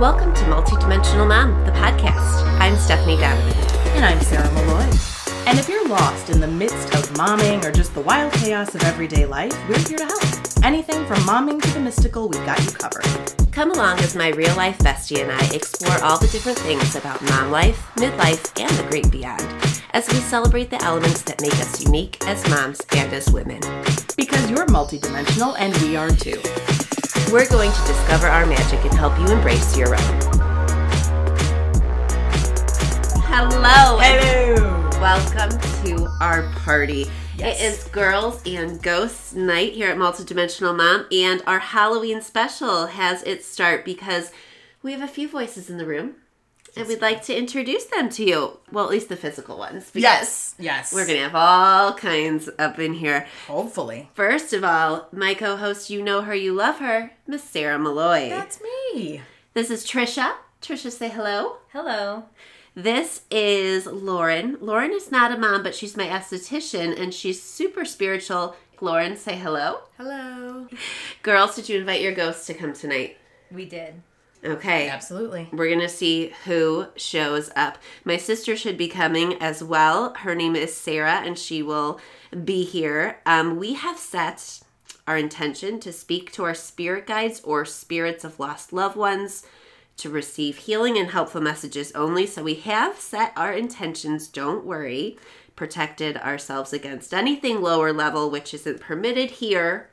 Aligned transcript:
Welcome 0.00 0.34
to 0.34 0.42
Multidimensional 0.42 1.26
Mom, 1.26 1.64
the 1.64 1.70
podcast. 1.70 2.42
I'm 2.60 2.76
Stephanie 2.76 3.16
Donovan. 3.16 3.54
And 3.96 4.04
I'm 4.04 4.20
Sarah 4.20 4.52
Malloy. 4.52 4.82
And 5.46 5.58
if 5.58 5.70
you're 5.70 5.88
lost 5.88 6.28
in 6.28 6.38
the 6.38 6.46
midst 6.46 6.94
of 6.94 7.08
momming 7.14 7.64
or 7.64 7.72
just 7.72 7.94
the 7.94 8.02
wild 8.02 8.30
chaos 8.34 8.74
of 8.74 8.82
everyday 8.82 9.24
life, 9.24 9.54
we're 9.70 9.78
here 9.78 9.96
to 9.96 10.04
help. 10.04 10.22
Anything 10.62 11.06
from 11.06 11.20
momming 11.20 11.62
to 11.62 11.70
the 11.70 11.80
mystical, 11.80 12.28
we've 12.28 12.44
got 12.44 12.62
you 12.62 12.72
covered. 12.72 13.06
Come 13.52 13.70
along 13.70 14.00
as 14.00 14.14
my 14.14 14.28
real 14.32 14.54
life 14.54 14.76
bestie 14.80 15.22
and 15.22 15.32
I 15.32 15.54
explore 15.54 15.98
all 16.04 16.18
the 16.18 16.28
different 16.28 16.58
things 16.58 16.94
about 16.94 17.22
mom 17.22 17.50
life, 17.50 17.90
midlife, 17.94 18.60
and 18.60 18.70
the 18.76 18.86
great 18.90 19.10
beyond 19.10 19.46
as 19.94 20.06
we 20.08 20.16
celebrate 20.16 20.68
the 20.68 20.82
elements 20.82 21.22
that 21.22 21.40
make 21.40 21.54
us 21.54 21.82
unique 21.82 22.22
as 22.26 22.46
moms 22.50 22.82
and 22.94 23.10
as 23.14 23.30
women. 23.30 23.60
Because 24.14 24.50
you're 24.50 24.66
multidimensional 24.66 25.56
and 25.58 25.74
we 25.78 25.96
are 25.96 26.10
too. 26.10 26.42
We're 27.32 27.48
going 27.48 27.72
to 27.72 27.86
discover 27.86 28.28
our 28.28 28.46
magic 28.46 28.84
and 28.84 28.94
help 28.94 29.18
you 29.18 29.26
embrace 29.26 29.76
your 29.76 29.94
own. 29.96 30.20
Hello. 33.24 33.98
Hello. 33.98 34.88
Welcome 35.00 35.58
to 35.84 36.08
our 36.20 36.48
party. 36.52 37.10
Yes. 37.36 37.60
It 37.60 37.64
is 37.64 37.84
Girls 37.88 38.40
and 38.46 38.80
Ghosts 38.80 39.34
Night 39.34 39.72
here 39.72 39.90
at 39.90 39.96
Multidimensional 39.96 40.76
Mom, 40.76 41.06
and 41.10 41.42
our 41.48 41.58
Halloween 41.58 42.22
special 42.22 42.86
has 42.86 43.24
its 43.24 43.44
start 43.44 43.84
because 43.84 44.30
we 44.82 44.92
have 44.92 45.02
a 45.02 45.08
few 45.08 45.28
voices 45.28 45.68
in 45.68 45.78
the 45.78 45.84
room, 45.84 46.14
and 46.76 46.86
we'd 46.86 47.00
like 47.00 47.24
to 47.24 47.36
introduce 47.36 47.84
them 47.84 48.08
to 48.10 48.24
you. 48.24 48.58
Well, 48.70 48.84
at 48.84 48.90
least 48.90 49.08
the 49.08 49.16
physical 49.16 49.58
ones. 49.58 49.90
Yes. 49.94 50.54
Yes. 50.58 50.92
We're 50.92 51.06
going 51.06 51.18
to 51.18 51.24
have 51.24 51.34
all 51.34 51.94
kinds 51.94 52.48
up 52.58 52.78
in 52.78 52.94
here. 52.94 53.26
Hopefully. 53.46 54.10
First 54.14 54.52
of 54.52 54.62
all, 54.62 55.08
my 55.12 55.34
co 55.34 55.56
host, 55.56 55.90
you 55.90 56.02
know 56.02 56.22
her, 56.22 56.34
you 56.34 56.52
love 56.52 56.78
her, 56.78 57.12
Miss 57.26 57.42
Sarah 57.44 57.78
Malloy. 57.78 58.28
That's 58.28 58.60
me. 58.60 59.22
This 59.54 59.70
is 59.70 59.86
Trisha. 59.86 60.34
Trisha, 60.60 60.90
say 60.90 61.08
hello. 61.08 61.56
Hello. 61.72 62.24
This 62.74 63.22
is 63.30 63.86
Lauren. 63.86 64.58
Lauren 64.60 64.92
is 64.92 65.10
not 65.10 65.32
a 65.32 65.38
mom, 65.38 65.62
but 65.62 65.74
she's 65.74 65.96
my 65.96 66.06
esthetician 66.06 67.00
and 67.00 67.14
she's 67.14 67.42
super 67.42 67.86
spiritual. 67.86 68.54
Lauren, 68.82 69.16
say 69.16 69.36
hello. 69.36 69.80
Hello. 69.96 70.68
Girls, 71.22 71.56
did 71.56 71.70
you 71.70 71.78
invite 71.78 72.02
your 72.02 72.14
ghosts 72.14 72.46
to 72.48 72.54
come 72.54 72.74
tonight? 72.74 73.16
We 73.50 73.64
did. 73.64 74.02
Okay. 74.46 74.88
Absolutely. 74.88 75.48
We're 75.52 75.68
going 75.68 75.80
to 75.80 75.88
see 75.88 76.32
who 76.44 76.86
shows 76.96 77.50
up. 77.56 77.78
My 78.04 78.16
sister 78.16 78.56
should 78.56 78.78
be 78.78 78.88
coming 78.88 79.34
as 79.42 79.62
well. 79.62 80.14
Her 80.14 80.34
name 80.34 80.56
is 80.56 80.76
Sarah 80.76 81.22
and 81.24 81.38
she 81.38 81.62
will 81.62 82.00
be 82.44 82.64
here. 82.64 83.20
Um, 83.26 83.56
we 83.56 83.74
have 83.74 83.98
set 83.98 84.60
our 85.06 85.16
intention 85.16 85.80
to 85.80 85.92
speak 85.92 86.32
to 86.32 86.44
our 86.44 86.54
spirit 86.54 87.06
guides 87.06 87.40
or 87.44 87.64
spirits 87.64 88.24
of 88.24 88.40
lost 88.40 88.72
loved 88.72 88.96
ones 88.96 89.44
to 89.98 90.10
receive 90.10 90.58
healing 90.58 90.98
and 90.98 91.10
helpful 91.10 91.40
messages 91.40 91.92
only. 91.92 92.26
So 92.26 92.42
we 92.42 92.54
have 92.56 92.96
set 92.96 93.32
our 93.36 93.52
intentions, 93.52 94.28
don't 94.28 94.64
worry, 94.64 95.16
protected 95.54 96.16
ourselves 96.18 96.72
against 96.72 97.14
anything 97.14 97.62
lower 97.62 97.92
level, 97.92 98.30
which 98.30 98.52
isn't 98.52 98.80
permitted 98.80 99.30
here. 99.32 99.88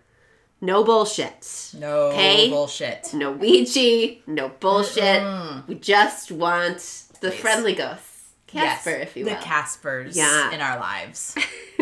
No 0.64 0.81
bullshit. 0.86 1.72
No 1.78 2.03
Okay. 2.11 2.50
bullshit. 2.50 3.14
No 3.14 3.33
Ouija, 3.33 4.16
no 4.25 4.47
bullshit. 4.47 5.22
We 5.67 5.75
just 5.75 6.31
want 6.31 7.03
the 7.20 7.31
friendly 7.31 7.73
ghosts. 7.73 8.30
Casper, 8.47 8.92
yes. 8.92 9.02
if 9.09 9.17
you 9.17 9.25
will. 9.25 9.31
the. 9.31 9.38
Caspers 9.42 10.16
Yeah. 10.16 10.52
in 10.52 10.61
our 10.61 10.80
lives. 10.80 11.36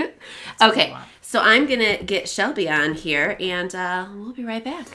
okay, 0.62 0.96
so 1.22 1.40
I'm 1.42 1.68
gonna 1.68 2.02
get 2.02 2.28
Shelby 2.28 2.68
on 2.68 2.96
here, 2.96 3.38
and 3.40 3.74
uh, 3.76 4.08
we'll 4.16 4.34
be 4.34 4.46
right 4.46 4.64
back. 4.64 4.88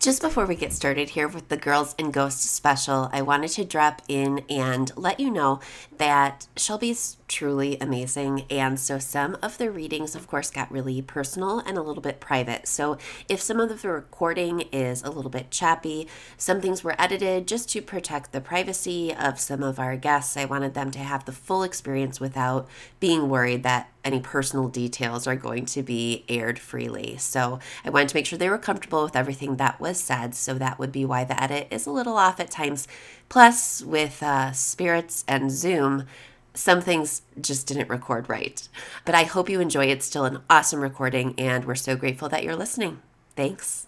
Just 0.00 0.22
before 0.22 0.46
we 0.46 0.54
get 0.54 0.72
started 0.72 1.10
here 1.10 1.28
with 1.28 1.50
the 1.50 1.58
Girls 1.58 1.94
and 1.98 2.10
Ghosts 2.10 2.48
special, 2.48 3.10
I 3.12 3.20
wanted 3.20 3.50
to 3.50 3.66
drop 3.66 4.00
in 4.08 4.42
and 4.48 4.90
let 4.96 5.20
you 5.20 5.30
know 5.30 5.60
that 5.98 6.46
Shelby's 6.56 7.18
truly 7.28 7.76
amazing. 7.82 8.46
And 8.48 8.80
so 8.80 8.98
some 8.98 9.36
of 9.42 9.58
the 9.58 9.70
readings, 9.70 10.14
of 10.14 10.26
course, 10.26 10.50
got 10.50 10.72
really 10.72 11.02
personal 11.02 11.58
and 11.58 11.76
a 11.76 11.82
little 11.82 12.00
bit 12.00 12.18
private. 12.18 12.66
So 12.66 12.96
if 13.28 13.42
some 13.42 13.60
of 13.60 13.82
the 13.82 13.88
recording 13.90 14.60
is 14.72 15.02
a 15.02 15.10
little 15.10 15.30
bit 15.30 15.50
choppy, 15.50 16.08
some 16.38 16.62
things 16.62 16.82
were 16.82 16.98
edited 16.98 17.46
just 17.46 17.68
to 17.72 17.82
protect 17.82 18.32
the 18.32 18.40
privacy 18.40 19.14
of 19.14 19.38
some 19.38 19.62
of 19.62 19.78
our 19.78 19.98
guests. 19.98 20.34
I 20.34 20.46
wanted 20.46 20.72
them 20.72 20.90
to 20.92 20.98
have 21.00 21.26
the 21.26 21.32
full 21.32 21.62
experience 21.62 22.18
without 22.18 22.66
being 23.00 23.28
worried 23.28 23.64
that 23.64 23.89
any 24.04 24.20
personal 24.20 24.68
details 24.68 25.26
are 25.26 25.36
going 25.36 25.66
to 25.66 25.82
be 25.82 26.24
aired 26.28 26.58
freely. 26.58 27.16
So 27.18 27.58
I 27.84 27.90
wanted 27.90 28.08
to 28.08 28.16
make 28.16 28.26
sure 28.26 28.38
they 28.38 28.48
were 28.48 28.58
comfortable 28.58 29.02
with 29.04 29.16
everything 29.16 29.56
that 29.56 29.80
was 29.80 29.98
said. 29.98 30.34
So 30.34 30.54
that 30.54 30.78
would 30.78 30.92
be 30.92 31.04
why 31.04 31.24
the 31.24 31.40
edit 31.42 31.68
is 31.70 31.86
a 31.86 31.90
little 31.90 32.16
off 32.16 32.40
at 32.40 32.50
times. 32.50 32.88
Plus, 33.28 33.82
with 33.82 34.22
uh, 34.22 34.52
spirits 34.52 35.24
and 35.28 35.50
Zoom, 35.50 36.06
some 36.54 36.80
things 36.80 37.22
just 37.40 37.66
didn't 37.66 37.88
record 37.88 38.28
right. 38.28 38.68
But 39.04 39.14
I 39.14 39.24
hope 39.24 39.48
you 39.48 39.60
enjoy. 39.60 39.86
It's 39.86 40.06
still 40.06 40.24
an 40.24 40.40
awesome 40.50 40.80
recording, 40.80 41.34
and 41.38 41.64
we're 41.64 41.74
so 41.74 41.96
grateful 41.96 42.28
that 42.28 42.42
you're 42.42 42.56
listening. 42.56 43.00
Thanks. 43.36 43.86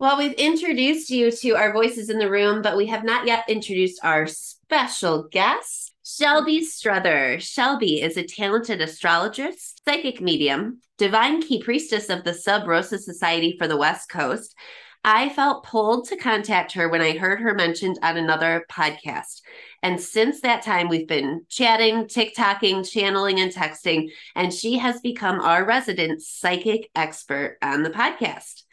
Well, 0.00 0.18
we've 0.18 0.32
introduced 0.32 1.10
you 1.10 1.30
to 1.30 1.50
our 1.52 1.72
voices 1.72 2.10
in 2.10 2.18
the 2.18 2.30
room, 2.30 2.62
but 2.62 2.76
we 2.76 2.86
have 2.86 3.04
not 3.04 3.26
yet 3.26 3.44
introduced 3.48 4.00
our 4.02 4.26
special 4.26 5.28
guest, 5.30 5.93
Shelby 6.16 6.60
Struther. 6.60 7.40
Shelby 7.40 8.00
is 8.00 8.16
a 8.16 8.22
talented 8.22 8.80
astrologist, 8.80 9.82
psychic 9.84 10.20
medium, 10.20 10.80
divine 10.96 11.42
key 11.42 11.60
priestess 11.60 12.08
of 12.08 12.22
the 12.22 12.34
Sub 12.34 12.68
Rosa 12.68 12.98
Society 12.98 13.56
for 13.58 13.66
the 13.66 13.76
West 13.76 14.08
Coast. 14.08 14.54
I 15.02 15.28
felt 15.28 15.64
pulled 15.64 16.08
to 16.08 16.16
contact 16.16 16.72
her 16.74 16.88
when 16.88 17.00
I 17.00 17.18
heard 17.18 17.40
her 17.40 17.52
mentioned 17.52 17.98
on 18.00 18.16
another 18.16 18.64
podcast. 18.70 19.40
And 19.82 20.00
since 20.00 20.40
that 20.42 20.62
time, 20.62 20.88
we've 20.88 21.08
been 21.08 21.46
chatting, 21.48 22.04
TikToking, 22.04 22.88
channeling, 22.88 23.40
and 23.40 23.52
texting, 23.52 24.10
and 24.36 24.54
she 24.54 24.78
has 24.78 25.00
become 25.00 25.40
our 25.40 25.64
resident 25.64 26.22
psychic 26.22 26.90
expert 26.94 27.58
on 27.60 27.82
the 27.82 27.90
podcast. 27.90 28.63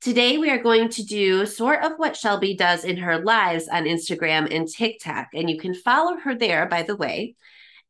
Today, 0.00 0.38
we 0.38 0.48
are 0.48 0.62
going 0.62 0.88
to 0.90 1.02
do 1.04 1.44
sort 1.44 1.82
of 1.84 1.98
what 1.98 2.16
Shelby 2.16 2.56
does 2.56 2.84
in 2.84 2.96
her 2.96 3.18
lives 3.18 3.68
on 3.68 3.84
Instagram 3.84 4.50
and 4.50 4.66
TikTok. 4.66 5.28
And 5.34 5.50
you 5.50 5.58
can 5.58 5.74
follow 5.74 6.16
her 6.16 6.34
there, 6.34 6.64
by 6.64 6.84
the 6.84 6.96
way, 6.96 7.34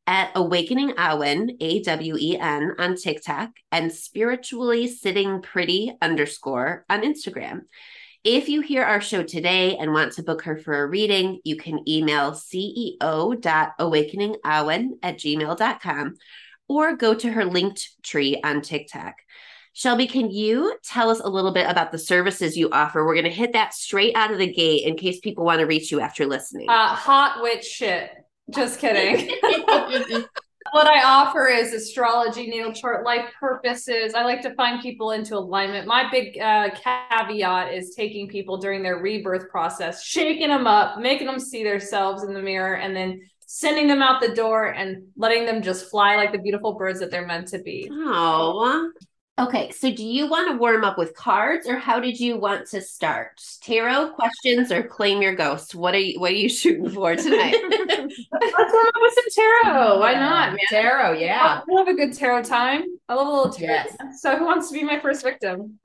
at 0.05 0.29
Awakening 0.35 0.91
Awen, 0.97 1.55
A 1.61 1.81
W 1.83 2.17
E 2.19 2.37
N, 2.37 2.75
on 2.77 2.97
TikTok, 2.97 3.51
and 3.71 3.93
spiritually 3.93 4.89
sitting 4.89 5.41
pretty 5.41 5.95
underscore 6.01 6.83
on 6.89 7.03
Instagram. 7.03 7.61
If 8.25 8.49
you 8.49 8.59
hear 8.59 8.83
our 8.83 8.99
show 8.99 9.23
today 9.23 9.77
and 9.77 9.93
want 9.93 10.11
to 10.13 10.23
book 10.23 10.41
her 10.41 10.57
for 10.57 10.83
a 10.83 10.87
reading, 10.87 11.39
you 11.45 11.55
can 11.55 11.87
email 11.87 12.33
ceo.awakeningawen 12.33 14.89
at 15.01 15.17
gmail.com 15.17 16.15
or 16.67 16.95
go 16.97 17.13
to 17.13 17.31
her 17.31 17.43
Linktree 17.43 18.41
on 18.43 18.61
TikTok. 18.61 19.13
Shelby, 19.73 20.05
can 20.05 20.29
you 20.29 20.77
tell 20.83 21.09
us 21.09 21.21
a 21.21 21.29
little 21.29 21.53
bit 21.53 21.69
about 21.69 21.91
the 21.91 21.97
services 21.97 22.57
you 22.57 22.69
offer? 22.71 23.05
We're 23.05 23.15
going 23.15 23.25
to 23.25 23.31
hit 23.31 23.53
that 23.53 23.73
straight 23.73 24.15
out 24.15 24.31
of 24.31 24.37
the 24.37 24.51
gate 24.51 24.85
in 24.85 24.97
case 24.97 25.19
people 25.19 25.45
want 25.45 25.59
to 25.59 25.65
reach 25.65 25.91
you 25.91 26.01
after 26.01 26.25
listening. 26.25 26.69
Uh, 26.69 26.93
hot 26.93 27.41
witch 27.41 27.63
shit. 27.63 28.11
Just 28.49 28.79
kidding. 28.79 29.29
what 30.71 30.87
I 30.87 31.03
offer 31.03 31.47
is 31.47 31.73
astrology, 31.73 32.47
natal 32.47 32.73
chart, 32.73 33.05
life 33.05 33.29
purposes. 33.39 34.13
I 34.13 34.23
like 34.23 34.41
to 34.41 34.53
find 34.55 34.81
people 34.81 35.11
into 35.11 35.37
alignment. 35.37 35.87
My 35.87 36.09
big 36.11 36.37
uh, 36.37 36.69
caveat 36.75 37.73
is 37.73 37.95
taking 37.95 38.27
people 38.27 38.57
during 38.57 38.83
their 38.83 38.97
rebirth 38.97 39.49
process, 39.49 40.03
shaking 40.03 40.49
them 40.49 40.67
up, 40.67 40.99
making 40.99 41.27
them 41.27 41.39
see 41.39 41.63
themselves 41.63 42.23
in 42.23 42.33
the 42.33 42.41
mirror, 42.41 42.75
and 42.75 42.93
then 42.93 43.21
sending 43.47 43.87
them 43.87 44.01
out 44.01 44.21
the 44.21 44.33
door 44.33 44.67
and 44.67 45.03
letting 45.17 45.45
them 45.45 45.61
just 45.61 45.89
fly 45.89 46.15
like 46.15 46.31
the 46.31 46.39
beautiful 46.39 46.73
birds 46.73 46.99
that 46.99 47.11
they're 47.11 47.27
meant 47.27 47.47
to 47.49 47.59
be. 47.59 47.89
Oh. 47.91 48.91
Okay, 49.41 49.71
so 49.71 49.91
do 49.91 50.05
you 50.05 50.27
want 50.27 50.51
to 50.51 50.57
warm 50.57 50.83
up 50.83 50.99
with 50.99 51.15
cards 51.15 51.67
or 51.67 51.75
how 51.75 51.99
did 51.99 52.19
you 52.19 52.37
want 52.37 52.67
to 52.67 52.79
start? 52.79 53.41
Tarot 53.63 54.11
questions 54.11 54.71
or 54.71 54.83
claim 54.83 55.19
your 55.19 55.33
ghost? 55.33 55.73
What 55.73 55.95
are 55.95 55.99
you 55.99 56.19
what 56.19 56.29
are 56.31 56.35
you 56.35 56.47
shooting 56.61 56.87
for 56.87 57.15
tonight? 57.15 57.55
Let's 57.71 58.73
warm 58.73 58.87
up 58.87 58.95
with 59.01 59.13
some 59.15 59.43
tarot. 59.63 59.99
Why 59.99 60.13
not, 60.13 60.51
man? 60.51 60.59
Tarot, 60.69 61.13
yeah. 61.13 61.61
I 61.67 61.73
love 61.73 61.87
a 61.87 61.95
good 61.95 62.13
tarot 62.13 62.43
time. 62.43 62.83
I 63.09 63.15
love 63.15 63.27
a 63.27 63.31
little 63.31 63.51
tarot. 63.51 63.73
Yes. 63.73 63.97
So, 64.21 64.37
who 64.37 64.45
wants 64.45 64.69
to 64.69 64.75
be 64.75 64.83
my 64.83 64.99
first 64.99 65.23
victim? 65.23 65.79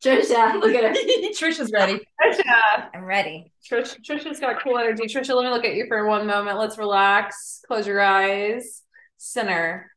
Trisha, 0.00 0.60
look 0.60 0.72
at 0.72 0.84
her. 0.84 0.92
Trisha's 1.32 1.72
ready. 1.72 2.00
Trisha. 2.22 2.88
I'm 2.94 3.04
ready. 3.04 3.52
Trish, 3.68 3.96
Trisha's 4.00 4.38
got 4.38 4.62
cool 4.62 4.78
energy. 4.78 5.04
Trisha, 5.04 5.34
let 5.34 5.44
me 5.44 5.50
look 5.50 5.64
at 5.64 5.74
you 5.74 5.86
for 5.88 6.06
one 6.06 6.24
moment. 6.24 6.56
Let's 6.56 6.78
relax. 6.78 7.62
Close 7.66 7.86
your 7.86 8.00
eyes. 8.00 8.82
Center. 9.18 9.90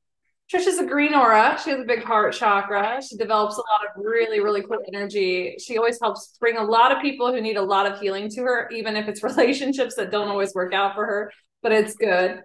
Trisha's 0.52 0.78
a 0.78 0.86
green 0.86 1.16
aura. 1.16 1.60
She 1.64 1.72
has 1.72 1.80
a 1.80 1.86
big 1.86 2.04
heart 2.04 2.34
chakra. 2.34 3.02
She 3.02 3.18
develops 3.18 3.56
a 3.58 3.62
lot 3.62 3.82
of 3.88 4.04
really, 4.04 4.40
really 4.40 4.62
cool 4.62 4.80
energy. 4.94 5.56
She 5.60 5.78
always 5.78 6.00
helps 6.02 6.38
bring 6.40 6.58
a 6.58 6.64
lot 6.64 6.92
of 6.92 7.02
people 7.02 7.32
who 7.34 7.42
need 7.42 7.58
a 7.58 7.62
lot 7.62 7.92
of 7.92 8.00
healing 8.00 8.30
to 8.32 8.42
her, 8.42 8.70
even 8.70 8.96
if 8.96 9.08
it's 9.08 9.24
relationships 9.24 9.96
that 9.96 10.12
don't 10.12 10.28
always 10.28 10.54
work 10.54 10.74
out 10.74 10.96
for 10.96 11.06
her, 11.06 11.32
but 11.62 11.72
it's 11.72 11.96
good. 11.96 12.42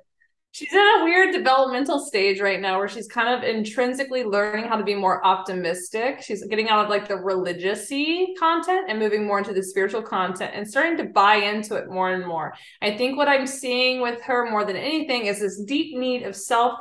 she's 0.52 0.72
in 0.72 0.78
a 0.78 1.04
weird 1.04 1.34
developmental 1.34 1.98
stage 1.98 2.40
right 2.40 2.60
now 2.60 2.78
where 2.78 2.88
she's 2.88 3.08
kind 3.08 3.28
of 3.28 3.42
intrinsically 3.48 4.24
learning 4.24 4.64
how 4.64 4.76
to 4.76 4.84
be 4.84 4.94
more 4.94 5.24
optimistic. 5.26 6.22
She's 6.22 6.46
getting 6.46 6.68
out 6.68 6.84
of 6.84 6.90
like 6.90 7.08
the 7.08 7.16
religious 7.16 7.88
content 8.38 8.86
and 8.88 8.98
moving 8.98 9.26
more 9.26 9.38
into 9.38 9.52
the 9.52 9.62
spiritual 9.62 10.02
content 10.02 10.52
and 10.54 10.66
starting 10.66 10.96
to 10.98 11.04
buy 11.04 11.34
into 11.34 11.74
it 11.74 11.90
more 11.90 12.12
and 12.12 12.26
more. 12.26 12.54
I 12.80 12.96
think 12.96 13.18
what 13.18 13.28
I'm 13.28 13.46
seeing 13.46 14.00
with 14.00 14.22
her 14.22 14.48
more 14.48 14.64
than 14.64 14.76
anything 14.76 15.26
is 15.26 15.40
this 15.40 15.60
deep 15.62 15.96
need 15.96 16.22
of 16.22 16.34
self 16.34 16.78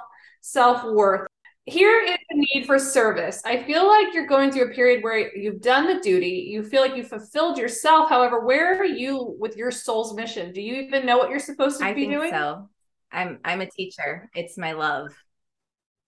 self 0.51 0.83
worth. 0.83 1.27
Here 1.65 2.01
is 2.01 2.17
the 2.29 2.37
need 2.37 2.65
for 2.65 2.79
service. 2.79 3.41
I 3.45 3.63
feel 3.63 3.85
like 3.87 4.13
you're 4.13 4.25
going 4.25 4.51
through 4.51 4.71
a 4.71 4.73
period 4.73 5.03
where 5.03 5.35
you've 5.35 5.61
done 5.61 5.85
the 5.85 5.99
duty, 5.99 6.47
you 6.49 6.63
feel 6.63 6.81
like 6.81 6.95
you 6.95 7.03
fulfilled 7.03 7.57
yourself. 7.57 8.09
However, 8.09 8.45
where 8.45 8.79
are 8.79 8.85
you 8.85 9.35
with 9.37 9.57
your 9.57 9.71
soul's 9.71 10.15
mission? 10.15 10.53
Do 10.53 10.61
you 10.61 10.75
even 10.75 11.05
know 11.05 11.17
what 11.17 11.29
you're 11.29 11.39
supposed 11.39 11.79
to 11.79 11.85
I 11.85 11.93
be 11.93 12.01
think 12.01 12.13
doing? 12.13 12.29
so. 12.31 12.69
I'm 13.11 13.39
I'm 13.43 13.61
a 13.61 13.69
teacher. 13.69 14.29
It's 14.33 14.57
my 14.57 14.73
love. 14.73 15.09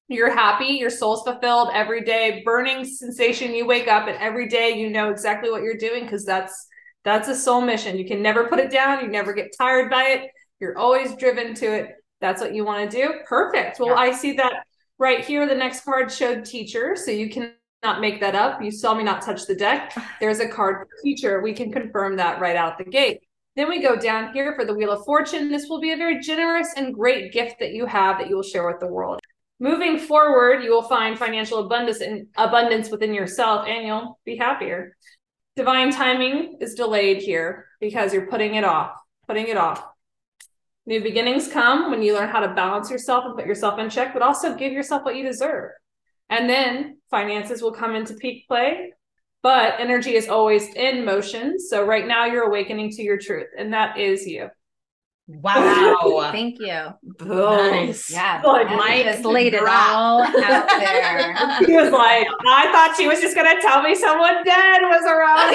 You're 0.08 0.34
happy, 0.34 0.74
your 0.74 0.90
soul's 0.90 1.24
fulfilled 1.24 1.70
every 1.74 2.04
day, 2.04 2.42
burning 2.44 2.84
sensation. 2.84 3.54
You 3.54 3.68
wake 3.68 3.88
up 3.88 4.08
and 4.08 4.18
every 4.18 4.48
day 4.48 4.72
you 4.72 4.90
know 4.90 5.12
exactly 5.12 5.52
what 5.52 5.62
you're 5.62 5.78
doing 5.78 6.04
because 6.04 6.26
that's 6.26 6.68
that's 7.04 7.28
a 7.28 7.36
soul 7.36 7.62
mission. 7.62 7.98
You 7.98 8.06
can 8.06 8.22
never 8.22 8.48
put 8.48 8.60
it 8.60 8.72
down, 8.72 9.04
you 9.04 9.08
never 9.10 9.34
get 9.34 9.54
tired 9.58 9.90
by 9.90 10.04
it. 10.04 10.32
You're 10.60 10.78
always 10.78 11.16
driven 11.16 11.54
to 11.56 11.66
it. 11.74 11.96
That's 12.21 12.42
what 12.42 12.54
you 12.54 12.66
want 12.66 12.89
to 12.89 12.98
do. 12.98 13.13
Perfect. 13.25 13.80
Well, 13.80 13.89
Yeah. 13.89 13.95
I 13.95 14.12
see 14.12 14.33
that 14.33 14.66
right 14.98 15.24
here. 15.24 15.48
The 15.48 15.56
next 15.56 15.86
card 15.86 16.12
showed 16.12 16.45
teacher, 16.45 16.95
so 16.95 17.12
you 17.12 17.30
cannot 17.30 18.01
make 18.01 18.19
that 18.19 18.36
up. 18.36 18.62
You 18.62 18.71
saw 18.71 18.94
me 18.94 19.04
not 19.04 19.21
touch 19.21 19.45
the 19.45 19.56
deck. 19.56 19.94
There's 20.19 20.39
a 20.39 20.48
card 20.48 20.80
for 20.88 20.88
teacher. 21.04 21.42
We 21.42 21.54
can 21.54 21.71
confirm 21.71 22.18
that 22.18 22.42
right 22.42 22.56
out 22.56 22.77
the 22.77 22.83
gate. 22.83 23.21
Then 23.56 23.68
we 23.68 23.81
go 23.81 23.95
down 23.95 24.31
here 24.33 24.54
for 24.56 24.63
the 24.63 24.74
Wheel 24.74 24.92
of 24.92 25.04
Fortune. 25.06 25.50
This 25.50 25.68
will 25.68 25.81
be 25.81 25.92
a 25.92 25.98
very 25.98 26.19
generous 26.19 26.74
and 26.77 26.94
great 26.94 27.33
gift 27.33 27.60
that 27.60 27.71
you 27.74 27.86
have 27.86 28.18
that 28.19 28.30
you 28.30 28.36
will 28.36 28.44
share 28.44 28.66
with 28.68 28.80
the 28.80 28.88
world. 28.88 29.19
Moving 29.60 30.00
forward, 30.00 30.63
you 30.63 30.71
will 30.71 30.83
find 30.83 31.19
financial 31.19 31.60
abundance 31.60 32.00
and 32.00 32.27
abundance 32.38 32.89
within 32.89 33.13
yourself, 33.13 33.68
and 33.68 33.86
you'll 33.86 34.18
be 34.24 34.38
happier. 34.38 34.95
Divine 35.57 35.92
timing 35.92 36.57
is 36.62 36.75
delayed 36.75 37.21
here 37.21 37.66
because 37.81 38.13
you're 38.13 38.27
putting 38.27 38.56
it 38.56 38.63
off, 38.63 38.92
putting 39.27 39.48
it 39.50 39.57
off. 39.57 39.83
New 40.90 41.04
beginnings 41.04 41.48
come 41.48 41.92
when 41.92 42.02
you 42.02 42.16
learn 42.16 42.30
how 42.30 42.40
to 42.40 42.56
balance 42.56 42.90
yourself 42.90 43.24
and 43.24 43.36
put 43.36 43.46
yourself 43.46 43.78
in 43.78 43.92
check, 43.92 44.12
but 44.12 44.24
also 44.24 44.56
give 44.56 44.74
yourself 44.74 45.06
what 45.06 45.16
you 45.16 45.24
deserve. 45.24 45.70
And 46.32 46.50
then 46.50 46.98
finances 47.12 47.62
will 47.62 47.74
come 47.74 47.96
into 47.96 48.16
peak 48.16 48.48
play, 48.48 48.92
but 49.44 49.76
energy 49.78 50.16
is 50.16 50.30
always 50.30 50.74
in 50.74 51.06
motion. 51.06 51.60
So 51.60 51.86
right 51.86 52.08
now 52.08 52.26
you're 52.26 52.48
awakening 52.48 52.90
to 52.94 53.04
your 53.04 53.20
truth, 53.20 53.50
and 53.56 53.72
that 53.72 54.00
is 54.00 54.26
you. 54.26 54.50
Wow. 55.31 56.30
Thank 56.31 56.60
you. 56.60 56.88
Nice. 57.22 58.12
Yeah. 58.12 58.42
Like, 58.44 58.68
Mike 58.68 59.06
mic 59.06 59.14
just 59.14 59.24
laid 59.24 59.54
it 59.54 59.62
all 59.62 60.24
out 60.24 60.34
there. 60.80 61.36
He 61.68 61.76
was 61.76 61.92
like, 61.92 62.26
I 62.48 62.72
thought 62.72 62.96
she 62.98 63.08
was 63.08 63.22
just 63.22 63.36
gonna 63.36 63.62
tell 63.62 63.84
me 63.84 63.94
someone 63.94 64.44
dead 64.44 64.81
was 64.81 65.06
around. 65.06 65.54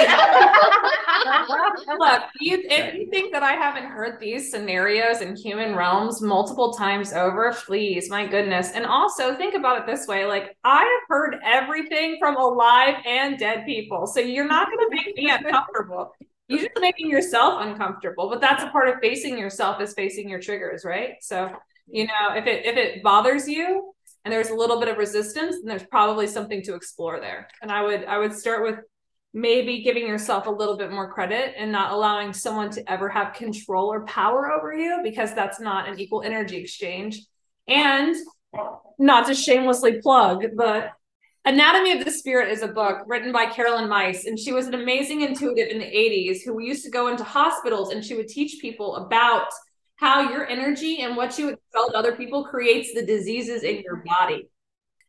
Look, 1.99 2.23
you, 2.39 2.63
if 2.69 2.93
you 2.93 3.09
think 3.09 3.33
that 3.33 3.43
I 3.43 3.51
haven't 3.51 3.87
heard 3.87 4.17
these 4.17 4.49
scenarios 4.49 5.19
in 5.19 5.35
human 5.35 5.75
realms 5.75 6.21
multiple 6.21 6.71
times 6.73 7.11
over, 7.11 7.53
please, 7.65 8.09
my 8.09 8.25
goodness. 8.25 8.71
And 8.71 8.85
also 8.85 9.35
think 9.35 9.55
about 9.55 9.79
it 9.79 9.85
this 9.85 10.07
way: 10.07 10.25
like 10.25 10.55
I 10.63 10.79
have 10.79 11.09
heard 11.09 11.35
everything 11.43 12.15
from 12.17 12.37
alive 12.37 12.95
and 13.05 13.37
dead 13.37 13.65
people, 13.65 14.07
so 14.07 14.21
you're 14.21 14.47
not 14.47 14.69
gonna 14.69 14.87
make 14.89 15.17
me 15.17 15.29
uncomfortable. 15.29 16.13
You're 16.47 16.59
just 16.59 16.79
making 16.79 17.09
yourself 17.09 17.61
uncomfortable, 17.65 18.29
but 18.29 18.41
that's 18.41 18.63
a 18.63 18.69
part 18.69 18.87
of 18.87 18.95
facing 19.01 19.37
yourself 19.37 19.81
is 19.81 19.93
facing 19.93 20.29
your 20.29 20.39
triggers, 20.39 20.85
right? 20.85 21.13
So, 21.21 21.51
you 21.87 22.05
know, 22.05 22.35
if 22.35 22.45
it 22.45 22.65
if 22.65 22.77
it 22.77 23.01
bothers 23.01 23.47
you, 23.47 23.95
and 24.25 24.33
there's 24.33 24.49
a 24.49 24.55
little 24.55 24.79
bit 24.79 24.89
of 24.89 24.97
resistance 24.97 25.57
then 25.57 25.65
there's 25.65 25.85
probably 25.85 26.27
something 26.27 26.61
to 26.63 26.73
explore 26.73 27.19
there 27.19 27.47
and 27.61 27.71
i 27.71 27.81
would 27.81 28.03
i 28.05 28.17
would 28.17 28.33
start 28.33 28.63
with 28.63 28.79
maybe 29.33 29.83
giving 29.83 30.07
yourself 30.07 30.47
a 30.47 30.51
little 30.51 30.77
bit 30.77 30.91
more 30.91 31.11
credit 31.11 31.53
and 31.57 31.71
not 31.71 31.91
allowing 31.91 32.33
someone 32.33 32.69
to 32.69 32.91
ever 32.91 33.07
have 33.07 33.33
control 33.33 33.91
or 33.91 34.05
power 34.05 34.51
over 34.51 34.73
you 34.73 34.99
because 35.03 35.33
that's 35.33 35.59
not 35.59 35.87
an 35.87 35.99
equal 35.99 36.21
energy 36.21 36.57
exchange 36.57 37.21
and 37.67 38.15
not 38.97 39.27
to 39.27 39.35
shamelessly 39.35 40.01
plug 40.01 40.45
but 40.55 40.91
anatomy 41.45 41.91
of 41.91 42.03
the 42.03 42.11
spirit 42.11 42.51
is 42.51 42.61
a 42.61 42.67
book 42.67 43.03
written 43.07 43.31
by 43.31 43.45
Caroline 43.45 43.89
Myss 43.89 44.25
and 44.25 44.37
she 44.37 44.51
was 44.51 44.67
an 44.67 44.73
amazing 44.73 45.21
intuitive 45.21 45.69
in 45.69 45.79
the 45.79 45.85
80s 45.85 46.43
who 46.43 46.59
used 46.61 46.83
to 46.85 46.91
go 46.91 47.07
into 47.07 47.23
hospitals 47.23 47.91
and 47.91 48.03
she 48.03 48.15
would 48.15 48.27
teach 48.27 48.59
people 48.59 48.95
about 48.95 49.47
how 49.97 50.29
your 50.29 50.45
energy 50.47 51.01
and 51.01 51.15
what 51.15 51.37
you 51.37 51.49
expel 51.49 51.89
to 51.89 51.97
other 51.97 52.15
people 52.15 52.45
creates 52.45 52.93
the 52.93 53.05
diseases 53.05 53.63
in 53.63 53.81
your 53.81 54.03
body. 54.05 54.49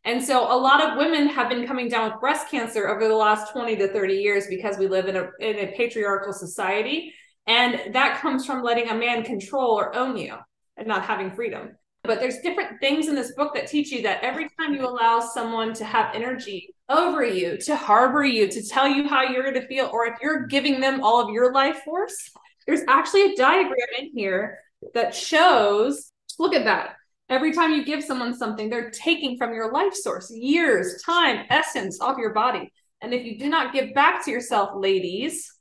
And 0.05 0.23
so 0.23 0.43
a 0.43 0.55
lot 0.55 0.81
of 0.81 0.97
women 0.97 1.27
have 1.27 1.49
been 1.49 1.67
coming 1.67 1.89
down 1.89 2.09
with 2.09 2.21
breast 2.21 2.49
cancer 2.49 2.87
over 2.87 3.07
the 3.07 3.15
last 3.15 3.51
20 3.51 3.75
to 3.75 3.89
30 3.89 4.13
years 4.13 4.47
because 4.47 4.77
we 4.77 4.87
live 4.87 5.07
in 5.07 5.17
a 5.17 5.29
in 5.41 5.57
a 5.57 5.73
patriarchal 5.75 6.31
society 6.31 7.13
and 7.45 7.93
that 7.93 8.19
comes 8.21 8.45
from 8.45 8.63
letting 8.63 8.89
a 8.89 8.95
man 8.95 9.23
control 9.23 9.71
or 9.71 9.95
own 9.95 10.15
you 10.15 10.35
and 10.77 10.87
not 10.87 11.03
having 11.03 11.31
freedom. 11.31 11.71
But 12.03 12.19
there's 12.19 12.39
different 12.39 12.79
things 12.79 13.07
in 13.07 13.15
this 13.15 13.33
book 13.33 13.53
that 13.55 13.67
teach 13.67 13.91
you 13.91 14.01
that 14.03 14.23
every 14.23 14.47
time 14.57 14.73
you 14.73 14.87
allow 14.87 15.19
someone 15.19 15.73
to 15.73 15.83
have 15.83 16.15
energy 16.15 16.73
over 16.89 17.23
you, 17.23 17.57
to 17.57 17.75
harbor 17.75 18.23
you, 18.23 18.47
to 18.47 18.65
tell 18.65 18.87
you 18.87 19.07
how 19.07 19.23
you're 19.23 19.43
going 19.43 19.61
to 19.61 19.67
feel 19.67 19.89
or 19.91 20.05
if 20.05 20.13
you're 20.21 20.47
giving 20.47 20.79
them 20.79 21.03
all 21.03 21.21
of 21.21 21.33
your 21.33 21.51
life 21.51 21.81
force, 21.83 22.31
there's 22.65 22.81
actually 22.87 23.33
a 23.33 23.35
diagram 23.35 23.87
in 23.99 24.11
here 24.15 24.59
that 24.93 25.13
shows 25.13 26.11
look 26.39 26.53
at 26.53 26.65
that. 26.65 26.95
Every 27.29 27.51
time 27.51 27.73
you 27.73 27.83
give 27.83 28.03
someone 28.03 28.33
something 28.33 28.69
they're 28.69 28.91
taking 28.91 29.37
from 29.37 29.53
your 29.53 29.71
life 29.71 29.93
source 29.93 30.31
years 30.31 31.01
time 31.05 31.45
essence 31.49 31.99
of 31.99 32.17
your 32.17 32.33
body. 32.33 32.71
And 33.01 33.13
if 33.13 33.25
you 33.25 33.37
do 33.37 33.49
not 33.49 33.73
give 33.73 33.93
back 33.93 34.23
to 34.25 34.31
yourself 34.31 34.71
ladies 34.75 35.51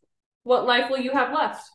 what 0.44 0.65
life 0.65 0.89
will 0.91 1.00
you 1.00 1.11
have 1.11 1.35
left 1.35 1.69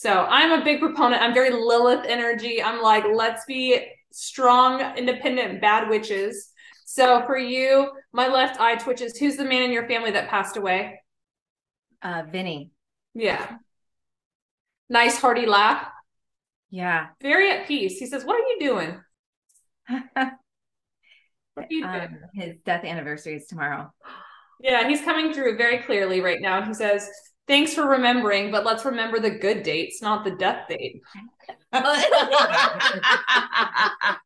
so 0.00 0.26
i'm 0.28 0.52
a 0.60 0.64
big 0.64 0.78
proponent 0.80 1.20
i'm 1.22 1.34
very 1.34 1.50
lilith 1.50 2.04
energy 2.06 2.62
i'm 2.62 2.80
like 2.80 3.04
let's 3.12 3.44
be 3.46 3.84
strong 4.12 4.80
independent 4.96 5.60
bad 5.60 5.88
witches 5.88 6.52
so 6.84 7.24
for 7.26 7.36
you 7.36 7.90
my 8.12 8.28
left 8.28 8.60
eye 8.60 8.76
twitches 8.76 9.16
who's 9.18 9.36
the 9.36 9.44
man 9.44 9.62
in 9.62 9.72
your 9.72 9.88
family 9.88 10.12
that 10.12 10.28
passed 10.28 10.56
away 10.56 11.00
Uh, 12.02 12.22
Vinny. 12.30 12.70
yeah 13.14 13.56
nice 14.88 15.18
hearty 15.18 15.46
laugh 15.46 15.86
Yeah. 16.70 17.08
very 17.20 17.50
at 17.50 17.66
peace. 17.66 17.98
He 17.98 18.06
says, 18.06 18.24
What 18.24 18.36
are 18.40 18.46
you 18.50 18.58
doing? 18.60 18.90
Are 21.56 21.66
you 21.68 21.82
doing? 21.82 22.00
um, 22.02 22.18
his 22.34 22.54
death 22.64 22.84
anniversary 22.84 23.34
is 23.36 23.46
tomorrow. 23.46 23.90
yeah, 24.60 24.86
he's 24.88 25.02
coming 25.02 25.32
through 25.32 25.56
very 25.56 25.78
clearly 25.78 26.20
right 26.20 26.40
now. 26.40 26.62
He 26.62 26.72
says, 26.74 27.08
Thanks 27.48 27.72
for 27.74 27.88
remembering, 27.88 28.50
but 28.50 28.64
let's 28.64 28.84
remember 28.84 29.18
the 29.18 29.30
good 29.30 29.62
dates, 29.62 30.02
not 30.02 30.22
the 30.24 30.32
death 30.32 30.68
date. 30.68 31.00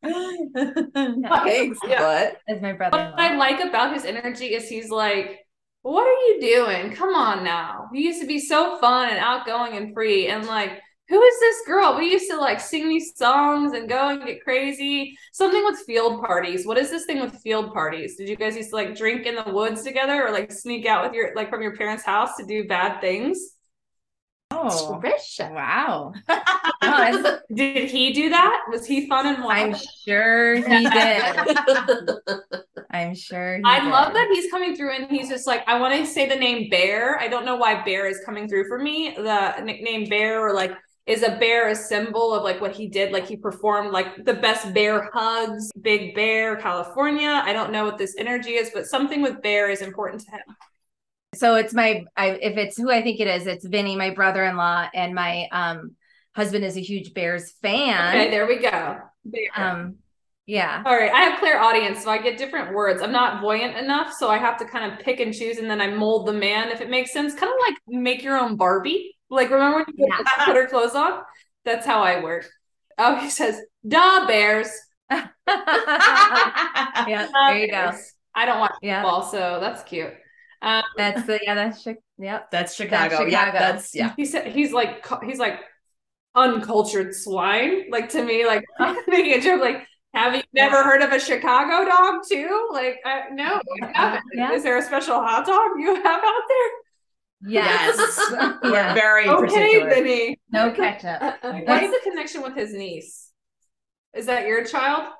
Thanks, 0.03 1.79
Yeah. 1.87 1.99
but 1.99 2.37
Is 2.55 2.61
my 2.61 2.73
What. 2.73 2.93
I 3.17 3.35
like 3.35 3.59
about 3.61 3.93
his 3.93 4.05
energy 4.05 4.53
is 4.53 4.67
he's 4.69 4.89
like, 4.89 5.39
What 5.81 6.07
are 6.07 6.11
you 6.11 6.37
doing? 6.41 6.91
Come 6.95 7.15
on 7.15 7.43
now. 7.43 7.89
You 7.93 8.01
used 8.03 8.21
to 8.21 8.27
be 8.27 8.39
so 8.39 8.77
fun 8.79 9.09
and 9.09 9.19
outgoing 9.19 9.73
and 9.77 9.93
free. 9.93 10.27
And 10.27 10.45
like, 10.45 10.81
who 11.09 11.21
is 11.21 11.39
this 11.39 11.57
girl? 11.67 11.97
We 11.97 12.11
used 12.11 12.29
to 12.31 12.37
like 12.37 12.59
sing 12.59 12.87
these 12.89 13.15
songs 13.17 13.73
and 13.73 13.89
go 13.89 14.09
and 14.09 14.25
get 14.25 14.43
crazy. 14.43 15.17
Something 15.33 15.63
with 15.65 15.79
field 15.79 16.23
parties. 16.23 16.65
What 16.65 16.77
is 16.77 16.89
this 16.89 17.05
thing 17.05 17.19
with 17.21 17.35
field 17.41 17.73
parties? 17.73 18.15
Did 18.15 18.29
you 18.29 18.35
guys 18.35 18.55
used 18.55 18.69
to 18.69 18.75
like 18.75 18.95
drink 18.95 19.25
in 19.25 19.35
the 19.35 19.51
woods 19.51 19.83
together 19.83 20.25
or 20.25 20.31
like 20.31 20.51
sneak 20.51 20.85
out 20.85 21.03
with 21.03 21.13
your 21.13 21.35
like 21.35 21.49
from 21.49 21.61
your 21.61 21.75
parents' 21.75 22.03
house 22.03 22.37
to 22.37 22.45
do 22.45 22.67
bad 22.67 23.01
things? 23.01 23.39
Oh, 24.51 25.03
Trisha. 25.03 25.51
wow. 25.51 26.13
No, 26.83 27.39
Did 27.53 27.89
he 27.89 28.11
do 28.13 28.29
that? 28.29 28.65
Was 28.69 28.85
he 28.85 29.07
fun 29.07 29.25
and 29.25 29.43
wild? 29.43 29.75
I'm 29.75 29.79
sure 30.05 30.55
he 30.55 30.89
did. 30.89 31.23
I'm 32.91 33.15
sure 33.15 33.57
he 33.57 33.63
I 33.63 33.79
did. 33.79 33.89
love 33.89 34.13
that 34.13 34.29
he's 34.33 34.51
coming 34.51 34.75
through 34.75 34.91
and 34.95 35.09
he's 35.09 35.29
just 35.29 35.47
like, 35.47 35.63
I 35.67 35.79
want 35.79 35.95
to 35.95 36.05
say 36.05 36.27
the 36.27 36.35
name 36.35 36.69
Bear. 36.69 37.19
I 37.19 37.27
don't 37.27 37.45
know 37.45 37.55
why 37.55 37.83
Bear 37.83 38.05
is 38.07 38.21
coming 38.25 38.47
through 38.47 38.67
for 38.67 38.77
me. 38.77 39.13
The 39.15 39.61
nickname 39.61 40.09
Bear, 40.09 40.45
or 40.47 40.53
like, 40.53 40.71
is 41.05 41.21
a 41.21 41.37
bear 41.37 41.69
a 41.69 41.75
symbol 41.75 42.33
of 42.33 42.43
like 42.43 42.61
what 42.61 42.75
he 42.75 42.87
did? 42.87 43.11
Like 43.11 43.27
he 43.27 43.35
performed 43.35 43.91
like 43.91 44.23
the 44.23 44.33
best 44.33 44.73
bear 44.73 45.09
hugs, 45.13 45.69
Big 45.81 46.15
Bear, 46.15 46.55
California. 46.55 47.41
I 47.43 47.51
don't 47.51 47.71
know 47.71 47.83
what 47.83 47.97
this 47.97 48.15
energy 48.17 48.51
is, 48.51 48.71
but 48.73 48.85
something 48.85 49.21
with 49.21 49.41
Bear 49.41 49.69
is 49.69 49.81
important 49.81 50.21
to 50.21 50.31
him. 50.31 50.41
So 51.35 51.55
it's 51.55 51.73
my 51.73 52.05
I, 52.15 52.31
if 52.41 52.57
it's 52.57 52.77
who 52.77 52.89
I 52.91 53.01
think 53.01 53.19
it 53.19 53.27
is, 53.27 53.47
it's 53.47 53.65
Vinny, 53.65 53.95
my 53.95 54.11
brother-in-law, 54.11 54.89
and 54.93 55.13
my 55.13 55.47
um 55.51 55.95
husband 56.35 56.63
is 56.63 56.77
a 56.77 56.81
huge 56.81 57.13
Bears 57.13 57.51
fan. 57.61 58.15
Okay, 58.15 58.29
there 58.29 58.47
we 58.47 58.59
go. 58.59 58.97
Bear. 59.25 59.47
Um, 59.55 59.95
yeah. 60.45 60.83
All 60.85 60.95
right, 60.95 61.11
I 61.11 61.21
have 61.21 61.39
clairaudience, 61.39 62.03
so 62.03 62.11
I 62.11 62.17
get 62.17 62.37
different 62.37 62.73
words. 62.73 63.01
I'm 63.01 63.13
not 63.13 63.41
voyant 63.41 63.77
enough, 63.77 64.13
so 64.13 64.29
I 64.29 64.37
have 64.37 64.57
to 64.57 64.65
kind 64.65 64.91
of 64.91 64.99
pick 64.99 65.19
and 65.19 65.33
choose, 65.33 65.57
and 65.57 65.69
then 65.69 65.79
I 65.79 65.87
mold 65.87 66.27
the 66.27 66.33
man 66.33 66.69
if 66.69 66.81
it 66.81 66.89
makes 66.89 67.13
sense. 67.13 67.33
Kind 67.33 67.51
of 67.51 67.57
like 67.67 67.77
make 67.87 68.23
your 68.23 68.37
own 68.37 68.55
Barbie. 68.55 69.15
Like 69.33 69.49
remember 69.49 69.77
when 69.77 69.85
you 69.95 70.07
Yeah. 70.09 70.45
put 70.45 70.55
her 70.55 70.67
clothes 70.67 70.95
on? 70.95 71.21
That's 71.65 71.85
how 71.85 72.01
I 72.03 72.21
work. 72.23 72.47
Oh, 72.97 73.15
he 73.15 73.29
says, 73.29 73.59
"Duh, 73.87 74.27
Bears." 74.27 74.69
yeah, 75.09 75.27
Duh, 75.47 77.27
there 77.47 77.57
you 77.57 77.71
go. 77.71 77.91
I 78.35 78.45
don't 78.45 78.59
watch 78.59 78.73
Yeah. 78.81 79.01
football, 79.01 79.23
so 79.23 79.59
that's 79.61 79.83
cute. 79.83 80.13
Um, 80.61 80.83
That's 80.97 81.23
the 81.27 81.39
yeah, 81.43 81.55
that's 81.55 81.83
Chi- 81.83 81.97
yep. 82.17 82.49
That's 82.49 82.73
Chicago. 82.73 83.17
That's 83.19 83.31
Yeah, 83.31 83.51
that's 83.51 83.93
yeah. 83.95 84.13
he 84.15 84.23
said 84.25 84.47
he's 84.47 84.71
like 84.71 85.05
he's 85.23 85.37
like 85.37 85.59
uncultured 86.35 87.13
swine. 87.15 87.89
Like 87.91 88.09
to 88.09 88.23
me, 88.23 88.45
like 88.45 88.63
making 89.07 89.33
a 89.33 89.41
joke. 89.41 89.61
Like, 89.61 89.85
have 90.13 90.35
you 90.35 90.41
never 90.53 90.83
heard 90.83 91.01
of 91.01 91.11
a 91.11 91.19
Chicago 91.19 91.85
dog 91.89 92.21
too? 92.29 92.69
Like, 92.71 92.97
I, 93.05 93.23
no, 93.31 93.61
Yeah. 94.33 94.51
Is 94.53 94.63
there 94.63 94.77
a 94.77 94.81
special 94.83 95.15
hot 95.21 95.45
dog 95.45 95.71
you 95.79 95.95
have 95.95 96.05
out 96.05 96.43
there? 96.47 96.69
Yes. 97.45 97.95
Yes. 97.97 98.31
We're 98.63 98.71
Yeah. 98.73 98.93
very 98.93 99.27
Okay, 99.27 99.45
particular. 99.47 99.89
Vinny. 99.89 100.39
No 100.51 100.71
ketchup. 100.71 101.21
Uh, 101.21 101.33
uh, 101.43 101.59
What's 101.65 101.87
the 101.91 101.99
connection 102.03 102.41
with 102.41 102.55
his 102.55 102.73
niece? 102.73 103.31
Is 104.15 104.27
that 104.27 104.47
your 104.47 104.63
child? 104.65 105.11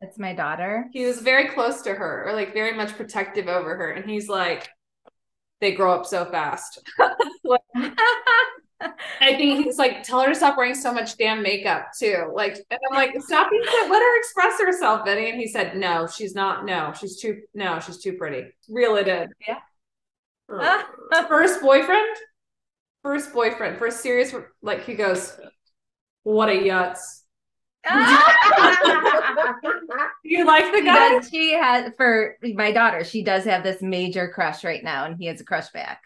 It's 0.00 0.18
my 0.18 0.34
daughter. 0.34 0.86
He 0.92 1.06
was 1.06 1.20
very 1.20 1.48
close 1.48 1.82
to 1.82 1.94
her, 1.94 2.24
or 2.28 2.34
like 2.34 2.52
very 2.52 2.76
much 2.76 2.94
protective 2.96 3.46
over 3.48 3.74
her, 3.76 3.90
and 3.92 4.08
he's 4.10 4.28
like, 4.28 4.68
they 5.60 5.72
grow 5.72 5.94
up 5.94 6.04
so 6.04 6.24
fast. 6.26 6.80
I 9.20 9.34
think 9.36 9.64
he's 9.64 9.78
like, 9.78 10.02
tell 10.02 10.20
her 10.20 10.28
to 10.28 10.34
stop 10.34 10.58
wearing 10.58 10.74
so 10.74 10.92
much 10.92 11.16
damn 11.16 11.42
makeup 11.42 11.86
too. 11.98 12.30
Like, 12.34 12.56
and 12.70 12.78
I'm 12.90 12.96
like, 12.96 13.14
stop 13.22 13.50
being 13.50 13.62
so, 13.64 13.88
let 13.88 14.02
her 14.02 14.18
express 14.18 14.60
herself, 14.60 15.06
Vinny. 15.06 15.30
And 15.30 15.40
he 15.40 15.46
said, 15.46 15.76
no, 15.76 16.06
she's 16.06 16.34
not. 16.34 16.66
No, 16.66 16.92
she's 16.98 17.18
too. 17.18 17.40
No, 17.54 17.80
she's 17.80 17.98
too 17.98 18.14
pretty. 18.14 18.48
Reel 18.68 18.96
it 18.96 19.08
in. 19.08 19.28
Yeah. 19.46 19.58
First 21.28 21.60
boyfriend. 21.62 22.16
First 23.02 23.32
boyfriend. 23.32 23.78
First 23.78 24.00
serious. 24.00 24.34
Like 24.62 24.84
he 24.84 24.94
goes, 24.94 25.36
what 26.22 26.48
a 26.48 26.52
yutz. 26.52 26.98
You 30.24 30.46
like 30.46 30.72
the 30.72 30.82
guy? 30.82 31.10
does- 31.10 31.28
she 31.28 31.52
has 31.52 31.92
for 31.96 32.36
my 32.42 32.72
daughter. 32.72 33.04
She 33.04 33.22
does 33.22 33.44
have 33.44 33.62
this 33.62 33.82
major 33.82 34.28
crush 34.34 34.64
right 34.64 34.82
now, 34.82 35.04
and 35.04 35.16
he 35.18 35.26
has 35.26 35.40
a 35.40 35.44
crush 35.44 35.68
back. 35.70 36.02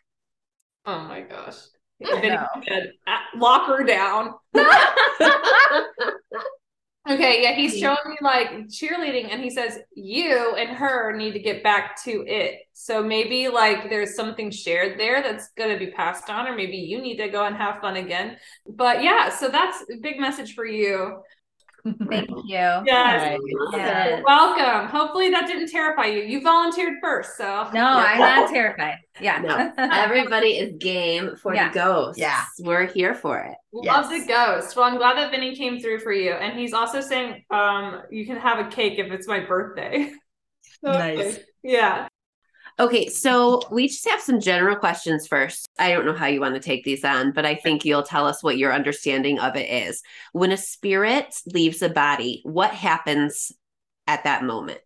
Oh 0.84 0.98
my 1.00 1.20
gosh. 1.20 1.56
I 2.04 2.20
Vinny 2.20 2.28
know. 2.34 2.46
said, 2.66 2.92
"Ah, 3.06 3.22
lock 3.36 3.68
her 3.68 3.84
down. 3.84 4.34
Okay, 7.10 7.42
yeah, 7.42 7.52
he's 7.52 7.78
showing 7.78 7.96
me 8.06 8.16
like 8.20 8.50
cheerleading, 8.68 9.32
and 9.32 9.40
he 9.40 9.48
says 9.48 9.78
you 9.94 10.54
and 10.56 10.76
her 10.76 11.16
need 11.16 11.32
to 11.32 11.38
get 11.38 11.62
back 11.62 12.02
to 12.04 12.22
it. 12.26 12.68
So 12.74 13.02
maybe 13.02 13.48
like 13.48 13.88
there's 13.88 14.14
something 14.14 14.50
shared 14.50 15.00
there 15.00 15.22
that's 15.22 15.48
going 15.56 15.70
to 15.70 15.78
be 15.78 15.90
passed 15.90 16.28
on, 16.28 16.46
or 16.46 16.54
maybe 16.54 16.76
you 16.76 17.00
need 17.00 17.16
to 17.16 17.28
go 17.28 17.46
and 17.46 17.56
have 17.56 17.80
fun 17.80 17.96
again. 17.96 18.36
But 18.68 19.02
yeah, 19.02 19.30
so 19.30 19.48
that's 19.48 19.82
a 19.90 19.96
big 19.96 20.20
message 20.20 20.54
for 20.54 20.66
you. 20.66 21.22
Thank 22.08 22.28
you. 22.44 22.44
Yes, 22.48 22.84
Right. 22.86 23.38
Yes. 23.72 24.22
welcome. 24.26 24.88
Hopefully 24.88 25.30
that 25.30 25.46
didn't 25.46 25.68
terrify 25.70 26.06
you. 26.06 26.22
You 26.22 26.40
volunteered 26.42 26.94
first, 27.02 27.36
so 27.36 27.68
No, 27.72 27.84
I'm 27.86 28.18
not 28.18 28.50
terrified. 28.50 28.98
Yeah. 29.20 29.38
No, 29.40 29.72
everybody 29.92 30.58
is 30.58 30.74
game 30.78 31.36
for 31.36 31.54
Yeah. 31.54 31.68
the 31.68 31.74
ghosts. 31.74 32.20
Yeah. 32.20 32.42
We're 32.60 32.86
here 32.86 33.14
for 33.14 33.38
it. 33.40 33.54
Love 33.72 34.10
Yes. 34.10 34.22
the 34.22 34.28
ghost. 34.28 34.76
Well, 34.76 34.84
I'm 34.86 34.96
glad 34.96 35.16
that 35.18 35.30
Vinny 35.30 35.54
came 35.56 35.78
through 35.80 36.00
for 36.00 36.12
you, 36.12 36.32
and 36.32 36.58
he's 36.58 36.72
also 36.72 37.00
saying 37.00 37.44
um 37.50 38.02
you 38.10 38.26
can 38.26 38.36
have 38.36 38.64
a 38.64 38.68
cake 38.70 38.98
if 38.98 39.12
it's 39.12 39.28
my 39.28 39.40
birthday. 39.40 40.12
Nice. 40.82 41.38
Yeah. 41.62 42.07
Okay, 42.80 43.08
so 43.08 43.60
we 43.72 43.88
just 43.88 44.08
have 44.08 44.20
some 44.20 44.38
general 44.38 44.76
questions 44.76 45.26
first. 45.26 45.66
I 45.80 45.90
don't 45.90 46.06
know 46.06 46.14
how 46.14 46.26
you 46.26 46.40
want 46.40 46.54
to 46.54 46.60
take 46.60 46.84
these 46.84 47.04
on, 47.04 47.32
but 47.32 47.44
I 47.44 47.56
think 47.56 47.84
you'll 47.84 48.04
tell 48.04 48.24
us 48.24 48.40
what 48.40 48.56
your 48.56 48.72
understanding 48.72 49.40
of 49.40 49.56
it 49.56 49.68
is. 49.68 50.00
When 50.32 50.52
a 50.52 50.56
spirit 50.56 51.34
leaves 51.52 51.82
a 51.82 51.88
body, 51.88 52.40
what 52.44 52.70
happens 52.70 53.50
at 54.06 54.22
that 54.24 54.44
moment? 54.44 54.78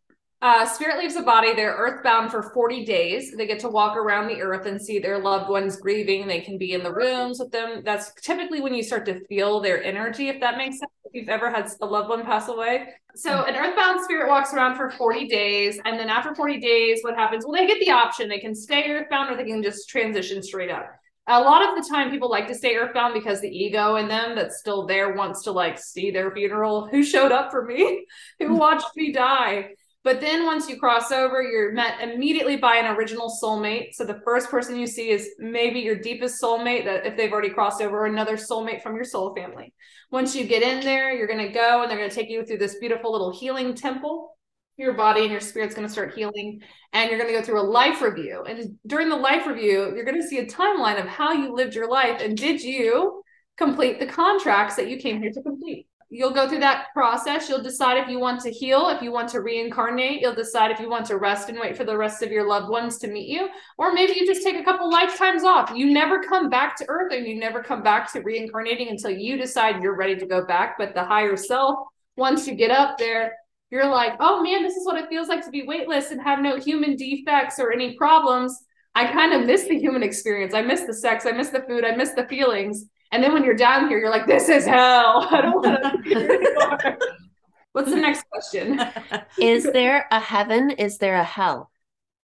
Uh, 0.43 0.67
spirit 0.67 0.99
leaves 0.99 1.15
the 1.15 1.23
body. 1.23 1.55
They're 1.55 1.77
earthbound 1.77 2.33
for 2.33 2.43
40 2.43 2.85
days. 2.85 3.33
They 3.33 3.47
get 3.47 3.61
to 3.61 3.69
walk 3.69 3.97
around 3.97 4.27
the 4.27 4.43
earth 4.43 4.67
and 4.67 4.83
see 4.83 4.99
their 4.99 5.21
loved 5.21 5.49
ones 5.49 5.77
grieving. 5.77 6.27
They 6.27 6.41
can 6.41 6.59
be 6.59 6.73
in 6.73 6.83
the 6.83 6.93
rooms 6.93 7.39
with 7.39 7.53
them. 7.53 7.83
That's 7.85 8.13
typically 8.15 8.61
when 8.61 8.75
you 8.75 8.83
start 8.83 9.07
to 9.07 9.25
feel 9.27 9.61
their 9.61 9.81
energy, 9.85 10.29
if 10.29 10.41
that 10.41 10.57
makes 10.57 10.81
sense. 10.81 10.91
If 11.05 11.15
you've 11.15 11.29
ever 11.29 11.49
had 11.49 11.71
a 11.81 11.87
loved 11.87 12.09
one 12.09 12.25
pass 12.25 12.49
away. 12.49 12.89
So, 13.15 13.45
an 13.45 13.55
earthbound 13.55 14.03
spirit 14.03 14.29
walks 14.29 14.53
around 14.53 14.75
for 14.75 14.91
40 14.91 15.29
days. 15.29 15.79
And 15.85 15.97
then 15.97 16.09
after 16.09 16.35
40 16.35 16.59
days, 16.59 17.01
what 17.03 17.15
happens? 17.15 17.47
Well, 17.47 17.55
they 17.55 17.69
get 17.69 17.79
the 17.79 17.93
option. 17.93 18.29
They 18.29 18.41
can 18.41 18.57
stay 18.57 18.91
earthbound 18.91 19.31
or 19.31 19.37
they 19.37 19.49
can 19.49 19.63
just 19.63 19.89
transition 19.89 20.43
straight 20.43 20.71
up. 20.73 20.91
A 21.29 21.41
lot 21.41 21.63
of 21.63 21.77
the 21.77 21.89
time, 21.89 22.11
people 22.11 22.29
like 22.29 22.49
to 22.49 22.55
stay 22.55 22.75
earthbound 22.75 23.15
because 23.15 23.41
the 23.41 23.49
ego 23.49 23.95
in 23.95 24.09
them 24.09 24.35
that's 24.35 24.59
still 24.59 24.87
there 24.87 25.15
wants 25.15 25.45
to 25.45 25.53
like 25.53 25.79
see 25.79 26.11
their 26.11 26.33
funeral. 26.33 26.89
Who 26.89 27.05
showed 27.05 27.31
up 27.31 27.53
for 27.53 27.65
me? 27.65 28.07
Who 28.41 28.57
watched 28.57 28.97
me 28.97 29.13
die? 29.13 29.75
But 30.05 30.21
then 30.21 30.47
once 30.47 30.69
you 30.69 30.79
cross 30.79 31.13
over, 31.13 31.43
you're 31.43 31.73
met 31.73 32.01
immediately 32.01 32.57
by 32.57 32.77
an 32.77 32.97
original 32.97 33.33
soulmate. 33.43 33.95
So 33.95 34.05
the 34.05 34.21
first 34.25 34.51
person 34.51 34.77
you 34.77 34.87
see 34.89 35.11
is 35.11 35.31
maybe 35.39 35.79
your 35.79 35.95
deepest 35.95 36.43
soulmate 36.43 36.85
that 36.87 37.07
if 37.07 37.17
they've 37.17 37.33
already 37.33 37.51
crossed 37.51 37.81
over, 37.81 38.01
or 38.01 38.07
another 38.07 38.37
soulmate 38.37 38.83
from 38.83 38.97
your 38.97 39.05
soul 39.05 39.33
family. 39.35 39.73
Once 40.11 40.35
you 40.35 40.45
get 40.45 40.63
in 40.63 40.81
there, 40.81 41.13
you're 41.13 41.29
going 41.29 41.47
to 41.47 41.53
go 41.53 41.83
and 41.83 41.91
they're 41.91 41.99
going 41.99 42.11
to 42.11 42.15
take 42.15 42.29
you 42.29 42.45
through 42.45 42.59
this 42.59 42.79
beautiful 42.81 43.13
little 43.13 43.31
healing 43.33 43.75
temple. 43.75 44.37
Your 44.77 44.95
body 44.95 45.23
and 45.23 45.31
your 45.31 45.41
spirit's 45.41 45.75
going 45.75 45.87
to 45.87 45.93
start 45.93 46.15
healing, 46.15 46.61
and 46.93 47.09
you're 47.09 47.19
going 47.19 47.33
to 47.33 47.39
go 47.39 47.45
through 47.45 47.61
a 47.61 47.63
life 47.63 48.03
review. 48.03 48.43
And 48.49 48.79
during 48.87 49.09
the 49.09 49.17
life 49.17 49.47
review, 49.47 49.93
you're 49.95 50.05
going 50.05 50.21
to 50.21 50.27
see 50.27 50.39
a 50.39 50.47
timeline 50.47 51.01
of 51.01 51.07
how 51.07 51.33
you 51.33 51.55
lived 51.55 51.75
your 51.75 51.89
life 51.89 52.21
and 52.21 52.37
did 52.37 52.61
you 52.63 53.23
complete 53.57 54.01
the 54.01 54.07
contracts 54.07 54.77
that 54.77 54.89
you 54.89 54.97
came 54.97 55.21
here 55.21 55.31
to 55.31 55.43
complete 55.43 55.87
you'll 56.13 56.33
go 56.33 56.47
through 56.47 56.61
that 56.61 56.89
process. 56.93 57.49
You'll 57.49 57.63
decide 57.63 57.97
if 57.97 58.09
you 58.09 58.21
want 58.21 58.41
to 58.43 58.51
heal, 58.51 58.91
if 58.91 59.01
you 59.01 59.11
want 59.11 59.31
to 59.31 59.41
reincarnate. 59.41 60.21
You'll 60.21 60.35
decide 60.35 60.71
if 60.71 60.79
you 60.79 60.91
want 60.91 61.07
to 61.07 61.17
rest 61.17 61.49
and 61.49 61.59
wait 61.59 61.77
for 61.77 61.85
the 61.85 61.97
rest 61.97 62.23
of 62.23 62.31
your 62.31 62.47
loved 62.47 62.69
ones 62.69 62.99
to 62.99 63.09
meet 63.09 63.29
you. 63.29 63.49
Or 63.79 63.95
maybe 63.95 64.13
you 64.13 64.27
just 64.27 64.43
take 64.43 64.57
a 64.57 64.65
couple 64.65 64.91
lifetimes 64.91 65.43
off. 65.43 65.73
You 65.75 65.91
never 65.91 66.23
come 66.23 66.51
back 66.51 66.77
to 66.77 66.85
Earth 66.89 67.13
and 67.13 67.27
you 67.27 67.41
never 67.41 67.63
come 67.63 67.83
back 67.83 68.13
to 68.13 68.21
reincarnating 68.21 68.89
until 68.89 69.11
you 69.11 69.39
decide 69.39 69.83
you're 69.83 69.97
ready 69.97 70.17
to 70.17 70.27
go 70.27 70.45
back. 70.45 70.77
But 70.77 70.95
the 70.95 71.03
higher 71.03 71.37
self, 71.37 71.87
once 72.17 72.47
you 72.47 72.55
get 72.55 72.71
up 72.71 72.99
there, 72.99 73.33
you're 73.71 73.89
like, 73.89 74.13
oh 74.21 74.43
man, 74.43 74.63
this 74.63 74.77
is 74.77 74.85
what 74.85 74.99
it 74.99 75.09
feels 75.09 75.29
like 75.29 75.43
to 75.47 75.51
be 75.51 75.63
weightless 75.63 76.11
and 76.11 76.21
have 76.21 76.41
no 76.41 76.59
human 76.59 76.95
defects 76.95 77.59
or 77.59 77.73
any 77.73 77.97
problems. 77.97 78.63
I 78.95 79.11
kind 79.11 79.33
of 79.33 79.47
miss 79.47 79.65
the 79.65 79.79
human 79.79 80.03
experience. 80.03 80.53
I 80.53 80.61
miss 80.61 80.83
the 80.83 80.93
sex. 80.93 81.25
I 81.25 81.33
miss 81.33 81.49
the 81.49 81.63
food. 81.63 81.87
I 81.87 81.97
miss 81.97 82.13
the 82.13 82.27
feelings. 82.27 82.85
And 83.13 83.23
then 83.23 83.35
when 83.35 83.45
you're 83.45 83.55
down 83.55 83.89
here, 83.89 83.99
you're 83.99 84.11
like, 84.11 84.27
this 84.27 84.49
is 84.49 84.65
hell. 84.65 85.29
I 85.31 85.43
don't 85.43 85.63
want 85.63 85.83
to 85.83 85.99
be 85.99 86.09
here 86.09 86.31
anymore. 86.33 86.99
What's 87.73 87.91
the 87.91 87.97
next 87.97 88.25
question? 88.31 88.81
Is 89.39 89.65
there 89.65 90.07
a 90.11 90.21
heaven? 90.21 90.71
Is 90.71 90.99
there 90.99 91.17
a 91.17 91.25
hell? 91.25 91.71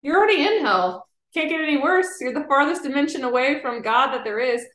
You're 0.01 0.17
already 0.17 0.45
in 0.45 0.61
hell. 0.61 1.07
Can't 1.33 1.49
get 1.49 1.61
any 1.61 1.77
worse. 1.77 2.07
You're 2.19 2.33
the 2.33 2.45
farthest 2.47 2.83
dimension 2.83 3.23
away 3.23 3.61
from 3.61 3.81
God 3.81 4.11
that 4.11 4.23
there 4.23 4.39
is. 4.39 4.65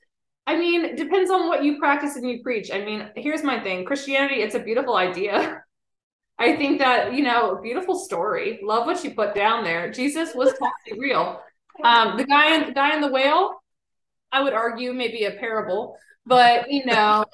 I 0.47 0.57
mean, 0.57 0.85
it 0.85 0.97
depends 0.97 1.31
on 1.31 1.49
what 1.49 1.63
you 1.65 1.79
practice 1.79 2.17
and 2.17 2.29
you 2.29 2.43
preach. 2.43 2.71
I 2.73 2.85
mean, 2.85 3.11
here's 3.17 3.43
my 3.43 3.61
thing 3.61 3.85
Christianity, 3.85 4.43
it's 4.43 4.55
a 4.55 4.61
beautiful 4.61 4.97
idea. 4.97 5.63
I 6.39 6.57
think 6.57 6.79
that, 6.79 7.13
you 7.15 7.23
know, 7.23 7.61
beautiful 7.63 7.95
story. 7.95 8.59
Love 8.63 8.87
what 8.87 9.05
you 9.05 9.15
put 9.15 9.35
down 9.35 9.65
there. 9.65 9.93
Jesus 9.93 10.35
was 10.35 10.53
totally 10.53 11.01
real. 11.01 11.41
Um, 11.85 12.17
the 12.17 12.25
guy 12.25 12.55
in 12.55 12.67
the 12.67 12.73
guy 12.73 12.95
in 12.95 13.01
the 13.01 13.09
whale, 13.09 13.62
I 14.33 14.43
would 14.43 14.55
argue 14.55 14.93
maybe 14.93 15.25
a 15.25 15.33
parable, 15.33 15.97
but 16.27 16.71
you 16.71 16.85
know, 16.87 17.25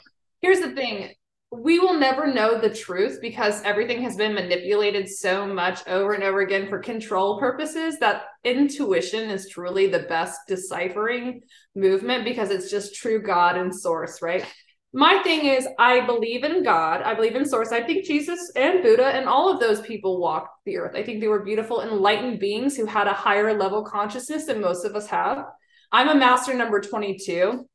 here's 0.40 0.60
the 0.60 0.72
thing. 0.72 1.12
We 1.50 1.78
will 1.78 1.94
never 1.98 2.26
know 2.26 2.60
the 2.60 2.74
truth 2.74 3.20
because 3.22 3.62
everything 3.62 4.02
has 4.02 4.16
been 4.16 4.34
manipulated 4.34 5.08
so 5.08 5.46
much 5.46 5.86
over 5.88 6.12
and 6.12 6.22
over 6.22 6.40
again 6.40 6.68
for 6.68 6.78
control 6.78 7.38
purposes 7.38 7.98
that 8.00 8.24
intuition 8.44 9.30
is 9.30 9.48
truly 9.48 9.86
the 9.86 10.00
best 10.00 10.40
deciphering 10.46 11.40
movement 11.74 12.24
because 12.24 12.50
it's 12.50 12.70
just 12.70 12.94
true 12.94 13.22
God 13.22 13.56
and 13.56 13.74
source, 13.74 14.20
right? 14.20 14.44
My 14.92 15.22
thing 15.22 15.46
is, 15.46 15.68
I 15.78 16.04
believe 16.04 16.44
in 16.44 16.62
God. 16.62 17.02
I 17.02 17.14
believe 17.14 17.36
in 17.36 17.44
source. 17.44 17.72
I 17.72 17.82
think 17.82 18.06
Jesus 18.06 18.50
and 18.56 18.82
Buddha 18.82 19.06
and 19.06 19.28
all 19.28 19.52
of 19.52 19.60
those 19.60 19.82
people 19.82 20.20
walked 20.20 20.64
the 20.64 20.78
earth. 20.78 20.96
I 20.96 21.02
think 21.02 21.20
they 21.20 21.28
were 21.28 21.44
beautiful, 21.44 21.82
enlightened 21.82 22.40
beings 22.40 22.76
who 22.76 22.86
had 22.86 23.06
a 23.06 23.12
higher 23.12 23.56
level 23.58 23.84
consciousness 23.84 24.46
than 24.46 24.60
most 24.60 24.84
of 24.84 24.94
us 24.96 25.06
have. 25.08 25.44
I'm 25.90 26.08
a 26.08 26.14
master 26.14 26.54
number 26.54 26.80
22. 26.80 27.66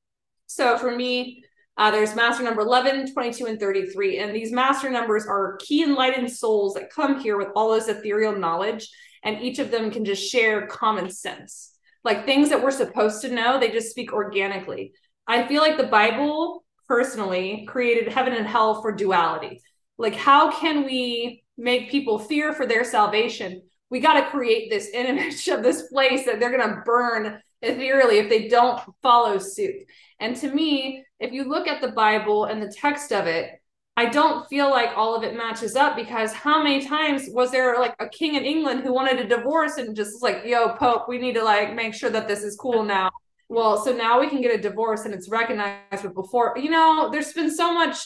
So 0.47 0.77
for 0.77 0.95
me, 0.95 1.43
uh, 1.77 1.89
there's 1.89 2.15
master 2.15 2.43
number 2.43 2.61
11, 2.61 3.13
22, 3.13 3.45
and 3.45 3.59
33. 3.59 4.19
And 4.19 4.35
these 4.35 4.51
master 4.51 4.89
numbers 4.89 5.25
are 5.25 5.57
key 5.57 5.83
enlightened 5.83 6.31
souls 6.31 6.75
that 6.75 6.91
come 6.91 7.19
here 7.19 7.37
with 7.37 7.49
all 7.55 7.73
this 7.73 7.87
ethereal 7.87 8.35
knowledge. 8.35 8.89
And 9.23 9.41
each 9.41 9.59
of 9.59 9.71
them 9.71 9.89
can 9.89 10.05
just 10.05 10.29
share 10.29 10.67
common 10.67 11.09
sense. 11.09 11.71
Like 12.03 12.25
things 12.25 12.49
that 12.49 12.61
we're 12.61 12.71
supposed 12.71 13.21
to 13.21 13.33
know, 13.33 13.59
they 13.59 13.71
just 13.71 13.89
speak 13.89 14.13
organically. 14.13 14.93
I 15.25 15.47
feel 15.47 15.61
like 15.61 15.77
the 15.77 15.87
Bible 15.87 16.63
personally 16.87 17.65
created 17.67 18.11
heaven 18.11 18.33
and 18.33 18.45
hell 18.45 18.81
for 18.81 18.91
duality. 18.91 19.61
Like, 19.97 20.15
how 20.15 20.51
can 20.51 20.83
we 20.83 21.43
make 21.57 21.89
people 21.89 22.19
fear 22.19 22.53
for 22.53 22.65
their 22.65 22.83
salvation? 22.83 23.61
We 23.89 23.99
got 23.99 24.19
to 24.19 24.29
create 24.29 24.69
this 24.69 24.89
image 24.93 25.47
of 25.47 25.63
this 25.63 25.87
place 25.87 26.25
that 26.25 26.39
they're 26.39 26.55
going 26.55 26.69
to 26.69 26.81
burn 26.85 27.41
ethereally 27.63 28.19
if 28.19 28.29
they 28.29 28.47
don't 28.47 28.79
follow 29.01 29.37
suit. 29.39 29.75
And 30.19 30.35
to 30.37 30.53
me, 30.53 31.03
if 31.19 31.31
you 31.31 31.43
look 31.45 31.67
at 31.67 31.81
the 31.81 31.91
Bible 31.91 32.45
and 32.45 32.61
the 32.61 32.71
text 32.71 33.11
of 33.11 33.27
it, 33.27 33.51
I 33.95 34.05
don't 34.05 34.47
feel 34.47 34.69
like 34.69 34.97
all 34.97 35.15
of 35.15 35.23
it 35.23 35.37
matches 35.37 35.75
up 35.75 35.95
because 35.95 36.33
how 36.33 36.63
many 36.63 36.85
times 36.85 37.25
was 37.29 37.51
there 37.51 37.79
like 37.79 37.95
a 37.99 38.09
king 38.09 38.35
in 38.35 38.43
England 38.43 38.81
who 38.81 38.93
wanted 38.93 39.19
a 39.19 39.27
divorce 39.27 39.77
and 39.77 39.95
just 39.95 40.23
like, 40.23 40.43
yo, 40.45 40.69
Pope, 40.75 41.07
we 41.07 41.19
need 41.19 41.33
to 41.35 41.43
like 41.43 41.75
make 41.75 41.93
sure 41.93 42.09
that 42.09 42.27
this 42.27 42.43
is 42.43 42.55
cool 42.55 42.83
now. 42.83 43.09
Well, 43.49 43.83
so 43.83 43.95
now 43.95 44.19
we 44.19 44.29
can 44.29 44.41
get 44.41 44.57
a 44.57 44.61
divorce 44.61 45.05
and 45.05 45.13
it's 45.13 45.29
recognized, 45.29 46.03
but 46.03 46.15
before, 46.15 46.55
you 46.57 46.71
know, 46.71 47.09
there's 47.11 47.33
been 47.33 47.55
so 47.55 47.73
much 47.73 47.97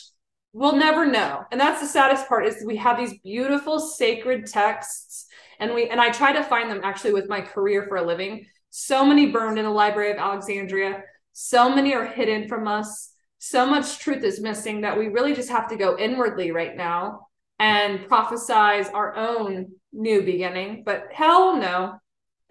we'll 0.54 0.76
never 0.76 1.06
know. 1.06 1.44
And 1.52 1.62
that's 1.62 1.82
the 1.82 1.88
saddest 1.88 2.28
part 2.28 2.48
is 2.48 2.64
we 2.66 2.78
have 2.78 2.98
these 2.98 3.20
beautiful 3.20 3.80
sacred 3.80 4.48
texts 4.48 5.28
and 5.60 5.74
we 5.74 5.90
and 5.90 6.02
I 6.02 6.10
try 6.10 6.34
to 6.34 6.44
find 6.44 6.70
them 6.70 6.82
actually 6.84 7.14
with 7.14 7.30
my 7.30 7.42
career 7.42 7.86
for 7.88 7.98
a 7.98 8.06
living. 8.06 8.46
So 8.80 9.04
many 9.04 9.26
burned 9.32 9.58
in 9.58 9.66
the 9.66 9.72
Library 9.72 10.12
of 10.12 10.18
Alexandria. 10.18 11.02
So 11.34 11.74
many 11.74 11.96
are 11.96 12.06
hidden 12.06 12.48
from 12.48 12.68
us 12.68 13.12
so 13.40 13.66
much 13.66 13.98
truth 13.98 14.24
is 14.24 14.40
missing 14.40 14.82
that 14.82 14.96
we 14.96 15.08
really 15.08 15.34
just 15.34 15.50
have 15.50 15.68
to 15.70 15.78
go 15.78 15.98
inwardly 15.98 16.52
right 16.52 16.78
now 16.78 17.28
and 17.58 18.02
prophesize 18.02 18.94
our 18.94 19.16
own 19.16 19.72
new 19.92 20.22
beginning. 20.22 20.84
But 20.86 21.06
hell 21.12 21.58
no. 21.58 21.96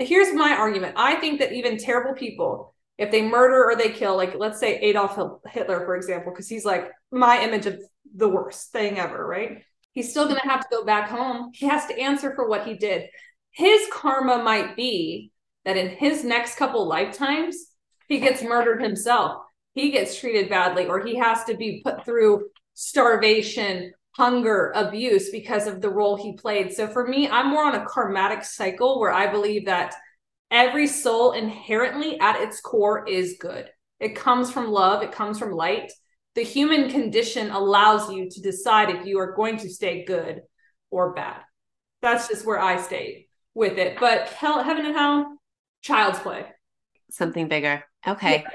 Here's 0.00 0.34
my 0.34 0.50
argument. 0.50 0.94
I 0.96 1.14
think 1.14 1.38
that 1.38 1.52
even 1.52 1.78
terrible 1.78 2.14
people, 2.14 2.74
if 2.98 3.12
they 3.12 3.22
murder 3.22 3.64
or 3.64 3.76
they 3.76 3.90
kill, 3.90 4.16
like 4.16 4.34
let's 4.34 4.58
say 4.58 4.80
Adolf 4.80 5.16
Hitler, 5.48 5.84
for 5.84 5.94
example, 5.94 6.32
because 6.32 6.48
he's 6.48 6.64
like 6.64 6.90
my 7.12 7.40
image 7.40 7.66
of 7.66 7.80
the 8.16 8.28
worst 8.28 8.72
thing 8.72 8.98
ever, 8.98 9.24
right? 9.24 9.62
He's 9.92 10.10
still 10.10 10.24
going 10.24 10.40
to 10.40 10.48
have 10.48 10.62
to 10.62 10.68
go 10.72 10.84
back 10.84 11.08
home. 11.08 11.52
He 11.54 11.66
has 11.66 11.86
to 11.86 11.96
answer 11.96 12.34
for 12.34 12.48
what 12.48 12.66
he 12.66 12.74
did. 12.74 13.08
His 13.52 13.80
karma 13.92 14.42
might 14.42 14.74
be 14.74 15.30
that 15.66 15.76
in 15.76 15.90
his 15.90 16.24
next 16.24 16.56
couple 16.56 16.86
lifetimes, 16.86 17.56
he 18.08 18.20
gets 18.20 18.42
murdered 18.42 18.80
himself 18.80 19.42
he 19.76 19.90
gets 19.90 20.18
treated 20.18 20.48
badly 20.48 20.86
or 20.86 21.04
he 21.04 21.16
has 21.16 21.44
to 21.44 21.54
be 21.54 21.82
put 21.84 22.04
through 22.04 22.48
starvation, 22.72 23.92
hunger, 24.12 24.72
abuse 24.74 25.30
because 25.30 25.66
of 25.66 25.82
the 25.82 25.90
role 25.90 26.16
he 26.16 26.32
played. 26.32 26.72
So 26.72 26.88
for 26.88 27.06
me, 27.06 27.28
I'm 27.28 27.50
more 27.50 27.64
on 27.64 27.74
a 27.74 27.84
karmatic 27.84 28.42
cycle 28.42 28.98
where 28.98 29.12
I 29.12 29.30
believe 29.30 29.66
that 29.66 29.94
every 30.50 30.86
soul 30.86 31.32
inherently 31.32 32.18
at 32.18 32.40
its 32.40 32.58
core 32.62 33.06
is 33.06 33.36
good. 33.38 33.68
It 34.00 34.16
comes 34.16 34.50
from 34.50 34.70
love, 34.70 35.02
it 35.02 35.12
comes 35.12 35.38
from 35.38 35.52
light. 35.52 35.92
The 36.36 36.42
human 36.42 36.90
condition 36.90 37.50
allows 37.50 38.10
you 38.10 38.30
to 38.30 38.40
decide 38.40 38.88
if 38.88 39.04
you 39.04 39.18
are 39.18 39.36
going 39.36 39.58
to 39.58 39.68
stay 39.68 40.06
good 40.06 40.40
or 40.90 41.12
bad. 41.12 41.42
That's 42.00 42.28
just 42.28 42.46
where 42.46 42.60
I 42.60 42.80
stay 42.80 43.26
with 43.52 43.76
it. 43.76 43.98
But 44.00 44.30
hell, 44.30 44.62
heaven 44.62 44.86
and 44.86 44.96
hell, 44.96 45.36
child's 45.86 46.18
play. 46.18 46.44
Something 47.10 47.48
bigger. 47.48 47.84
Okay. 48.06 48.42
Yeah. 48.42 48.50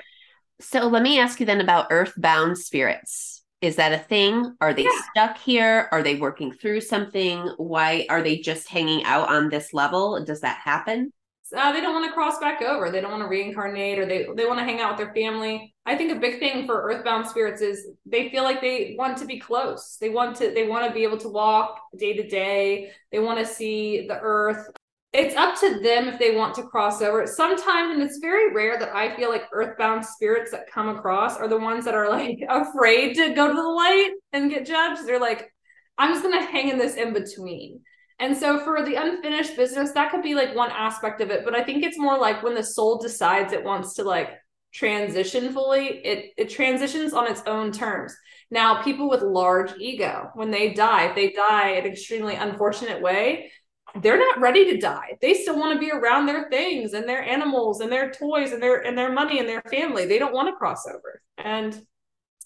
So 0.60 0.88
let 0.88 1.02
me 1.02 1.20
ask 1.20 1.40
you 1.40 1.46
then 1.46 1.62
about 1.62 1.88
earthbound 1.90 2.58
spirits. 2.58 3.44
Is 3.62 3.76
that 3.76 3.94
a 3.94 3.98
thing? 3.98 4.56
Are 4.60 4.74
they 4.74 4.84
yeah. 4.84 5.02
stuck 5.12 5.38
here? 5.38 5.88
Are 5.92 6.04
they 6.04 6.16
working 6.16 6.52
through 6.52 6.82
something? 6.82 7.48
Why 7.58 8.06
are 8.10 8.22
they 8.22 8.38
just 8.38 8.68
hanging 8.68 9.04
out 9.06 9.30
on 9.30 9.50
this 9.50 9.74
level? 9.74 10.24
Does 10.26 10.42
that 10.42 10.58
happen? 10.58 11.14
Uh, 11.56 11.72
they 11.74 11.82
don't 11.82 11.94
want 11.94 12.06
to 12.06 12.14
cross 12.14 12.40
back 12.40 12.62
over. 12.62 12.90
They 12.90 13.02
don't 13.02 13.12
want 13.12 13.24
to 13.24 13.28
reincarnate 13.28 14.00
or 14.00 14.06
they, 14.06 14.26
they 14.36 14.46
want 14.46 14.60
to 14.60 14.64
hang 14.64 14.80
out 14.80 14.98
with 14.98 15.06
their 15.06 15.14
family. 15.14 15.76
I 15.86 15.96
think 15.96 16.12
a 16.12 16.20
big 16.20 16.40
thing 16.40 16.66
for 16.66 16.82
earthbound 16.82 17.28
spirits 17.28 17.62
is 17.62 17.88
they 18.06 18.30
feel 18.30 18.44
like 18.44 18.62
they 18.62 18.96
want 18.98 19.18
to 19.18 19.26
be 19.26 19.38
close. 19.38 19.98
They 20.00 20.10
want 20.10 20.38
to 20.38 20.54
they 20.54 20.68
want 20.68 20.88
to 20.88 20.94
be 20.94 21.04
able 21.04 21.18
to 21.18 21.28
walk 21.28 21.82
day 21.98 22.14
to 22.14 22.28
day. 22.28 22.92
They 23.12 23.20
want 23.20 23.40
to 23.40 23.46
see 23.46 24.08
the 24.08 24.20
earth 24.22 24.70
it's 25.14 25.36
up 25.36 25.60
to 25.60 25.80
them 25.80 26.08
if 26.08 26.18
they 26.20 26.36
want 26.36 26.56
to 26.56 26.64
cross 26.64 27.02
over. 27.02 27.28
Sometimes, 27.28 27.94
and 27.94 28.02
it's 28.02 28.20
very 28.20 28.54
rare 28.54 28.80
that 28.80 28.96
I 28.96 29.16
feel 29.16 29.30
like 29.30 29.50
earthbound 29.52 30.06
spirits 30.06 30.52
that 30.52 30.72
come 30.72 30.88
across 30.88 31.38
are 31.38 31.50
the 31.50 31.60
ones 31.60 31.84
that 31.86 31.96
are 31.96 32.10
like 32.10 32.40
afraid 32.50 33.16
to 33.16 33.34
go 33.34 33.48
to 33.48 33.54
the 33.54 33.62
light 33.62 34.12
and 34.32 34.50
get 34.50 34.66
judged. 34.66 35.06
They're 35.06 35.20
like, 35.20 35.54
I'm 35.98 36.14
just 36.14 36.24
gonna 36.24 36.46
hang 36.46 36.70
in 36.70 36.78
this 36.78 36.96
in 36.96 37.14
between. 37.14 37.82
And 38.20 38.38
so 38.38 38.60
for 38.64 38.86
the 38.86 38.96
unfinished 38.96 39.58
business, 39.58 39.92
that 39.94 40.12
could 40.12 40.22
be 40.22 40.36
like 40.36 40.56
one 40.56 40.72
aspect 40.72 41.22
of 41.22 41.30
it. 41.30 41.44
But 41.44 41.56
I 41.56 41.64
think 41.64 41.84
it's 41.84 41.98
more 41.98 42.18
like 42.18 42.44
when 42.44 42.56
the 42.56 42.64
soul 42.64 43.00
decides 43.00 43.52
it 43.52 43.64
wants 43.64 43.96
to 43.96 44.04
like 44.04 44.30
transition 44.74 45.52
fully, 45.52 45.88
it 45.88 46.32
it 46.38 46.50
transitions 46.50 47.14
on 47.14 47.30
its 47.30 47.42
own 47.48 47.74
terms. 47.74 48.16
Now, 48.50 48.84
people 48.84 49.10
with 49.10 49.22
large 49.22 49.72
ego, 49.80 50.30
when 50.36 50.52
they 50.52 50.74
die, 50.74 51.06
if 51.06 51.16
they 51.16 51.32
die 51.32 51.72
in 51.72 51.86
an 51.86 51.92
extremely 51.92 52.36
unfortunate 52.36 53.02
way, 53.02 53.52
they're 53.96 54.20
not 54.20 54.40
ready 54.40 54.72
to 54.72 54.78
die. 54.78 55.18
They 55.22 55.34
still 55.34 55.60
want 55.60 55.74
to 55.74 55.80
be 55.80 55.92
around 55.92 56.26
their 56.26 56.50
things 56.50 56.94
and 56.94 57.08
their 57.08 57.22
animals 57.22 57.82
and 57.82 57.92
their 57.92 58.12
toys 58.12 58.52
and 58.52 58.62
their 58.62 58.86
and 58.86 58.98
their 58.98 59.12
money 59.12 59.40
and 59.40 59.48
their 59.48 59.62
family. 59.64 60.06
They 60.06 60.20
don't 60.20 60.34
want 60.34 60.48
to 60.48 60.56
cross 60.56 60.88
over. 60.88 61.22
And 61.38 61.80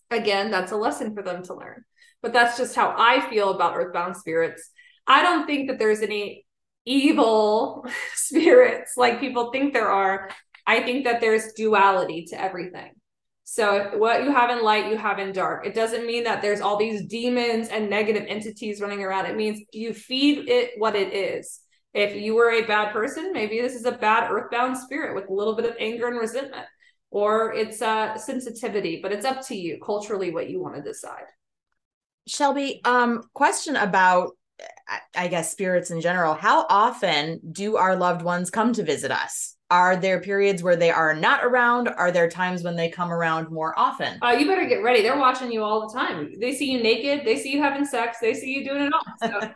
again, 0.09 0.51
that's 0.51 0.71
a 0.71 0.77
lesson 0.77 1.13
for 1.13 1.21
them 1.21 1.43
to 1.43 1.53
learn. 1.53 1.83
But 2.21 2.33
that's 2.33 2.57
just 2.57 2.75
how 2.75 2.95
I 2.97 3.29
feel 3.29 3.51
about 3.51 3.75
earthbound 3.75 4.17
spirits. 4.17 4.71
I 5.05 5.21
don't 5.21 5.45
think 5.45 5.69
that 5.69 5.77
there's 5.77 6.01
any 6.01 6.45
evil 6.85 7.85
spirits 8.15 8.93
like 8.97 9.19
people 9.19 9.51
think 9.51 9.73
there 9.73 9.89
are. 9.89 10.29
I 10.65 10.81
think 10.81 11.05
that 11.05 11.21
there's 11.21 11.53
duality 11.53 12.25
to 12.29 12.41
everything. 12.41 12.93
So 13.47 13.91
what 13.97 14.23
you 14.23 14.31
have 14.31 14.49
in 14.49 14.63
light, 14.63 14.89
you 14.89 14.97
have 14.97 15.19
in 15.19 15.31
dark. 15.31 15.67
It 15.67 15.75
doesn't 15.75 16.07
mean 16.07 16.23
that 16.23 16.41
there's 16.41 16.61
all 16.61 16.77
these 16.77 17.05
demons 17.05 17.69
and 17.69 17.89
negative 17.89 18.25
entities 18.27 18.81
running 18.81 19.03
around. 19.03 19.27
It 19.27 19.37
means 19.37 19.61
you 19.71 19.93
feed 19.93 20.49
it 20.49 20.71
what 20.77 20.95
it 20.95 21.13
is. 21.13 21.61
If 21.93 22.15
you 22.15 22.35
were 22.35 22.51
a 22.51 22.65
bad 22.65 22.91
person, 22.91 23.31
maybe 23.33 23.61
this 23.61 23.75
is 23.75 23.85
a 23.85 23.91
bad 23.91 24.31
earthbound 24.31 24.77
spirit 24.77 25.15
with 25.15 25.29
a 25.29 25.33
little 25.33 25.55
bit 25.55 25.65
of 25.65 25.75
anger 25.79 26.07
and 26.07 26.19
resentment, 26.19 26.65
or 27.11 27.53
it's 27.53 27.81
a 27.81 28.15
sensitivity, 28.17 28.99
but 29.01 29.11
it's 29.11 29.25
up 29.25 29.45
to 29.47 29.55
you 29.55 29.79
culturally 29.85 30.33
what 30.33 30.49
you 30.49 30.59
want 30.59 30.75
to 30.75 30.81
decide. 30.81 31.25
Shelby, 32.27 32.81
um, 32.83 33.23
question 33.33 33.75
about 33.75 34.31
I 35.15 35.27
guess 35.27 35.51
spirits 35.51 35.91
in 35.91 36.01
general. 36.01 36.33
How 36.33 36.65
often 36.67 37.39
do 37.51 37.77
our 37.77 37.95
loved 37.95 38.21
ones 38.23 38.49
come 38.49 38.73
to 38.73 38.83
visit 38.83 39.11
us? 39.11 39.54
Are 39.71 39.95
there 39.95 40.21
periods 40.21 40.61
where 40.61 40.75
they 40.75 40.91
are 40.91 41.15
not 41.15 41.43
around? 41.43 41.87
Are 41.87 42.11
there 42.11 42.29
times 42.29 42.63
when 42.63 42.75
they 42.75 42.87
come 42.87 43.11
around 43.11 43.49
more 43.49 43.77
often? 43.77 44.19
Uh, 44.21 44.29
you 44.29 44.45
better 44.45 44.67
get 44.67 44.83
ready. 44.83 45.01
They're 45.01 45.17
watching 45.17 45.51
you 45.51 45.63
all 45.63 45.87
the 45.87 45.93
time. 45.93 46.33
They 46.39 46.53
see 46.53 46.71
you 46.71 46.83
naked. 46.83 47.25
They 47.25 47.37
see 47.37 47.51
you 47.51 47.63
having 47.63 47.83
sex. 47.83 48.19
They 48.21 48.35
see 48.35 48.53
you 48.53 48.63
doing 48.63 48.83
it 48.83 48.93
all. 48.93 49.03
So. 49.19 49.51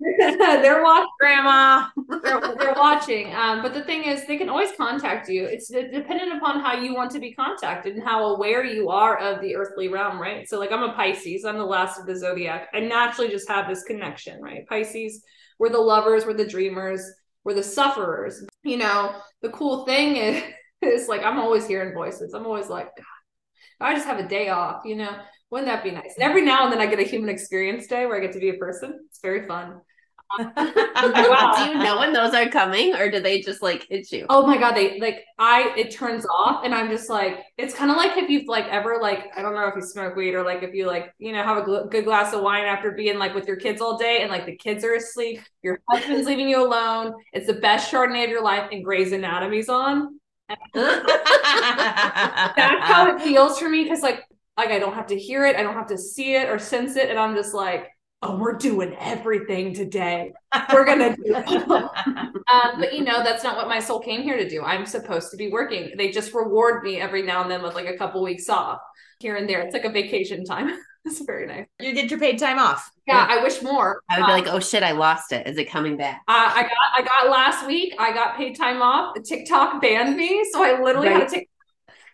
they're 0.18 0.80
watching 0.84 1.08
grandma 1.18 1.88
they're, 2.22 2.40
they're 2.56 2.74
watching 2.74 3.34
um, 3.34 3.62
but 3.62 3.74
the 3.74 3.82
thing 3.82 4.04
is 4.04 4.24
they 4.26 4.36
can 4.36 4.48
always 4.48 4.70
contact 4.76 5.28
you 5.28 5.44
it's 5.44 5.66
dependent 5.66 6.36
upon 6.36 6.60
how 6.60 6.72
you 6.72 6.94
want 6.94 7.10
to 7.10 7.18
be 7.18 7.32
contacted 7.32 7.96
and 7.96 8.04
how 8.04 8.26
aware 8.26 8.64
you 8.64 8.90
are 8.90 9.18
of 9.18 9.40
the 9.40 9.56
earthly 9.56 9.88
realm 9.88 10.20
right 10.20 10.48
so 10.48 10.56
like 10.56 10.70
i'm 10.70 10.84
a 10.84 10.92
pisces 10.92 11.44
i'm 11.44 11.58
the 11.58 11.64
last 11.64 11.98
of 11.98 12.06
the 12.06 12.16
zodiac 12.16 12.68
i 12.74 12.78
naturally 12.78 13.28
just 13.28 13.48
have 13.48 13.68
this 13.68 13.82
connection 13.82 14.40
right 14.40 14.68
pisces 14.68 15.20
we're 15.58 15.68
the 15.68 15.76
lovers 15.76 16.24
we're 16.24 16.32
the 16.32 16.46
dreamers 16.46 17.02
we're 17.48 17.54
the 17.54 17.62
sufferers. 17.62 18.44
You 18.64 18.76
know, 18.76 19.14
the 19.42 19.50
cool 19.50 19.84
thing 19.84 20.16
is, 20.16 20.42
is 20.82 21.08
like 21.08 21.22
I'm 21.22 21.38
always 21.38 21.66
hearing 21.66 21.94
voices. 21.94 22.34
I'm 22.34 22.46
always 22.46 22.68
like, 22.68 22.88
God, 22.96 23.04
I 23.80 23.94
just 23.94 24.06
have 24.06 24.18
a 24.18 24.28
day 24.28 24.48
off, 24.48 24.84
you 24.84 24.96
know. 24.96 25.16
Wouldn't 25.50 25.68
that 25.68 25.82
be 25.82 25.90
nice? 25.90 26.14
And 26.16 26.24
every 26.24 26.42
now 26.44 26.64
and 26.64 26.72
then 26.72 26.80
I 26.80 26.86
get 26.86 26.98
a 26.98 27.04
human 27.08 27.30
experience 27.30 27.86
day 27.86 28.04
where 28.04 28.16
I 28.16 28.20
get 28.20 28.34
to 28.34 28.38
be 28.38 28.50
a 28.50 28.54
person. 28.54 29.00
It's 29.08 29.20
very 29.22 29.46
fun. 29.48 29.80
Wow. 30.38 31.54
Do 31.56 31.64
you 31.64 31.78
know 31.78 31.98
when 31.98 32.12
those 32.12 32.34
are 32.34 32.48
coming 32.48 32.94
or 32.94 33.10
do 33.10 33.20
they 33.20 33.40
just 33.40 33.62
like 33.62 33.86
hit 33.88 34.12
you? 34.12 34.26
Oh 34.28 34.46
my 34.46 34.58
god, 34.58 34.74
they 34.74 35.00
like 35.00 35.24
I 35.38 35.72
it 35.76 35.90
turns 35.90 36.26
off 36.26 36.64
and 36.64 36.74
I'm 36.74 36.90
just 36.90 37.08
like 37.08 37.44
it's 37.56 37.74
kind 37.74 37.90
of 37.90 37.96
like 37.96 38.16
if 38.16 38.28
you've 38.28 38.46
like 38.46 38.66
ever 38.66 38.98
like 39.00 39.30
I 39.36 39.42
don't 39.42 39.54
know 39.54 39.66
if 39.66 39.74
you 39.74 39.82
smoke 39.82 40.16
weed 40.16 40.34
or 40.34 40.42
like 40.44 40.62
if 40.62 40.74
you 40.74 40.86
like 40.86 41.12
you 41.18 41.32
know 41.32 41.42
have 41.42 41.56
a 41.56 41.62
gl- 41.62 41.90
good 41.90 42.04
glass 42.04 42.34
of 42.34 42.42
wine 42.42 42.64
after 42.64 42.90
being 42.90 43.18
like 43.18 43.34
with 43.34 43.46
your 43.46 43.56
kids 43.56 43.80
all 43.80 43.96
day 43.96 44.18
and 44.20 44.30
like 44.30 44.44
the 44.46 44.56
kids 44.56 44.84
are 44.84 44.94
asleep, 44.94 45.40
your 45.62 45.80
husband's 45.88 46.26
leaving 46.26 46.48
you 46.48 46.62
alone. 46.64 47.14
It's 47.32 47.46
the 47.46 47.54
best 47.54 47.90
Chardonnay 47.90 48.24
of 48.24 48.30
your 48.30 48.42
life 48.42 48.68
and 48.70 48.84
Grey's 48.84 49.12
Anatomy's 49.12 49.68
on. 49.68 50.20
That's 50.74 52.56
how 52.56 53.14
it 53.14 53.22
feels 53.22 53.58
for 53.58 53.68
me 53.68 53.84
because 53.84 54.02
like 54.02 54.24
like 54.56 54.70
I 54.70 54.78
don't 54.78 54.94
have 54.94 55.06
to 55.08 55.18
hear 55.18 55.46
it, 55.46 55.56
I 55.56 55.62
don't 55.62 55.74
have 55.74 55.88
to 55.88 55.98
see 55.98 56.34
it 56.34 56.48
or 56.48 56.58
sense 56.58 56.96
it, 56.96 57.08
and 57.08 57.18
I'm 57.18 57.34
just 57.34 57.54
like 57.54 57.88
oh, 58.22 58.36
we're 58.36 58.56
doing 58.56 58.96
everything 58.98 59.74
today. 59.74 60.32
We're 60.72 60.84
gonna 60.84 61.16
do 61.16 61.22
it. 61.26 61.48
um, 61.68 62.80
but 62.80 62.92
you 62.92 63.04
know, 63.04 63.22
that's 63.22 63.44
not 63.44 63.56
what 63.56 63.68
my 63.68 63.80
soul 63.80 64.00
came 64.00 64.22
here 64.22 64.36
to 64.36 64.48
do. 64.48 64.62
I'm 64.62 64.86
supposed 64.86 65.30
to 65.30 65.36
be 65.36 65.50
working. 65.50 65.92
They 65.96 66.10
just 66.10 66.34
reward 66.34 66.82
me 66.82 67.00
every 67.00 67.22
now 67.22 67.42
and 67.42 67.50
then 67.50 67.62
with 67.62 67.74
like 67.74 67.86
a 67.86 67.96
couple 67.96 68.22
weeks 68.22 68.48
off 68.48 68.80
here 69.20 69.36
and 69.36 69.48
there. 69.48 69.60
It's 69.60 69.74
like 69.74 69.84
a 69.84 69.90
vacation 69.90 70.44
time. 70.44 70.76
it's 71.04 71.20
very 71.24 71.46
nice. 71.46 71.66
You 71.80 71.94
get 71.94 72.10
your 72.10 72.18
paid 72.18 72.38
time 72.38 72.58
off. 72.58 72.90
Yeah, 73.06 73.26
I 73.28 73.42
wish 73.42 73.62
more. 73.62 74.00
I 74.10 74.20
would 74.20 74.26
be 74.26 74.32
like, 74.32 74.48
oh 74.48 74.60
shit, 74.60 74.82
I 74.82 74.92
lost 74.92 75.32
it. 75.32 75.46
Is 75.46 75.56
it 75.56 75.70
coming 75.70 75.96
back? 75.96 76.22
Uh, 76.28 76.52
I 76.54 76.62
got 76.62 76.72
I 76.96 77.02
got 77.02 77.30
last 77.30 77.66
week. 77.66 77.94
I 77.98 78.12
got 78.12 78.36
paid 78.36 78.56
time 78.56 78.82
off. 78.82 79.16
TikTok 79.22 79.80
banned 79.80 80.16
me, 80.16 80.44
so 80.52 80.62
I 80.62 80.82
literally 80.82 81.08
right. 81.08 81.20
had 81.20 81.28
to 81.28 81.34
take 81.34 81.48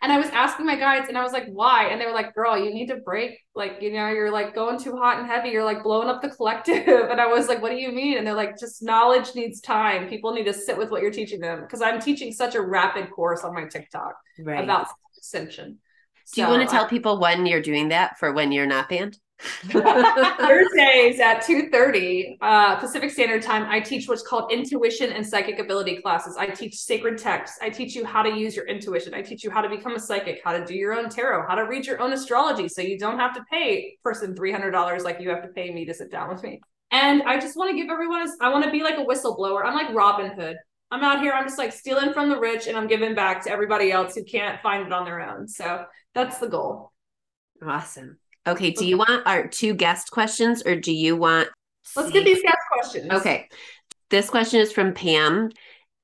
and 0.04 0.12
I 0.12 0.18
was 0.18 0.28
asking 0.28 0.66
my 0.66 0.76
guides 0.76 1.08
and 1.08 1.16
I 1.16 1.22
was 1.22 1.32
like, 1.32 1.46
why? 1.46 1.86
And 1.86 1.98
they 1.98 2.04
were 2.04 2.12
like, 2.12 2.34
girl, 2.34 2.62
you 2.62 2.74
need 2.74 2.88
to 2.88 2.96
break. 2.96 3.38
Like, 3.54 3.78
you 3.80 3.90
know, 3.90 4.08
you're 4.08 4.30
like 4.30 4.54
going 4.54 4.78
too 4.78 4.94
hot 4.96 5.18
and 5.18 5.26
heavy. 5.26 5.48
You're 5.48 5.64
like 5.64 5.82
blowing 5.82 6.08
up 6.08 6.20
the 6.20 6.28
collective. 6.28 6.86
And 7.14 7.20
I 7.20 7.26
was 7.26 7.48
like, 7.48 7.62
what 7.62 7.70
do 7.70 7.76
you 7.76 7.90
mean? 7.90 8.18
And 8.18 8.26
they're 8.26 8.34
like, 8.34 8.58
just 8.58 8.82
knowledge 8.82 9.34
needs 9.34 9.62
time. 9.62 10.06
People 10.08 10.34
need 10.34 10.44
to 10.44 10.52
sit 10.52 10.76
with 10.76 10.90
what 10.90 11.00
you're 11.00 11.10
teaching 11.10 11.40
them. 11.40 11.62
Because 11.62 11.80
I'm 11.80 12.00
teaching 12.00 12.32
such 12.32 12.54
a 12.54 12.60
rapid 12.60 13.10
course 13.10 13.44
on 13.44 13.54
my 13.54 13.64
TikTok 13.64 14.14
right. 14.40 14.62
about 14.62 14.88
ascension. 15.18 15.78
Do 16.34 16.42
you 16.42 16.48
want 16.48 16.62
to 16.62 16.68
tell 16.68 16.86
people 16.86 17.18
when 17.18 17.46
you're 17.46 17.62
doing 17.62 17.88
that 17.88 18.18
for 18.18 18.32
when 18.32 18.52
you're 18.52 18.66
not 18.66 18.90
banned? 18.90 19.18
Thursdays 19.68 21.20
at 21.20 21.42
2:30 21.42 22.37
uh, 22.40 22.77
Pacific 22.77 23.11
Standard 23.11 23.42
Time, 23.42 23.66
I 23.68 23.81
teach 23.81 24.09
what's 24.09 24.23
called 24.23 24.53
intuition 24.53 25.12
and 25.12 25.27
psychic 25.27 25.59
ability 25.59 25.97
classes. 25.97 26.37
I 26.37 26.47
teach 26.47 26.77
sacred 26.77 27.18
texts. 27.18 27.59
I 27.61 27.68
teach 27.68 27.94
you 27.97 28.05
how 28.05 28.23
to 28.23 28.31
use 28.31 28.55
your 28.55 28.66
intuition. 28.66 29.12
I 29.12 29.23
teach 29.23 29.42
you 29.42 29.51
how 29.51 29.61
to 29.61 29.68
become 29.68 29.97
a 29.97 30.01
psychic, 30.01 30.40
how 30.44 30.53
to 30.53 30.64
do 30.64 30.75
your 30.75 30.94
own 30.94 31.09
tarot, 31.09 31.47
how 31.49 31.57
to 31.57 31.62
read 31.62 31.85
your 31.87 32.01
own 32.01 32.12
astrology 32.12 32.68
so 32.68 32.81
you 32.81 32.99
don't 32.99 33.18
have 33.18 33.35
to 33.35 33.44
pay 33.51 33.97
person 34.03 34.35
$300 34.35 35.03
like 35.03 35.20
you 35.20 35.31
have 35.31 35.42
to 35.42 35.49
pay 35.49 35.73
me 35.73 35.85
to 35.85 35.94
sit 35.94 36.11
down 36.11 36.29
with 36.29 36.42
me. 36.42 36.61
And 36.90 37.23
I 37.25 37.38
just 37.40 37.57
want 37.57 37.70
to 37.70 37.77
give 37.77 37.90
everyone 37.90 38.23
a, 38.23 38.31
I 38.40 38.51
want 38.51 38.64
to 38.64 38.70
be 38.70 38.83
like 38.83 38.99
a 38.99 39.05
whistleblower. 39.05 39.64
I'm 39.64 39.75
like 39.75 39.92
Robin 39.94 40.31
Hood. 40.31 40.57
I'm 40.90 41.03
out 41.03 41.20
here, 41.20 41.33
I'm 41.33 41.44
just 41.44 41.59
like 41.59 41.73
stealing 41.73 42.12
from 42.12 42.29
the 42.29 42.38
rich 42.38 42.68
and 42.68 42.77
I'm 42.77 42.87
giving 42.87 43.16
back 43.16 43.42
to 43.44 43.51
everybody 43.51 43.90
else 43.90 44.14
who 44.14 44.23
can't 44.23 44.61
find 44.62 44.87
it 44.87 44.92
on 44.92 45.05
their 45.05 45.20
own. 45.20 45.49
So 45.49 45.87
that's 46.14 46.38
the 46.38 46.47
goal. 46.47 46.92
Awesome. 47.66 48.18
Okay. 48.46 48.70
Do 48.70 48.87
you 48.87 48.98
want 48.98 49.26
our 49.26 49.46
two 49.48 49.74
guest 49.74 50.11
questions 50.11 50.62
or 50.64 50.76
do 50.76 50.92
you 50.92 51.16
want? 51.16 51.48
Let's 51.96 52.11
get 52.11 52.24
these 52.24 52.42
guest 52.42 52.59
questions. 52.72 53.11
Okay. 53.11 53.48
This 54.11 54.28
question 54.28 54.61
is 54.61 54.72
from 54.72 54.94
Pam. 54.94 55.50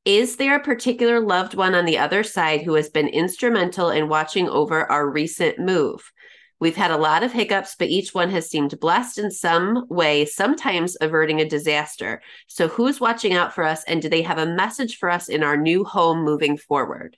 Is 0.06 0.36
there 0.36 0.56
a 0.56 0.62
particular 0.62 1.20
loved 1.20 1.54
one 1.54 1.74
on 1.74 1.84
the 1.84 1.98
other 1.98 2.22
side 2.22 2.62
who 2.62 2.74
has 2.74 2.88
been 2.88 3.08
instrumental 3.08 3.90
in 3.90 4.08
watching 4.08 4.48
over 4.48 4.90
our 4.90 5.08
recent 5.08 5.58
move? 5.58 6.10
We've 6.58 6.76
had 6.76 6.90
a 6.90 6.96
lot 6.98 7.22
of 7.22 7.32
hiccups, 7.32 7.76
but 7.78 7.88
each 7.88 8.12
one 8.14 8.30
has 8.30 8.50
seemed 8.50 8.78
blessed 8.80 9.18
in 9.18 9.30
some 9.30 9.86
way, 9.88 10.26
sometimes 10.26 10.96
averting 11.00 11.40
a 11.40 11.48
disaster. 11.48 12.20
So, 12.48 12.68
who's 12.68 13.00
watching 13.00 13.32
out 13.32 13.54
for 13.54 13.64
us, 13.64 13.82
and 13.84 14.02
do 14.02 14.10
they 14.10 14.20
have 14.22 14.36
a 14.36 14.44
message 14.44 14.98
for 14.98 15.08
us 15.08 15.30
in 15.30 15.42
our 15.42 15.56
new 15.56 15.84
home 15.84 16.22
moving 16.22 16.58
forward? 16.58 17.16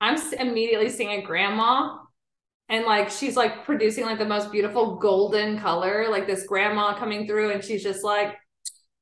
I'm 0.00 0.20
immediately 0.34 0.90
seeing 0.90 1.10
a 1.10 1.22
grandma 1.22 1.98
and 2.68 2.84
like 2.84 3.10
she's 3.10 3.36
like 3.36 3.64
producing 3.64 4.04
like 4.04 4.18
the 4.18 4.24
most 4.24 4.50
beautiful 4.50 4.96
golden 4.96 5.58
color 5.58 6.06
like 6.10 6.26
this 6.26 6.46
grandma 6.46 6.96
coming 6.96 7.26
through 7.26 7.50
and 7.50 7.62
she's 7.64 7.82
just 7.82 8.04
like 8.04 8.36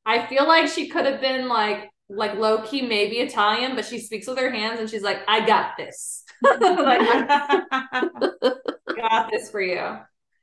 i 0.07 0.27
feel 0.27 0.47
like 0.47 0.69
she 0.69 0.89
could 0.89 1.07
have 1.07 1.21
been 1.21 1.49
like 1.49 1.89
like 2.09 2.35
low 2.35 2.63
key 2.63 2.83
maybe 2.83 3.19
italian 3.19 3.75
but 3.77 3.85
she 3.85 3.99
speaks 3.99 4.27
with 4.27 4.39
her 4.39 4.51
hands 4.51 4.81
and 4.81 4.91
she's 4.91 5.03
like 5.03 5.19
i 5.29 5.45
got 5.47 5.77
this. 5.77 6.25
Like 6.43 7.29
got 8.97 9.31
this 9.31 9.51
for 9.51 9.61
you 9.61 9.99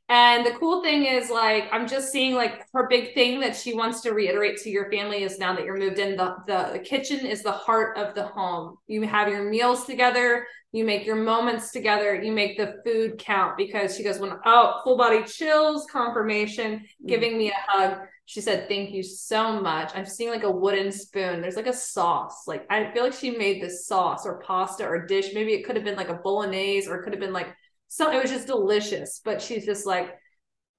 and 0.09 0.45
the 0.45 0.51
cool 0.51 0.81
thing 0.81 1.03
is, 1.03 1.29
like, 1.29 1.65
I'm 1.71 1.85
just 1.85 2.13
seeing 2.13 2.33
like 2.33 2.65
her 2.73 2.87
big 2.87 3.13
thing 3.13 3.41
that 3.41 3.57
she 3.57 3.73
wants 3.73 3.99
to 4.01 4.13
reiterate 4.13 4.57
to 4.59 4.69
your 4.69 4.89
family 4.89 5.23
is 5.23 5.37
now 5.37 5.53
that 5.53 5.65
you're 5.65 5.77
moved 5.77 5.99
in, 5.99 6.15
the, 6.15 6.35
the, 6.47 6.69
the 6.73 6.79
kitchen 6.79 7.25
is 7.25 7.43
the 7.43 7.51
heart 7.51 7.97
of 7.97 8.15
the 8.15 8.23
home. 8.23 8.77
You 8.87 9.01
have 9.01 9.27
your 9.27 9.49
meals 9.49 9.85
together, 9.85 10.47
you 10.71 10.85
make 10.85 11.05
your 11.05 11.17
moments 11.17 11.71
together, 11.71 12.15
you 12.15 12.31
make 12.31 12.57
the 12.57 12.75
food 12.85 13.17
count 13.17 13.57
because 13.57 13.97
she 13.97 14.03
goes, 14.03 14.17
when 14.17 14.31
oh, 14.45 14.79
full 14.85 14.95
body 14.95 15.23
chills, 15.23 15.85
confirmation, 15.91 16.75
mm-hmm. 16.75 17.07
giving 17.07 17.37
me 17.37 17.49
a 17.49 17.55
hug. 17.67 17.99
She 18.27 18.39
said, 18.41 18.67
Thank 18.69 18.91
you 18.91 19.03
so 19.03 19.61
much. 19.61 19.91
I'm 19.93 20.05
seeing 20.05 20.29
like 20.29 20.43
a 20.43 20.51
wooden 20.51 20.91
spoon. 20.91 21.41
There's 21.41 21.55
like 21.55 21.67
a 21.67 21.73
sauce. 21.73 22.43
Like, 22.45 22.65
I 22.69 22.91
feel 22.91 23.03
like 23.03 23.13
she 23.13 23.31
made 23.31 23.61
this 23.61 23.87
sauce 23.87 24.25
or 24.25 24.39
pasta 24.39 24.85
or 24.85 25.05
dish. 25.05 25.33
Maybe 25.33 25.53
it 25.53 25.65
could 25.65 25.77
have 25.77 25.85
been 25.85 25.95
like 25.95 26.09
a 26.09 26.13
bolognese 26.13 26.89
or 26.89 26.95
it 26.95 27.03
could 27.03 27.13
have 27.13 27.21
been 27.21 27.33
like 27.33 27.55
so 27.88 28.12
it 28.12 28.21
was 28.21 28.32
just 28.32 28.47
delicious. 28.47 29.21
But 29.23 29.41
she's 29.41 29.65
just 29.65 29.86
like, 29.86 30.15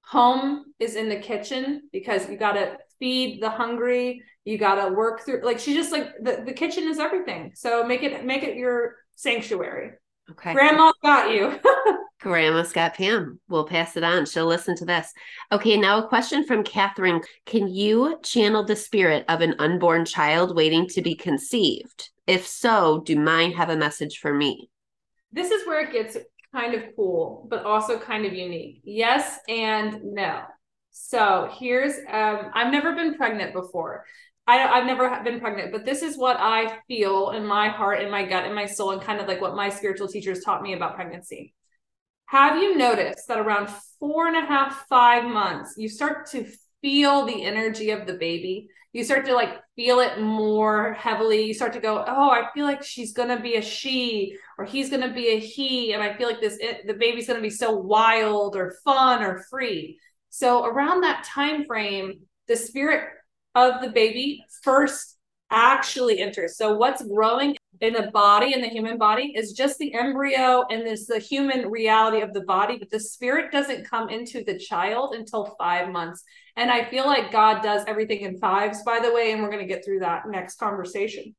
home 0.01 0.65
is 0.79 0.95
in 0.95 1.09
the 1.09 1.19
kitchen 1.19 1.83
because 1.91 2.27
you 2.29 2.37
got 2.37 2.53
to 2.53 2.77
feed 2.99 3.41
the 3.41 3.49
hungry. 3.49 4.23
You 4.45 4.57
got 4.57 4.83
to 4.83 4.93
work 4.93 5.21
through. 5.21 5.41
Like 5.43 5.59
she's 5.59 5.75
just 5.75 5.91
like 5.91 6.11
the, 6.21 6.43
the 6.45 6.53
kitchen 6.53 6.85
is 6.85 6.99
everything. 6.99 7.51
So 7.55 7.85
make 7.85 8.03
it 8.03 8.25
make 8.25 8.43
it 8.43 8.55
your 8.55 8.95
sanctuary. 9.15 9.91
Okay. 10.31 10.53
Grandma 10.53 10.91
got 11.03 11.31
you. 11.31 11.59
Grandma's 12.21 12.73
got 12.73 12.95
Pam. 12.95 13.39
We'll 13.47 13.65
pass 13.65 13.95
it 13.95 14.03
on. 14.03 14.25
She'll 14.25 14.45
listen 14.45 14.75
to 14.77 14.85
this. 14.85 15.13
Okay, 15.51 15.77
now 15.77 16.03
a 16.03 16.07
question 16.07 16.43
from 16.43 16.63
Catherine. 16.63 17.21
Can 17.45 17.67
you 17.67 18.19
channel 18.23 18.63
the 18.63 18.75
spirit 18.75 19.23
of 19.29 19.39
an 19.39 19.55
unborn 19.57 20.03
child 20.03 20.53
waiting 20.55 20.85
to 20.89 21.01
be 21.01 21.15
conceived? 21.15 22.09
If 22.27 22.45
so, 22.45 23.01
do 23.05 23.17
mine 23.17 23.53
have 23.53 23.69
a 23.69 23.77
message 23.77 24.19
for 24.19 24.33
me? 24.33 24.69
This 25.31 25.49
is 25.49 25.65
where 25.65 25.87
it 25.87 25.93
gets 25.93 26.17
kind 26.53 26.73
of 26.73 26.83
cool, 26.95 27.47
but 27.49 27.65
also 27.65 27.99
kind 27.99 28.25
of 28.25 28.33
unique. 28.33 28.81
Yes 28.83 29.39
and 29.47 30.03
no. 30.03 30.41
So 30.91 31.49
here's 31.53 31.93
um, 32.09 32.51
I've 32.53 32.71
never 32.71 32.95
been 32.95 33.15
pregnant 33.15 33.53
before. 33.53 34.05
I, 34.47 34.67
I've 34.67 34.87
never 34.87 35.21
been 35.23 35.39
pregnant, 35.39 35.71
but 35.71 35.85
this 35.85 36.01
is 36.01 36.17
what 36.17 36.37
I 36.39 36.79
feel 36.87 37.31
in 37.31 37.45
my 37.45 37.69
heart, 37.69 38.01
in 38.01 38.09
my 38.09 38.25
gut, 38.25 38.45
in 38.45 38.55
my 38.55 38.65
soul, 38.65 38.91
and 38.91 39.01
kind 39.01 39.21
of 39.21 39.27
like 39.27 39.41
what 39.41 39.55
my 39.55 39.69
spiritual 39.69 40.07
teachers 40.07 40.43
taught 40.43 40.63
me 40.63 40.73
about 40.73 40.95
pregnancy. 40.95 41.53
Have 42.25 42.57
you 42.57 42.75
noticed 42.75 43.27
that 43.27 43.37
around 43.37 43.69
four 43.99 44.27
and 44.27 44.35
a 44.35 44.45
half, 44.45 44.87
five 44.87 45.23
months, 45.23 45.75
you 45.77 45.87
start 45.87 46.31
to 46.31 46.47
feel 46.81 47.25
the 47.25 47.43
energy 47.43 47.91
of 47.91 48.07
the 48.07 48.13
baby? 48.13 48.69
you 48.91 49.03
start 49.03 49.25
to 49.25 49.33
like 49.33 49.61
feel 49.75 49.99
it 49.99 50.19
more 50.19 50.93
heavily. 50.93 51.43
You 51.43 51.53
start 51.53 51.73
to 51.73 51.79
go, 51.79 52.03
oh, 52.07 52.29
I 52.31 52.47
feel 52.53 52.65
like 52.65 52.83
she's 52.83 53.13
gonna 53.13 53.39
be 53.39 53.55
a 53.55 53.61
she 53.61 54.35
or 54.59 54.65
he's 54.65 54.89
gonna 54.89 55.13
be 55.13 55.29
a 55.29 55.39
he, 55.39 55.93
and 55.93 56.03
I 56.03 56.13
feel 56.17 56.27
like 56.27 56.41
this 56.41 56.57
it, 56.59 56.85
the 56.85 56.93
baby's 56.93 57.27
gonna 57.27 57.39
be 57.39 57.49
so 57.49 57.71
wild 57.71 58.57
or 58.57 58.75
fun 58.83 59.23
or 59.23 59.45
free. 59.49 59.97
So 60.29 60.65
around 60.65 61.01
that 61.01 61.23
time 61.23 61.65
frame, 61.65 62.19
the 62.49 62.57
spirit 62.57 63.07
of 63.55 63.81
the 63.81 63.89
baby 63.89 64.43
first 64.61 65.17
actually 65.49 66.19
enters. 66.19 66.57
So 66.57 66.75
what's 66.75 67.01
growing 67.01 67.55
in 67.79 67.93
the 67.93 68.11
body 68.11 68.53
in 68.53 68.59
the 68.59 68.67
human 68.67 68.97
body 68.97 69.31
is 69.35 69.53
just 69.53 69.77
the 69.77 69.93
embryo 69.93 70.65
and 70.69 70.85
this 70.85 71.07
the 71.07 71.19
human 71.19 71.69
reality 71.69 72.19
of 72.19 72.33
the 72.33 72.41
body 72.41 72.77
but 72.77 72.89
the 72.89 72.99
spirit 72.99 73.51
doesn't 73.51 73.89
come 73.89 74.09
into 74.09 74.43
the 74.43 74.57
child 74.57 75.13
until 75.15 75.55
five 75.57 75.89
months 75.89 76.23
and 76.57 76.69
i 76.69 76.83
feel 76.89 77.05
like 77.05 77.31
god 77.31 77.61
does 77.61 77.83
everything 77.87 78.21
in 78.21 78.37
fives 78.37 78.83
by 78.83 78.99
the 78.99 79.13
way 79.13 79.31
and 79.31 79.41
we're 79.41 79.49
going 79.49 79.65
to 79.65 79.73
get 79.73 79.85
through 79.85 79.99
that 79.99 80.23
next 80.27 80.59
conversation 80.59 81.33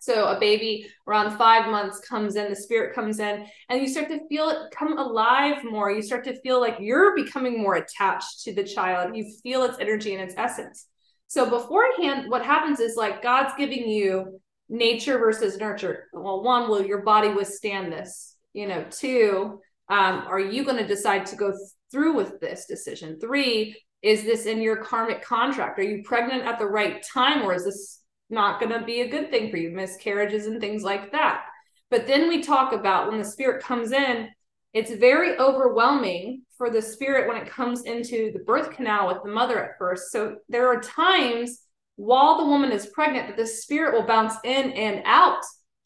so 0.00 0.26
a 0.26 0.38
baby 0.38 0.86
around 1.06 1.36
five 1.36 1.70
months 1.70 2.00
comes 2.00 2.36
in 2.36 2.48
the 2.48 2.56
spirit 2.56 2.94
comes 2.94 3.18
in 3.18 3.46
and 3.68 3.80
you 3.80 3.88
start 3.88 4.08
to 4.08 4.26
feel 4.28 4.48
it 4.48 4.70
come 4.70 4.98
alive 4.98 5.62
more 5.64 5.90
you 5.90 6.02
start 6.02 6.24
to 6.24 6.40
feel 6.40 6.60
like 6.60 6.76
you're 6.80 7.14
becoming 7.16 7.60
more 7.60 7.76
attached 7.76 8.42
to 8.42 8.54
the 8.54 8.64
child 8.64 9.16
you 9.16 9.24
feel 9.42 9.64
its 9.64 9.78
energy 9.78 10.14
and 10.14 10.22
its 10.22 10.34
essence 10.36 10.86
so 11.28 11.48
beforehand 11.48 12.30
what 12.30 12.44
happens 12.44 12.80
is 12.80 12.96
like 12.96 13.22
god's 13.22 13.52
giving 13.56 13.88
you 13.88 14.40
nature 14.68 15.18
versus 15.18 15.58
nurture. 15.58 16.08
Well, 16.12 16.42
one, 16.42 16.68
will 16.68 16.84
your 16.84 17.02
body 17.02 17.28
withstand 17.28 17.92
this? 17.92 18.36
You 18.52 18.68
know, 18.68 18.84
two, 18.90 19.60
um, 19.88 20.24
are 20.28 20.40
you 20.40 20.64
going 20.64 20.78
to 20.78 20.86
decide 20.86 21.26
to 21.26 21.36
go 21.36 21.52
through 21.90 22.14
with 22.14 22.40
this 22.40 22.66
decision? 22.66 23.18
Three, 23.20 23.76
is 24.02 24.24
this 24.24 24.46
in 24.46 24.60
your 24.60 24.76
karmic 24.76 25.22
contract? 25.22 25.78
Are 25.78 25.84
you 25.84 26.02
pregnant 26.04 26.44
at 26.44 26.58
the 26.58 26.66
right 26.66 27.04
time, 27.12 27.42
or 27.42 27.54
is 27.54 27.64
this 27.64 28.00
not 28.30 28.60
going 28.60 28.72
to 28.72 28.84
be 28.84 29.00
a 29.00 29.08
good 29.08 29.30
thing 29.30 29.50
for 29.50 29.56
you? 29.56 29.70
Miscarriages 29.70 30.46
and 30.46 30.60
things 30.60 30.82
like 30.82 31.12
that. 31.12 31.44
But 31.90 32.06
then 32.06 32.28
we 32.28 32.42
talk 32.42 32.72
about 32.72 33.08
when 33.08 33.18
the 33.18 33.24
spirit 33.24 33.62
comes 33.62 33.92
in, 33.92 34.28
it's 34.72 34.92
very 34.92 35.38
overwhelming 35.38 36.42
for 36.58 36.70
the 36.70 36.82
spirit 36.82 37.28
when 37.28 37.36
it 37.36 37.48
comes 37.48 37.84
into 37.84 38.32
the 38.32 38.40
birth 38.40 38.70
canal 38.72 39.08
with 39.08 39.22
the 39.22 39.30
mother 39.30 39.62
at 39.62 39.78
first. 39.78 40.10
So 40.10 40.36
there 40.48 40.68
are 40.68 40.80
times 40.80 41.62
while 41.96 42.38
the 42.38 42.44
woman 42.44 42.72
is 42.72 42.86
pregnant 42.86 43.28
that 43.28 43.36
the 43.36 43.46
spirit 43.46 43.94
will 43.94 44.06
bounce 44.06 44.34
in 44.44 44.72
and 44.72 45.02
out 45.06 45.42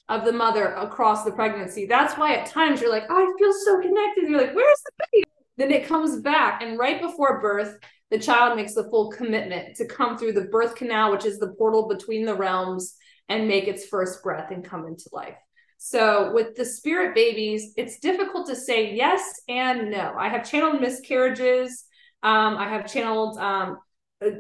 of 0.09 0.25
the 0.25 0.33
mother 0.33 0.75
across 0.75 1.25
the 1.25 1.31
pregnancy. 1.31 1.87
That's 1.87 2.19
why 2.19 2.35
at 2.35 2.47
times 2.47 2.81
you're 2.81 2.91
like, 2.91 3.05
oh, 3.09 3.15
I 3.15 3.39
feel 3.39 3.53
so 3.53 3.81
connected. 3.81 4.25
And 4.25 4.33
you're 4.33 4.41
like, 4.41 4.55
where's 4.55 4.83
the 4.85 5.07
baby? 5.13 5.25
Then 5.57 5.71
it 5.71 5.87
comes 5.87 6.21
back. 6.21 6.63
And 6.63 6.79
right 6.79 7.01
before 7.01 7.41
birth, 7.41 7.79
the 8.11 8.19
child 8.19 8.57
makes 8.57 8.75
the 8.75 8.89
full 8.91 9.11
commitment 9.11 9.77
to 9.77 9.87
come 9.87 10.19
through 10.19 10.33
the 10.33 10.47
birth 10.47 10.75
canal, 10.75 11.13
which 11.13 11.25
is 11.25 11.39
the 11.39 11.55
portal 11.55 11.89
between 11.89 12.25
the 12.25 12.35
realms, 12.35 12.97
and 13.29 13.47
make 13.47 13.69
its 13.69 13.87
first 13.87 14.23
breath 14.23 14.51
and 14.51 14.65
come 14.65 14.87
into 14.87 15.09
life. 15.13 15.37
So 15.79 16.33
with 16.33 16.57
the 16.57 16.65
spirit 16.65 17.15
babies, 17.15 17.73
it's 17.77 18.01
difficult 18.01 18.47
to 18.49 18.57
say 18.57 18.95
yes 18.95 19.41
and 19.49 19.91
no. 19.91 20.15
I 20.19 20.29
have 20.29 20.49
channeled 20.49 20.81
miscarriages. 20.81 21.85
Um, 22.23 22.57
I 22.57 22.69
have 22.69 22.91
channeled 22.91 23.39
um, 23.39 23.79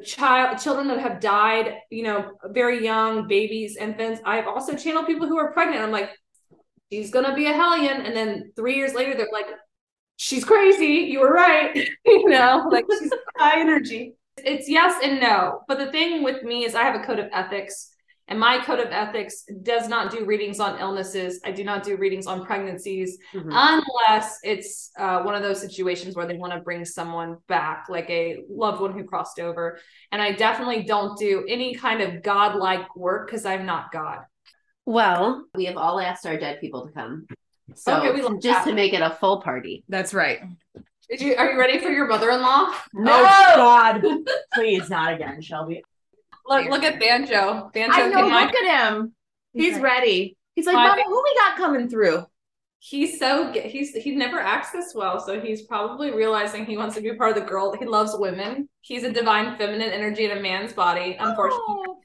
child 0.04 0.58
children 0.58 0.88
that 0.88 1.00
have 1.00 1.20
died 1.20 1.78
you 1.90 2.02
know 2.02 2.32
very 2.48 2.84
young 2.84 3.26
babies 3.26 3.76
infants 3.78 4.20
i've 4.26 4.46
also 4.46 4.76
channeled 4.76 5.06
people 5.06 5.26
who 5.26 5.38
are 5.38 5.52
pregnant 5.52 5.82
i'm 5.82 5.90
like 5.90 6.10
she's 6.92 7.10
gonna 7.10 7.34
be 7.34 7.46
a 7.46 7.52
hellion 7.52 8.02
and 8.02 8.14
then 8.14 8.52
three 8.56 8.76
years 8.76 8.92
later 8.92 9.14
they're 9.16 9.28
like 9.32 9.46
she's 10.20 10.44
crazy 10.44 11.08
you 11.10 11.18
were 11.18 11.32
right 11.32 11.74
you 12.04 12.28
know 12.28 12.68
like 12.70 12.84
she's 12.98 13.10
high 13.38 13.58
energy 13.58 14.14
it's 14.36 14.68
yes 14.68 15.00
and 15.02 15.18
no 15.18 15.62
but 15.66 15.78
the 15.78 15.90
thing 15.90 16.22
with 16.22 16.42
me 16.42 16.64
is 16.64 16.74
i 16.74 16.82
have 16.82 16.94
a 16.94 17.04
code 17.04 17.18
of 17.18 17.26
ethics 17.32 17.90
and 18.28 18.38
my 18.38 18.62
code 18.62 18.78
of 18.78 18.92
ethics 18.92 19.44
does 19.62 19.88
not 19.88 20.12
do 20.12 20.24
readings 20.24 20.60
on 20.60 20.78
illnesses. 20.78 21.40
I 21.44 21.50
do 21.50 21.64
not 21.64 21.82
do 21.82 21.96
readings 21.96 22.28
on 22.28 22.46
pregnancies 22.46 23.18
mm-hmm. 23.34 23.50
unless 23.52 24.38
it's 24.44 24.92
uh, 24.96 25.22
one 25.22 25.34
of 25.34 25.42
those 25.42 25.60
situations 25.60 26.14
where 26.14 26.26
they 26.26 26.36
want 26.36 26.52
to 26.52 26.60
bring 26.60 26.84
someone 26.84 27.38
back, 27.48 27.86
like 27.88 28.08
a 28.08 28.44
loved 28.48 28.80
one 28.80 28.92
who 28.92 29.02
crossed 29.02 29.40
over. 29.40 29.80
And 30.12 30.22
I 30.22 30.30
definitely 30.30 30.84
don't 30.84 31.18
do 31.18 31.44
any 31.48 31.74
kind 31.74 32.02
of 32.02 32.22
godlike 32.22 32.94
work 32.94 33.26
because 33.26 33.44
I'm 33.44 33.66
not 33.66 33.90
God. 33.90 34.20
Well, 34.86 35.46
we 35.56 35.64
have 35.64 35.76
all 35.76 35.98
asked 35.98 36.24
our 36.24 36.38
dead 36.38 36.60
people 36.60 36.86
to 36.86 36.92
come. 36.92 37.26
So 37.74 37.96
okay, 37.98 38.12
we 38.22 38.38
just 38.38 38.66
to 38.66 38.74
make 38.74 38.92
it 38.92 39.02
a 39.02 39.10
full 39.10 39.40
party. 39.40 39.84
That's 39.88 40.12
right. 40.14 40.40
Did 41.08 41.20
you, 41.20 41.34
are 41.36 41.50
you 41.52 41.58
ready 41.58 41.78
for 41.78 41.90
your 41.90 42.06
mother-in-law? 42.06 42.72
No, 42.94 43.12
Oh, 43.12 43.52
God, 43.56 44.04
please 44.54 44.88
not 44.88 45.14
again, 45.14 45.42
Shelby. 45.42 45.82
Look, 46.46 46.68
look 46.68 46.84
at 46.84 47.00
Banjo. 47.00 47.70
Banjo 47.74 47.92
I 47.94 48.08
know. 48.08 48.22
came 48.22 48.32
on. 48.32 48.44
Look 48.46 48.54
at 48.54 48.92
him. 48.92 49.14
He's 49.52 49.78
ready. 49.80 50.36
He's 50.54 50.66
like, 50.66 50.76
Why? 50.76 50.88
Mama, 50.88 51.02
who 51.06 51.22
we 51.22 51.34
got 51.36 51.56
coming 51.56 51.88
through? 51.88 52.24
He's 52.78 53.18
so 53.18 53.52
g- 53.52 53.60
he's 53.68 53.92
he 53.92 54.14
never 54.16 54.38
acts 54.40 54.70
this 54.70 54.94
well, 54.94 55.20
so 55.20 55.38
he's 55.38 55.62
probably 55.62 56.12
realizing 56.12 56.64
he 56.64 56.78
wants 56.78 56.94
to 56.94 57.02
be 57.02 57.12
part 57.14 57.36
of 57.36 57.42
the 57.42 57.48
girl. 57.48 57.74
He 57.78 57.84
loves 57.84 58.14
women. 58.16 58.68
He's 58.80 59.02
a 59.04 59.12
divine 59.12 59.58
feminine 59.58 59.90
energy 59.90 60.24
in 60.24 60.36
a 60.36 60.40
man's 60.40 60.72
body. 60.72 61.14
Unfortunately, 61.20 61.84
oh. 61.88 61.98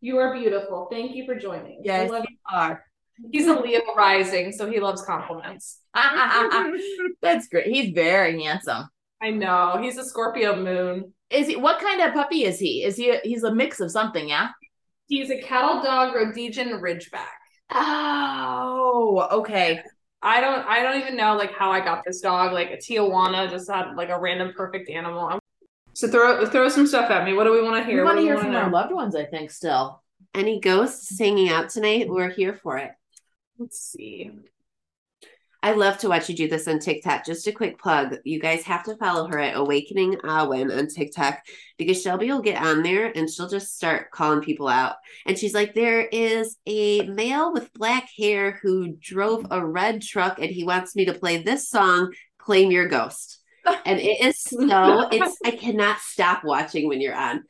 you 0.00 0.18
are 0.18 0.32
beautiful. 0.32 0.86
Thank 0.90 1.16
you 1.16 1.26
for 1.26 1.34
joining. 1.34 1.78
I 1.78 1.82
Yes, 1.82 2.10
love- 2.10 2.24
you 2.28 2.36
are. 2.52 2.84
He's 3.32 3.46
a 3.46 3.54
Leo 3.54 3.80
rising, 3.96 4.52
so 4.52 4.70
he 4.70 4.80
loves 4.80 5.02
compliments. 5.02 5.80
That's 7.22 7.48
great. 7.48 7.66
He's 7.66 7.92
very 7.94 8.42
handsome. 8.42 8.88
I 9.22 9.30
know 9.30 9.78
he's 9.80 9.98
a 9.98 10.04
Scorpio 10.04 10.56
moon. 10.56 11.12
Is 11.30 11.46
he? 11.46 11.56
What 11.56 11.80
kind 11.80 12.00
of 12.00 12.14
puppy 12.14 12.44
is 12.44 12.58
he? 12.58 12.84
Is 12.84 12.96
he? 12.96 13.18
He's 13.22 13.42
a 13.42 13.54
mix 13.54 13.80
of 13.80 13.90
something, 13.90 14.28
yeah. 14.28 14.48
He's 15.08 15.30
a 15.30 15.40
cattle 15.40 15.82
dog 15.82 16.14
Rhodesian 16.14 16.68
Ridgeback. 16.80 17.26
Oh, 17.72 19.28
okay. 19.32 19.82
I 20.22 20.40
don't 20.40 20.66
I 20.66 20.82
don't 20.82 21.00
even 21.00 21.16
know 21.16 21.36
like 21.36 21.52
how 21.54 21.70
I 21.70 21.80
got 21.80 22.02
this 22.04 22.20
dog. 22.20 22.52
Like 22.52 22.70
a 22.70 22.76
Tijuana 22.76 23.50
just 23.50 23.70
had 23.70 23.94
like 23.96 24.10
a 24.10 24.18
random 24.18 24.52
perfect 24.56 24.90
animal. 24.90 25.38
So 25.94 26.08
throw 26.08 26.44
throw 26.46 26.68
some 26.68 26.86
stuff 26.86 27.10
at 27.10 27.24
me. 27.24 27.32
What 27.32 27.44
do 27.44 27.52
we 27.52 27.62
want 27.62 27.76
to 27.76 27.84
hear? 27.84 27.98
We 27.98 28.04
want 28.04 28.18
to 28.18 28.22
hear 28.22 28.38
from 28.38 28.52
know? 28.52 28.58
our 28.58 28.70
loved 28.70 28.92
ones. 28.92 29.16
I 29.16 29.24
think 29.24 29.50
still. 29.50 30.02
Any 30.34 30.60
ghosts 30.60 31.18
hanging 31.18 31.48
out 31.48 31.70
tonight? 31.70 32.08
We're 32.08 32.30
here 32.30 32.54
for 32.54 32.78
it. 32.78 32.92
Let's 33.60 33.78
see. 33.78 34.30
I 35.62 35.72
love 35.72 35.98
to 35.98 36.08
watch 36.08 36.30
you 36.30 36.34
do 36.34 36.48
this 36.48 36.66
on 36.66 36.78
TikTok. 36.78 37.26
Just 37.26 37.46
a 37.46 37.52
quick 37.52 37.78
plug. 37.78 38.16
You 38.24 38.40
guys 38.40 38.62
have 38.62 38.82
to 38.84 38.96
follow 38.96 39.26
her 39.28 39.38
at 39.38 39.56
Awakening 39.56 40.16
Awen 40.24 40.74
on 40.76 40.86
TikTok 40.86 41.40
because 41.76 42.00
Shelby 42.00 42.28
will 42.28 42.40
get 42.40 42.62
on 42.62 42.82
there 42.82 43.12
and 43.14 43.28
she'll 43.28 43.50
just 43.50 43.76
start 43.76 44.10
calling 44.10 44.40
people 44.40 44.68
out. 44.68 44.94
And 45.26 45.38
she's 45.38 45.52
like, 45.52 45.74
There 45.74 46.00
is 46.00 46.56
a 46.64 47.02
male 47.02 47.52
with 47.52 47.70
black 47.74 48.08
hair 48.16 48.58
who 48.62 48.96
drove 48.98 49.46
a 49.50 49.64
red 49.64 50.00
truck 50.00 50.38
and 50.38 50.50
he 50.50 50.64
wants 50.64 50.96
me 50.96 51.04
to 51.04 51.12
play 51.12 51.42
this 51.42 51.68
song, 51.68 52.14
Claim 52.38 52.70
Your 52.70 52.88
Ghost. 52.88 53.40
And 53.84 54.00
it 54.00 54.22
is 54.22 54.40
so, 54.40 55.08
it's, 55.12 55.36
I 55.44 55.50
cannot 55.50 55.98
stop 55.98 56.42
watching 56.44 56.88
when 56.88 57.02
you're 57.02 57.14
on. 57.14 57.44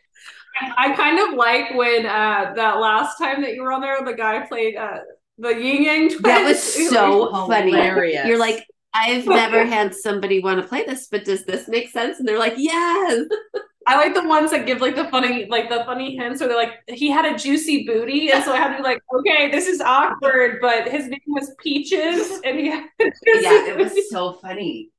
I 0.60 0.92
kind 0.96 1.20
of 1.20 1.38
like 1.38 1.72
when 1.74 2.04
uh 2.04 2.52
that 2.56 2.80
last 2.80 3.18
time 3.18 3.40
that 3.42 3.54
you 3.54 3.62
were 3.62 3.72
on 3.72 3.80
there, 3.80 4.04
the 4.04 4.14
guy 4.14 4.44
played 4.46 4.76
uh 4.76 4.98
the 5.40 5.48
Ying 5.50 5.84
Yang 5.84 6.08
Twins. 6.10 6.22
That 6.22 6.44
was 6.44 6.62
so 6.62 7.30
funny. 7.46 7.70
Hilarious. 7.72 8.26
You're 8.26 8.38
like, 8.38 8.66
I've 8.94 9.26
never 9.40 9.64
had 9.64 9.94
somebody 9.94 10.40
want 10.40 10.60
to 10.60 10.66
play 10.68 10.84
this, 10.84 11.08
but 11.10 11.24
does 11.24 11.44
this 11.44 11.68
make 11.68 11.90
sense? 11.90 12.18
And 12.18 12.28
they're 12.28 12.38
like, 12.38 12.54
Yes. 12.56 13.26
I 13.86 13.96
like 13.96 14.14
the 14.14 14.28
ones 14.28 14.50
that 14.52 14.66
give 14.66 14.80
like 14.82 14.94
the 14.94 15.06
funny 15.08 15.46
like 15.46 15.70
the 15.70 15.82
funny 15.84 16.14
hints 16.14 16.38
where 16.40 16.48
they're 16.48 16.56
like 16.56 16.74
he 16.86 17.10
had 17.10 17.24
a 17.24 17.36
juicy 17.36 17.84
booty 17.86 18.30
and 18.30 18.44
so 18.44 18.52
I 18.52 18.58
had 18.58 18.72
to 18.72 18.76
be 18.76 18.82
like 18.82 19.00
okay 19.18 19.50
this 19.50 19.66
is 19.66 19.80
awkward 19.80 20.58
but 20.60 20.86
his 20.86 21.08
name 21.08 21.18
was 21.28 21.50
Peaches 21.58 22.40
and 22.44 22.58
he 22.58 22.68
had 22.70 22.84
Yeah, 23.00 23.66
it 23.70 23.78
booty. 23.78 23.94
was 23.94 24.10
so 24.10 24.34
funny. 24.34 24.90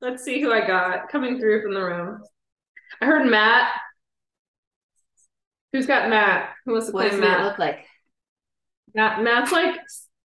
Let's 0.00 0.24
see 0.24 0.40
who 0.40 0.50
I 0.52 0.66
got 0.66 1.10
coming 1.10 1.38
through 1.38 1.62
from 1.62 1.74
the 1.74 1.82
room. 1.84 2.22
I 3.00 3.06
heard 3.06 3.26
Matt. 3.30 3.70
Who's 5.72 5.86
got 5.86 6.08
Matt? 6.10 6.50
Who 6.64 6.72
wants 6.72 6.86
to 6.88 6.92
What 6.92 7.02
play 7.02 7.10
does 7.10 7.20
Matt? 7.20 7.38
Matt 7.38 7.44
look 7.46 7.58
like? 7.58 7.86
Matt? 8.94 9.22
Matt's 9.22 9.52
like 9.52 9.80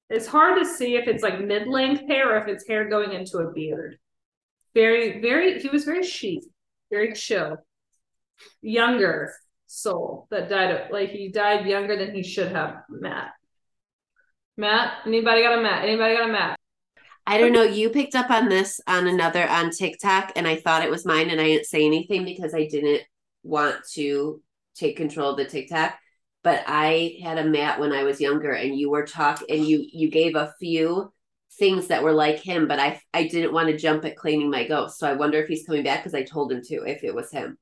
it's 0.10 0.28
hard 0.28 0.60
to 0.60 0.65
see 0.69 0.95
if 0.95 1.08
it's 1.08 1.23
like 1.23 1.39
mid-length 1.43 2.08
hair 2.08 2.36
or 2.36 2.41
if 2.41 2.47
it's 2.47 2.67
hair 2.67 2.88
going 2.88 3.12
into 3.12 3.39
a 3.39 3.51
beard. 3.51 3.97
Very, 4.73 5.21
very. 5.21 5.60
He 5.60 5.69
was 5.69 5.86
very 5.86 6.04
chic, 6.04 6.43
very 6.91 7.13
chill, 7.13 7.58
younger 8.62 9.34
soul 9.67 10.28
that 10.32 10.49
died. 10.49 10.89
Like 10.91 11.10
he 11.10 11.30
died 11.30 11.65
younger 11.65 11.97
than 11.97 12.13
he 12.13 12.23
should 12.23 12.51
have. 12.51 12.84
Matt. 12.89 13.32
Matt. 14.58 15.06
Anybody 15.06 15.41
got 15.41 15.58
a 15.58 15.62
Matt? 15.62 15.84
Anybody 15.84 16.15
got 16.15 16.30
a 16.30 16.32
Matt? 16.32 16.60
I 17.28 17.39
don't 17.39 17.54
know. 17.54 17.63
You 17.63 17.89
picked 17.89 18.13
up 18.13 18.30
on 18.30 18.49
this 18.49 18.80
on 18.86 19.08
another 19.08 19.47
on 19.47 19.71
TikTok, 19.71 20.34
and 20.36 20.47
I 20.47 20.58
thought 20.58 20.84
it 20.84 20.91
was 20.91 21.06
mine, 21.06 21.30
and 21.32 21.41
I 21.41 21.45
didn't 21.45 21.65
say 21.65 21.86
anything 21.86 22.23
because 22.23 22.54
I 22.54 22.67
didn't 22.67 23.01
want 23.41 23.78
to 23.93 24.41
take 24.75 24.97
control 24.97 25.32
of 25.32 25.38
the 25.38 25.45
TikTok. 25.45 25.95
But 26.45 26.63
I 26.65 27.17
had 27.21 27.39
a 27.39 27.43
Matt 27.43 27.79
when 27.79 27.91
I 27.91 28.03
was 28.03 28.21
younger, 28.21 28.51
and 28.53 28.77
you 28.77 28.89
were 28.89 29.05
talk 29.05 29.43
and 29.49 29.65
you 29.65 29.86
you 29.91 30.10
gave 30.10 30.36
a 30.36 30.53
few 30.60 31.12
things 31.60 31.88
that 31.88 32.03
were 32.03 32.13
like 32.13 32.39
him, 32.39 32.67
but 32.67 32.79
I 32.79 33.01
I 33.13 33.27
didn't 33.27 33.51
want 33.51 33.67
to 33.69 33.77
jump 33.77 34.05
at 34.05 34.15
claiming 34.15 34.49
my 34.49 34.65
ghost. 34.65 34.99
So 34.99 35.08
I 35.08 35.13
wonder 35.13 35.39
if 35.39 35.47
he's 35.47 35.65
coming 35.65 35.84
back 35.84 35.99
because 35.99 36.13
I 36.13 36.23
told 36.23 36.51
him 36.51 36.62
to 36.65 36.84
if 36.86 37.03
it 37.03 37.13
was 37.13 37.31
him. 37.31 37.58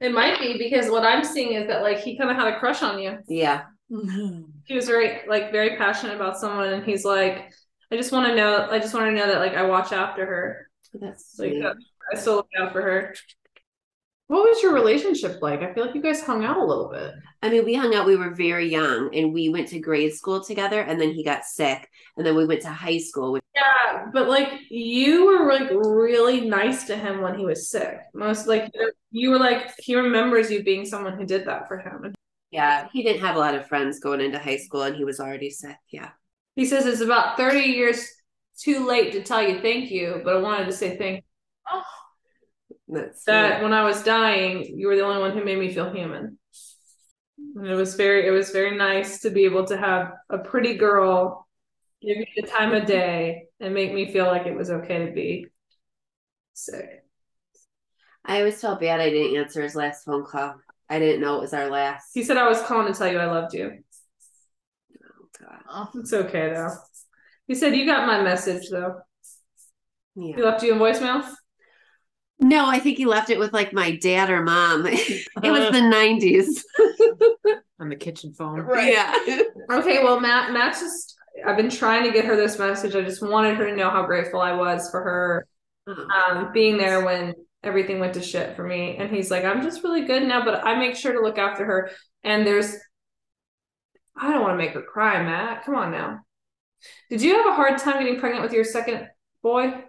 It 0.00 0.12
might 0.12 0.40
be 0.40 0.58
because 0.58 0.90
what 0.90 1.04
I'm 1.04 1.22
seeing 1.22 1.52
is 1.52 1.68
that 1.68 1.82
like 1.82 1.98
he 1.98 2.18
kind 2.18 2.30
of 2.30 2.36
had 2.36 2.48
a 2.48 2.58
crush 2.58 2.82
on 2.82 2.98
you. 2.98 3.18
Yeah, 3.28 3.64
he 3.88 4.74
was 4.74 4.86
very 4.86 5.20
like 5.28 5.52
very 5.52 5.76
passionate 5.76 6.16
about 6.16 6.38
someone 6.38 6.72
and 6.72 6.84
he's 6.84 7.04
like 7.04 7.52
i 7.92 7.96
just 7.96 8.10
want 8.10 8.26
to 8.26 8.34
know 8.34 8.68
i 8.68 8.80
just 8.80 8.92
want 8.92 9.06
to 9.06 9.12
know 9.12 9.28
that 9.28 9.38
like 9.38 9.54
i 9.54 9.62
watch 9.62 9.92
after 9.92 10.26
her 10.26 10.68
that's 10.94 11.38
like 11.38 11.52
sweet. 11.52 11.64
i 12.12 12.16
still 12.16 12.34
look 12.34 12.48
out 12.58 12.72
for 12.72 12.82
her 12.82 13.14
what 14.28 14.42
was 14.42 14.62
your 14.62 14.72
relationship 14.72 15.40
like 15.40 15.60
i 15.62 15.72
feel 15.72 15.86
like 15.86 15.94
you 15.94 16.02
guys 16.02 16.22
hung 16.22 16.44
out 16.44 16.56
a 16.56 16.64
little 16.64 16.90
bit 16.90 17.12
I 17.42 17.50
mean, 17.50 17.64
we 17.64 17.74
hung 17.74 17.94
out. 17.94 18.06
We 18.06 18.16
were 18.16 18.34
very 18.34 18.68
young, 18.68 19.14
and 19.14 19.32
we 19.32 19.50
went 19.50 19.68
to 19.68 19.78
grade 19.78 20.12
school 20.14 20.42
together, 20.42 20.80
and 20.80 21.00
then 21.00 21.12
he 21.12 21.22
got 21.22 21.44
sick, 21.44 21.88
and 22.16 22.26
then 22.26 22.34
we 22.34 22.44
went 22.44 22.62
to 22.62 22.70
high 22.70 22.98
school. 22.98 23.32
Which, 23.32 23.44
yeah 23.54 24.06
but 24.12 24.28
like 24.28 24.48
you 24.70 25.26
were 25.26 25.52
like 25.52 25.70
really 25.70 26.42
nice 26.42 26.84
to 26.84 26.96
him 26.96 27.20
when 27.20 27.38
he 27.38 27.44
was 27.44 27.70
sick 27.70 27.98
most 28.14 28.46
like 28.46 28.70
you 29.10 29.30
were 29.30 29.38
like 29.38 29.72
he 29.78 29.94
remembers 29.96 30.50
you 30.50 30.62
being 30.62 30.84
someone 30.84 31.16
who 31.16 31.24
did 31.24 31.46
that 31.46 31.68
for 31.68 31.78
him 31.78 32.14
yeah, 32.50 32.88
he 32.92 33.02
didn't 33.02 33.22
have 33.22 33.36
a 33.36 33.40
lot 33.40 33.54
of 33.54 33.66
friends 33.66 33.98
going 33.98 34.20
into 34.20 34.38
high 34.38 34.56
school, 34.56 34.82
and 34.82 34.96
he 34.96 35.04
was 35.04 35.18
already 35.20 35.50
sick. 35.50 35.76
Yeah. 35.90 36.10
he 36.54 36.64
says 36.64 36.86
it's 36.86 37.00
about 37.00 37.36
30 37.36 37.60
years 37.60 38.08
too 38.58 38.86
late 38.86 39.12
to 39.12 39.22
tell 39.22 39.42
you 39.42 39.60
thank 39.60 39.90
you 39.90 40.22
but 40.24 40.36
i 40.36 40.40
wanted 40.40 40.64
to 40.64 40.72
say 40.72 40.96
thank 40.96 41.16
you 41.16 41.22
oh. 41.70 41.82
That's 42.88 43.24
that 43.24 43.62
when 43.62 43.72
I 43.72 43.82
was 43.82 44.02
dying, 44.02 44.64
you 44.78 44.86
were 44.86 44.96
the 44.96 45.02
only 45.02 45.20
one 45.20 45.36
who 45.36 45.44
made 45.44 45.58
me 45.58 45.72
feel 45.72 45.92
human. 45.92 46.38
And 47.56 47.66
it 47.66 47.74
was 47.74 47.94
very, 47.94 48.26
it 48.26 48.30
was 48.30 48.50
very 48.50 48.76
nice 48.76 49.20
to 49.20 49.30
be 49.30 49.44
able 49.44 49.66
to 49.66 49.76
have 49.76 50.12
a 50.30 50.38
pretty 50.38 50.76
girl 50.76 51.46
give 52.02 52.18
me 52.18 52.28
the 52.36 52.46
time 52.46 52.72
of 52.72 52.86
day 52.86 53.46
and 53.60 53.74
make 53.74 53.92
me 53.92 54.12
feel 54.12 54.26
like 54.26 54.46
it 54.46 54.56
was 54.56 54.70
okay 54.70 55.06
to 55.06 55.12
be 55.12 55.46
sick. 56.54 57.04
I 58.24 58.38
always 58.38 58.60
felt 58.60 58.80
bad 58.80 59.00
I 59.00 59.10
didn't 59.10 59.36
answer 59.36 59.62
his 59.62 59.74
last 59.74 60.04
phone 60.04 60.24
call. 60.24 60.54
I 60.88 60.98
didn't 60.98 61.20
know 61.20 61.38
it 61.38 61.42
was 61.42 61.54
our 61.54 61.70
last. 61.70 62.10
He 62.14 62.22
said 62.22 62.36
I 62.36 62.48
was 62.48 62.62
calling 62.62 62.92
to 62.92 62.98
tell 62.98 63.10
you 63.10 63.18
I 63.18 63.26
loved 63.26 63.54
you. 63.54 63.82
Oh, 64.94 65.28
God. 65.40 65.58
Oh, 65.68 66.00
It's 66.00 66.12
okay 66.12 66.52
though. 66.52 66.72
He 67.46 67.54
said 67.54 67.74
you 67.74 67.86
got 67.86 68.06
my 68.06 68.22
message 68.22 68.68
though. 68.70 69.00
Yeah. 70.14 70.36
He 70.36 70.42
left 70.42 70.62
you 70.62 70.74
a 70.74 70.78
voicemail. 70.78 71.28
No, 72.38 72.66
I 72.66 72.78
think 72.78 72.98
he 72.98 73.06
left 73.06 73.30
it 73.30 73.38
with 73.38 73.52
like 73.52 73.72
my 73.72 73.96
dad 73.96 74.30
or 74.30 74.42
mom. 74.42 74.86
it 74.86 75.26
was 75.42 75.70
the 75.70 75.80
90s. 75.80 76.62
on 77.80 77.88
the 77.88 77.96
kitchen 77.96 78.32
phone. 78.32 78.60
Right. 78.60 78.92
Yeah. 78.92 79.42
Okay, 79.70 80.02
well, 80.02 80.20
Matt, 80.20 80.52
Matt's 80.52 80.80
just. 80.80 81.14
I've 81.46 81.56
been 81.56 81.68
trying 81.68 82.04
to 82.04 82.12
get 82.12 82.24
her 82.24 82.34
this 82.34 82.58
message. 82.58 82.94
I 82.94 83.02
just 83.02 83.22
wanted 83.22 83.58
her 83.58 83.66
to 83.66 83.76
know 83.76 83.90
how 83.90 84.06
grateful 84.06 84.40
I 84.40 84.52
was 84.52 84.90
for 84.90 85.02
her 85.02 85.46
Oh, 85.86 86.08
um, 86.08 86.52
being 86.52 86.78
there 86.78 87.04
when 87.04 87.34
everything 87.62 88.00
went 88.00 88.14
to 88.14 88.22
shit 88.22 88.56
for 88.56 88.64
me. 88.64 88.96
And 88.96 89.10
he's 89.10 89.30
like, 89.30 89.44
I'm 89.44 89.62
just 89.62 89.84
really 89.84 90.04
good 90.04 90.24
now, 90.24 90.44
but 90.44 90.64
I 90.64 90.78
make 90.78 90.96
sure 90.96 91.12
to 91.12 91.20
look 91.20 91.38
after 91.38 91.64
her. 91.64 91.90
And 92.24 92.46
there's, 92.46 92.74
I 94.16 94.32
don't 94.32 94.42
want 94.42 94.54
to 94.54 94.64
make 94.64 94.72
her 94.72 94.82
cry, 94.82 95.22
Matt. 95.22 95.64
Come 95.64 95.76
on 95.76 95.92
now. 95.92 96.20
Did 97.08 97.22
you 97.22 97.36
have 97.36 97.46
a 97.46 97.54
hard 97.54 97.78
time 97.78 98.02
getting 98.02 98.18
pregnant 98.18 98.42
with 98.42 98.52
your 98.52 98.64
second 98.64 99.08
boy? 99.42 99.84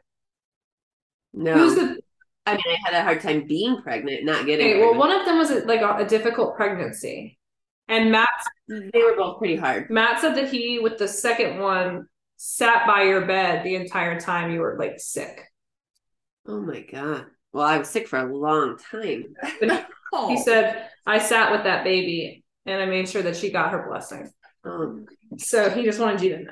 no. 1.34 1.54
Who's 1.54 1.76
the? 1.76 2.00
I 2.48 2.54
mean, 2.54 2.64
I 2.68 2.78
had 2.90 3.00
a 3.00 3.04
hard 3.04 3.22
time 3.22 3.46
being 3.48 3.82
pregnant, 3.82 4.26
not 4.26 4.46
getting 4.46 4.68
Okay, 4.68 4.80
well, 4.82 4.96
one 4.96 5.12
of 5.12 5.26
them 5.26 5.38
was 5.38 5.52
a, 5.52 5.60
like 5.66 5.82
a, 5.82 5.98
a 5.98 6.06
difficult 6.06 6.56
pregnancy, 6.56 7.38
and 7.88 8.12
Matt 8.12 8.30
They 8.68 9.04
were 9.04 9.16
both 9.16 9.40
pretty 9.40 9.56
hard. 9.56 9.90
Matt 9.90 10.22
said 10.22 10.36
that 10.36 10.50
he 10.50 10.80
with 10.80 10.98
the 10.98 11.08
second 11.08 11.60
one 11.60 12.08
sat 12.38 12.88
by 12.88 13.04
your 13.04 13.26
bed 13.26 13.64
the 13.66 13.76
entire 13.76 14.20
time 14.20 14.52
you 14.52 14.60
were 14.62 14.78
like 14.80 15.00
sick. 15.00 15.42
Oh 16.48 16.62
my 16.62 16.82
God. 16.82 17.26
Well, 17.52 17.66
I 17.66 17.78
was 17.78 17.90
sick 17.90 18.08
for 18.08 18.20
a 18.20 18.36
long 18.36 18.78
time. 18.92 19.36
Oh. 20.14 20.30
He 20.30 20.38
said, 20.38 20.88
I 21.06 21.20
sat 21.20 21.52
with 21.52 21.64
that 21.66 21.84
baby 21.84 22.46
and 22.66 22.82
I 22.82 22.86
made 22.86 23.10
sure 23.10 23.22
that 23.24 23.36
she 23.36 23.52
got 23.52 23.72
her 23.72 23.88
blessing. 23.90 24.32
Um, 24.64 25.06
So 25.36 25.70
he 25.70 25.84
just 25.84 26.00
wanted 26.00 26.22
you 26.22 26.38
to 26.38 26.44
know. 26.44 26.52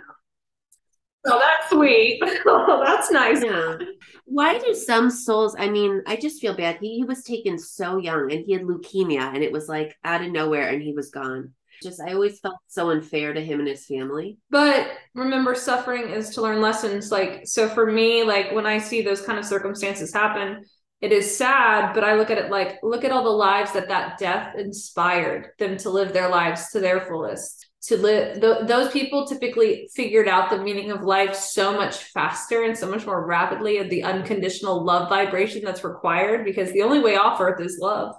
Oh, 1.28 1.40
that's 1.40 1.72
sweet. 1.72 2.22
Oh, 2.48 2.82
that's 2.86 3.10
nice. 3.12 3.44
yeah. 3.44 3.78
Why 4.26 4.58
do 4.60 4.74
some 4.76 5.10
souls? 5.10 5.56
I 5.58 5.70
mean, 5.70 6.02
I 6.08 6.16
just 6.16 6.40
feel 6.42 6.56
bad. 6.56 6.78
He, 6.82 6.98
he 6.98 7.04
was 7.04 7.24
taken 7.24 7.58
so 7.58 7.98
young 7.98 8.32
and 8.32 8.46
he 8.46 8.54
had 8.54 8.62
leukemia 8.64 9.34
and 9.34 9.44
it 9.44 9.52
was 9.52 9.68
like 9.68 9.96
out 10.04 10.22
of 10.24 10.32
nowhere 10.32 10.70
and 10.70 10.82
he 10.82 10.94
was 10.94 11.10
gone. 11.10 11.54
just 11.82 12.00
I 12.02 12.14
always 12.14 12.40
felt 12.40 12.58
so 12.68 12.92
unfair 12.92 13.34
to 13.34 13.42
him 13.44 13.60
and 13.60 13.68
his 13.68 13.86
family. 13.86 14.38
But 14.50 14.92
remember, 15.16 15.56
suffering 15.56 16.10
is 16.10 16.30
to 16.32 16.42
learn 16.42 16.62
lessons. 16.62 17.12
Like, 17.12 17.42
so 17.46 17.70
for 17.70 17.92
me, 17.92 18.24
like 18.24 18.52
when 18.52 18.66
I 18.68 18.78
see 18.78 19.02
those 19.02 19.22
kind 19.22 19.40
of 19.40 19.46
circumstances 19.46 20.14
happen, 20.14 20.64
it 21.02 21.12
is 21.12 21.38
sad, 21.38 21.94
but 21.94 22.04
I 22.04 22.16
look 22.16 22.30
at 22.32 22.38
it 22.38 22.50
like, 22.52 22.80
look 22.84 23.04
at 23.04 23.12
all 23.12 23.24
the 23.24 23.30
lives 23.30 23.74
that 23.74 23.90
that 23.90 24.18
death 24.18 24.56
inspired 24.58 25.50
them 25.60 25.78
to 25.78 25.90
live 25.90 26.14
their 26.14 26.30
lives 26.30 26.70
to 26.72 26.80
their 26.80 27.02
fullest. 27.02 27.68
To 27.88 27.98
live, 27.98 28.42
th- 28.42 28.68
those 28.68 28.92
people 28.92 29.28
typically 29.28 29.90
figured 29.94 30.28
out 30.28 30.50
the 30.50 30.58
meaning 30.58 30.92
of 30.92 31.04
life 31.04 31.36
so 31.36 31.74
much 31.74 31.98
faster 31.98 32.64
and 32.64 32.76
so 32.78 32.90
much 32.90 33.06
more 33.06 33.26
rapidly 33.26 33.78
of 33.78 33.90
the 33.90 34.04
unconditional 34.04 34.84
love 34.84 35.08
vibration 35.08 35.64
that's 35.64 35.84
required 35.84 36.46
because 36.46 36.72
the 36.72 36.82
only 36.82 37.00
way 37.00 37.16
off 37.16 37.40
earth 37.40 37.62
is 37.62 37.78
love, 37.80 38.16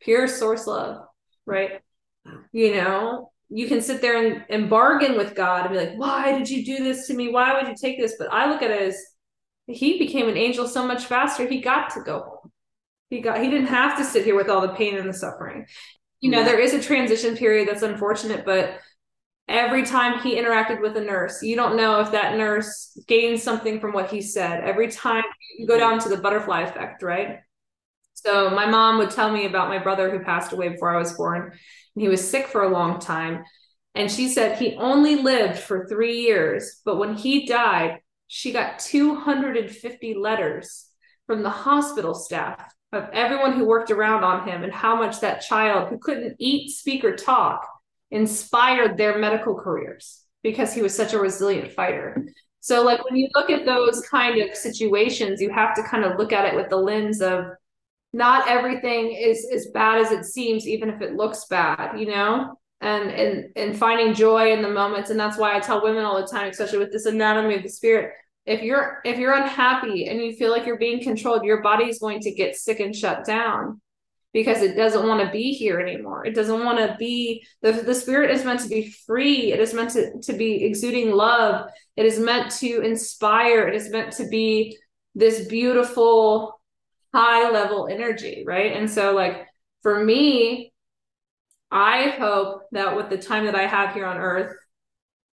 pure 0.00 0.28
source 0.28 0.66
love, 0.66 1.04
right? 1.46 1.80
You 2.52 2.76
know, 2.76 3.32
you 3.48 3.66
can 3.66 3.80
sit 3.80 4.00
there 4.00 4.24
and, 4.24 4.44
and 4.48 4.70
bargain 4.70 5.16
with 5.16 5.34
God 5.34 5.66
and 5.66 5.74
be 5.74 5.84
like, 5.84 5.98
why 5.98 6.38
did 6.38 6.48
you 6.48 6.64
do 6.64 6.84
this 6.84 7.08
to 7.08 7.14
me? 7.14 7.32
Why 7.32 7.54
would 7.54 7.68
you 7.68 7.74
take 7.80 7.98
this? 7.98 8.14
But 8.18 8.32
I 8.32 8.48
look 8.48 8.62
at 8.62 8.70
it 8.70 8.82
as 8.82 8.96
he 9.66 9.98
became 9.98 10.28
an 10.28 10.36
angel 10.36 10.66
so 10.66 10.86
much 10.86 11.04
faster 11.04 11.46
he 11.46 11.60
got 11.60 11.90
to 11.90 12.00
go 12.00 12.20
home 12.20 12.52
he 13.10 13.20
got 13.20 13.40
he 13.40 13.50
didn't 13.50 13.66
have 13.66 13.96
to 13.96 14.04
sit 14.04 14.24
here 14.24 14.36
with 14.36 14.48
all 14.48 14.60
the 14.60 14.74
pain 14.74 14.96
and 14.96 15.08
the 15.08 15.14
suffering 15.14 15.66
you 16.20 16.30
know 16.30 16.40
yeah. 16.40 16.44
there 16.44 16.60
is 16.60 16.74
a 16.74 16.82
transition 16.82 17.36
period 17.36 17.68
that's 17.68 17.82
unfortunate 17.82 18.44
but 18.44 18.78
every 19.52 19.84
time 19.84 20.18
he 20.20 20.36
interacted 20.36 20.80
with 20.80 20.96
a 20.96 21.00
nurse 21.00 21.42
you 21.42 21.54
don't 21.54 21.76
know 21.76 22.00
if 22.00 22.10
that 22.10 22.38
nurse 22.38 22.98
gained 23.06 23.38
something 23.38 23.78
from 23.80 23.92
what 23.92 24.10
he 24.10 24.22
said. 24.22 24.64
Every 24.64 24.90
time 24.90 25.24
you 25.58 25.66
go 25.66 25.78
down 25.78 25.98
to 26.00 26.08
the 26.08 26.16
butterfly 26.16 26.62
effect 26.62 27.02
right? 27.02 27.40
So 28.14 28.50
my 28.50 28.66
mom 28.66 28.98
would 28.98 29.10
tell 29.10 29.30
me 29.30 29.46
about 29.46 29.68
my 29.68 29.78
brother 29.78 30.10
who 30.10 30.24
passed 30.24 30.52
away 30.52 30.70
before 30.70 30.94
i 30.94 30.98
was 30.98 31.12
born 31.12 31.52
and 31.94 32.02
he 32.02 32.08
was 32.08 32.26
sick 32.26 32.46
for 32.46 32.62
a 32.62 32.72
long 32.72 32.98
time. 32.98 33.44
And 33.94 34.10
she 34.10 34.28
said 34.28 34.56
he 34.56 34.74
only 34.76 35.16
lived 35.16 35.58
for 35.58 35.86
three 35.86 36.20
years 36.20 36.80
but 36.84 36.96
when 36.96 37.14
he 37.14 37.46
died 37.46 38.00
she 38.26 38.52
got 38.52 38.78
250 38.78 40.14
letters 40.14 40.86
from 41.26 41.42
the 41.42 41.50
hospital 41.50 42.14
staff 42.14 42.72
of 42.92 43.08
everyone 43.12 43.52
who 43.52 43.66
worked 43.66 43.90
around 43.90 44.24
on 44.24 44.48
him 44.48 44.64
and 44.64 44.72
how 44.72 44.96
much 44.96 45.20
that 45.20 45.42
child 45.42 45.88
who 45.88 45.98
couldn't 45.98 46.36
eat, 46.38 46.70
speak, 46.70 47.04
or 47.04 47.14
talk 47.14 47.68
inspired 48.12 48.96
their 48.96 49.18
medical 49.18 49.54
careers 49.54 50.22
because 50.42 50.72
he 50.72 50.82
was 50.82 50.94
such 50.94 51.12
a 51.12 51.18
resilient 51.18 51.72
fighter. 51.72 52.24
So, 52.60 52.82
like 52.82 53.04
when 53.04 53.16
you 53.16 53.28
look 53.34 53.50
at 53.50 53.66
those 53.66 54.00
kind 54.08 54.40
of 54.40 54.56
situations, 54.56 55.40
you 55.40 55.50
have 55.50 55.74
to 55.74 55.82
kind 55.82 56.04
of 56.04 56.16
look 56.16 56.32
at 56.32 56.44
it 56.44 56.54
with 56.54 56.70
the 56.70 56.76
lens 56.76 57.20
of 57.20 57.46
not 58.12 58.48
everything 58.48 59.12
is 59.12 59.48
as 59.52 59.66
bad 59.74 59.98
as 59.98 60.12
it 60.12 60.24
seems, 60.24 60.68
even 60.68 60.88
if 60.88 61.02
it 61.02 61.16
looks 61.16 61.46
bad, 61.46 61.98
you 61.98 62.06
know? 62.06 62.56
and 62.82 63.10
and 63.10 63.44
and 63.54 63.78
finding 63.78 64.12
joy 64.12 64.52
in 64.52 64.60
the 64.60 64.68
moments 64.68 65.08
and 65.10 65.18
that's 65.18 65.38
why 65.38 65.56
i 65.56 65.60
tell 65.60 65.82
women 65.82 66.04
all 66.04 66.20
the 66.20 66.26
time 66.26 66.50
especially 66.50 66.78
with 66.78 66.92
this 66.92 67.06
anatomy 67.06 67.54
of 67.54 67.62
the 67.62 67.68
spirit 67.68 68.12
if 68.44 68.60
you're 68.60 69.00
if 69.04 69.18
you're 69.18 69.34
unhappy 69.34 70.08
and 70.08 70.20
you 70.20 70.32
feel 70.32 70.50
like 70.50 70.66
you're 70.66 70.78
being 70.78 71.00
controlled 71.00 71.44
your 71.44 71.62
body 71.62 71.84
is 71.84 72.00
going 72.00 72.20
to 72.20 72.32
get 72.32 72.56
sick 72.56 72.80
and 72.80 72.94
shut 72.94 73.24
down 73.24 73.80
because 74.32 74.62
it 74.62 74.76
doesn't 74.76 75.06
want 75.06 75.24
to 75.24 75.30
be 75.30 75.52
here 75.52 75.78
anymore. 75.80 76.24
It 76.24 76.34
doesn't 76.34 76.64
want 76.64 76.78
to 76.78 76.96
be 76.98 77.44
the, 77.60 77.72
the 77.72 77.94
spirit 77.94 78.30
is 78.30 78.44
meant 78.44 78.60
to 78.60 78.68
be 78.68 78.90
free. 79.06 79.52
It 79.52 79.60
is 79.60 79.74
meant 79.74 79.90
to, 79.90 80.20
to 80.20 80.32
be 80.32 80.64
exuding 80.64 81.12
love. 81.12 81.68
It 81.96 82.06
is 82.06 82.18
meant 82.18 82.50
to 82.56 82.80
inspire. 82.80 83.68
It 83.68 83.74
is 83.74 83.90
meant 83.90 84.12
to 84.14 84.28
be 84.28 84.78
this 85.14 85.46
beautiful 85.46 86.60
high 87.14 87.50
level 87.50 87.88
energy 87.88 88.42
right? 88.46 88.72
And 88.74 88.90
so 88.90 89.12
like 89.14 89.46
for 89.82 90.02
me 90.02 90.72
I 91.72 92.10
hope 92.10 92.62
that 92.72 92.94
with 92.96 93.08
the 93.08 93.16
time 93.16 93.46
that 93.46 93.54
I 93.54 93.66
have 93.66 93.94
here 93.94 94.06
on 94.06 94.18
earth, 94.18 94.54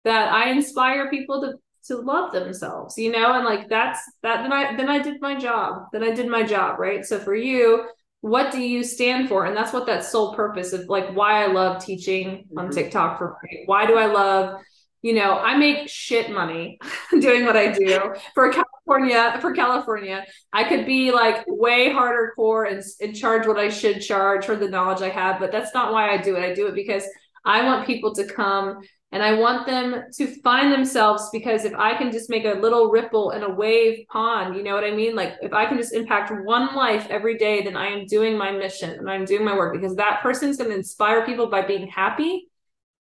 that 0.05 0.31
I 0.33 0.49
inspire 0.49 1.09
people 1.09 1.41
to 1.41 1.53
to 1.87 1.97
love 1.97 2.31
themselves, 2.31 2.97
you 2.97 3.11
know, 3.11 3.33
and 3.33 3.45
like 3.45 3.67
that's 3.67 3.99
that 4.21 4.43
then 4.43 4.53
I 4.53 4.75
then 4.75 4.89
I 4.89 4.99
did 4.99 5.21
my 5.21 5.35
job. 5.35 5.87
Then 5.91 6.03
I 6.03 6.11
did 6.11 6.27
my 6.27 6.43
job, 6.43 6.79
right? 6.79 7.05
So 7.05 7.19
for 7.19 7.35
you, 7.35 7.89
what 8.21 8.51
do 8.51 8.59
you 8.59 8.83
stand 8.83 9.29
for? 9.29 9.45
And 9.45 9.55
that's 9.55 9.71
what 9.71 9.85
that 9.85 10.03
sole 10.03 10.33
purpose 10.33 10.73
of 10.73 10.89
like 10.89 11.15
why 11.15 11.43
I 11.43 11.47
love 11.47 11.83
teaching 11.83 12.47
on 12.57 12.65
mm-hmm. 12.65 12.73
TikTok 12.73 13.17
for 13.17 13.37
free. 13.39 13.63
Why 13.65 13.85
do 13.85 13.97
I 13.97 14.07
love 14.07 14.61
you 15.01 15.13
know, 15.13 15.37
I 15.37 15.55
make 15.55 15.87
shit 15.87 16.29
money 16.31 16.77
doing 17.11 17.45
what 17.45 17.55
I 17.55 17.71
do 17.71 18.13
for 18.33 18.51
California. 18.51 19.37
For 19.39 19.53
California, 19.53 20.25
I 20.51 20.65
could 20.65 20.85
be 20.85 21.11
like 21.11 21.45
way 21.47 21.91
harder 21.91 22.33
core 22.35 22.65
and, 22.65 22.83
and 22.99 23.15
charge 23.15 23.47
what 23.47 23.57
I 23.57 23.69
should 23.69 24.01
charge 24.01 24.45
for 24.45 24.55
the 24.55 24.67
knowledge 24.67 25.01
I 25.01 25.09
have, 25.09 25.39
but 25.39 25.51
that's 25.51 25.73
not 25.73 25.93
why 25.93 26.11
I 26.11 26.17
do 26.17 26.35
it. 26.35 26.43
I 26.43 26.53
do 26.53 26.67
it 26.67 26.75
because 26.75 27.05
I 27.45 27.63
want 27.63 27.87
people 27.87 28.13
to 28.15 28.25
come 28.25 28.81
and 29.11 29.23
I 29.23 29.33
want 29.33 29.65
them 29.65 30.03
to 30.17 30.27
find 30.41 30.71
themselves 30.71 31.29
because 31.31 31.65
if 31.65 31.73
I 31.73 31.95
can 31.95 32.11
just 32.11 32.29
make 32.29 32.45
a 32.45 32.59
little 32.59 32.91
ripple 32.91 33.31
in 33.31 33.41
a 33.41 33.49
wave 33.49 34.05
pond, 34.07 34.55
you 34.55 34.61
know 34.61 34.75
what 34.75 34.83
I 34.83 34.91
mean? 34.91 35.15
Like 35.15 35.33
if 35.41 35.51
I 35.51 35.65
can 35.65 35.77
just 35.77 35.93
impact 35.93 36.31
one 36.45 36.75
life 36.75 37.07
every 37.09 37.37
day, 37.37 37.63
then 37.63 37.75
I 37.75 37.87
am 37.87 38.05
doing 38.05 38.37
my 38.37 38.51
mission 38.51 38.91
and 38.91 39.09
I'm 39.09 39.25
doing 39.25 39.43
my 39.43 39.55
work 39.55 39.73
because 39.73 39.95
that 39.95 40.21
person's 40.21 40.57
going 40.57 40.69
to 40.69 40.75
inspire 40.75 41.25
people 41.25 41.47
by 41.47 41.63
being 41.63 41.87
happy 41.87 42.49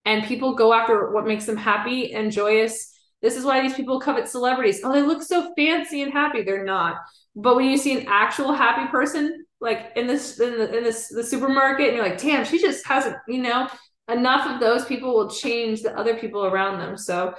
and 0.05 0.23
people 0.23 0.55
go 0.55 0.73
after 0.73 1.11
what 1.11 1.27
makes 1.27 1.45
them 1.45 1.57
happy 1.57 2.13
and 2.13 2.31
joyous. 2.31 2.93
This 3.21 3.35
is 3.35 3.43
why 3.43 3.61
these 3.61 3.73
people 3.73 3.99
covet 3.99 4.29
celebrities. 4.29 4.79
Oh, 4.83 4.93
they 4.93 5.01
look 5.01 5.21
so 5.21 5.53
fancy 5.57 6.03
and 6.03 6.13
happy. 6.13 6.43
They're 6.43 6.63
not. 6.63 6.95
But 7.35 7.57
when 7.57 7.65
you 7.65 7.77
see 7.77 7.99
an 7.99 8.05
actual 8.07 8.53
happy 8.53 8.89
person, 8.89 9.45
like 9.59 9.91
in 9.97 10.07
this 10.07 10.39
in, 10.39 10.57
the, 10.57 10.77
in 10.77 10.83
this 10.83 11.09
the 11.09 11.23
supermarket, 11.23 11.87
and 11.87 11.97
you're 11.97 12.07
like, 12.07 12.21
damn, 12.21 12.45
she 12.45 12.61
just 12.61 12.85
hasn't, 12.87 13.17
you 13.27 13.41
know, 13.41 13.67
enough 14.09 14.47
of 14.47 14.59
those 14.59 14.85
people 14.85 15.13
will 15.13 15.29
change 15.29 15.81
the 15.81 15.97
other 15.97 16.15
people 16.15 16.45
around 16.45 16.79
them. 16.79 16.97
So 16.97 17.33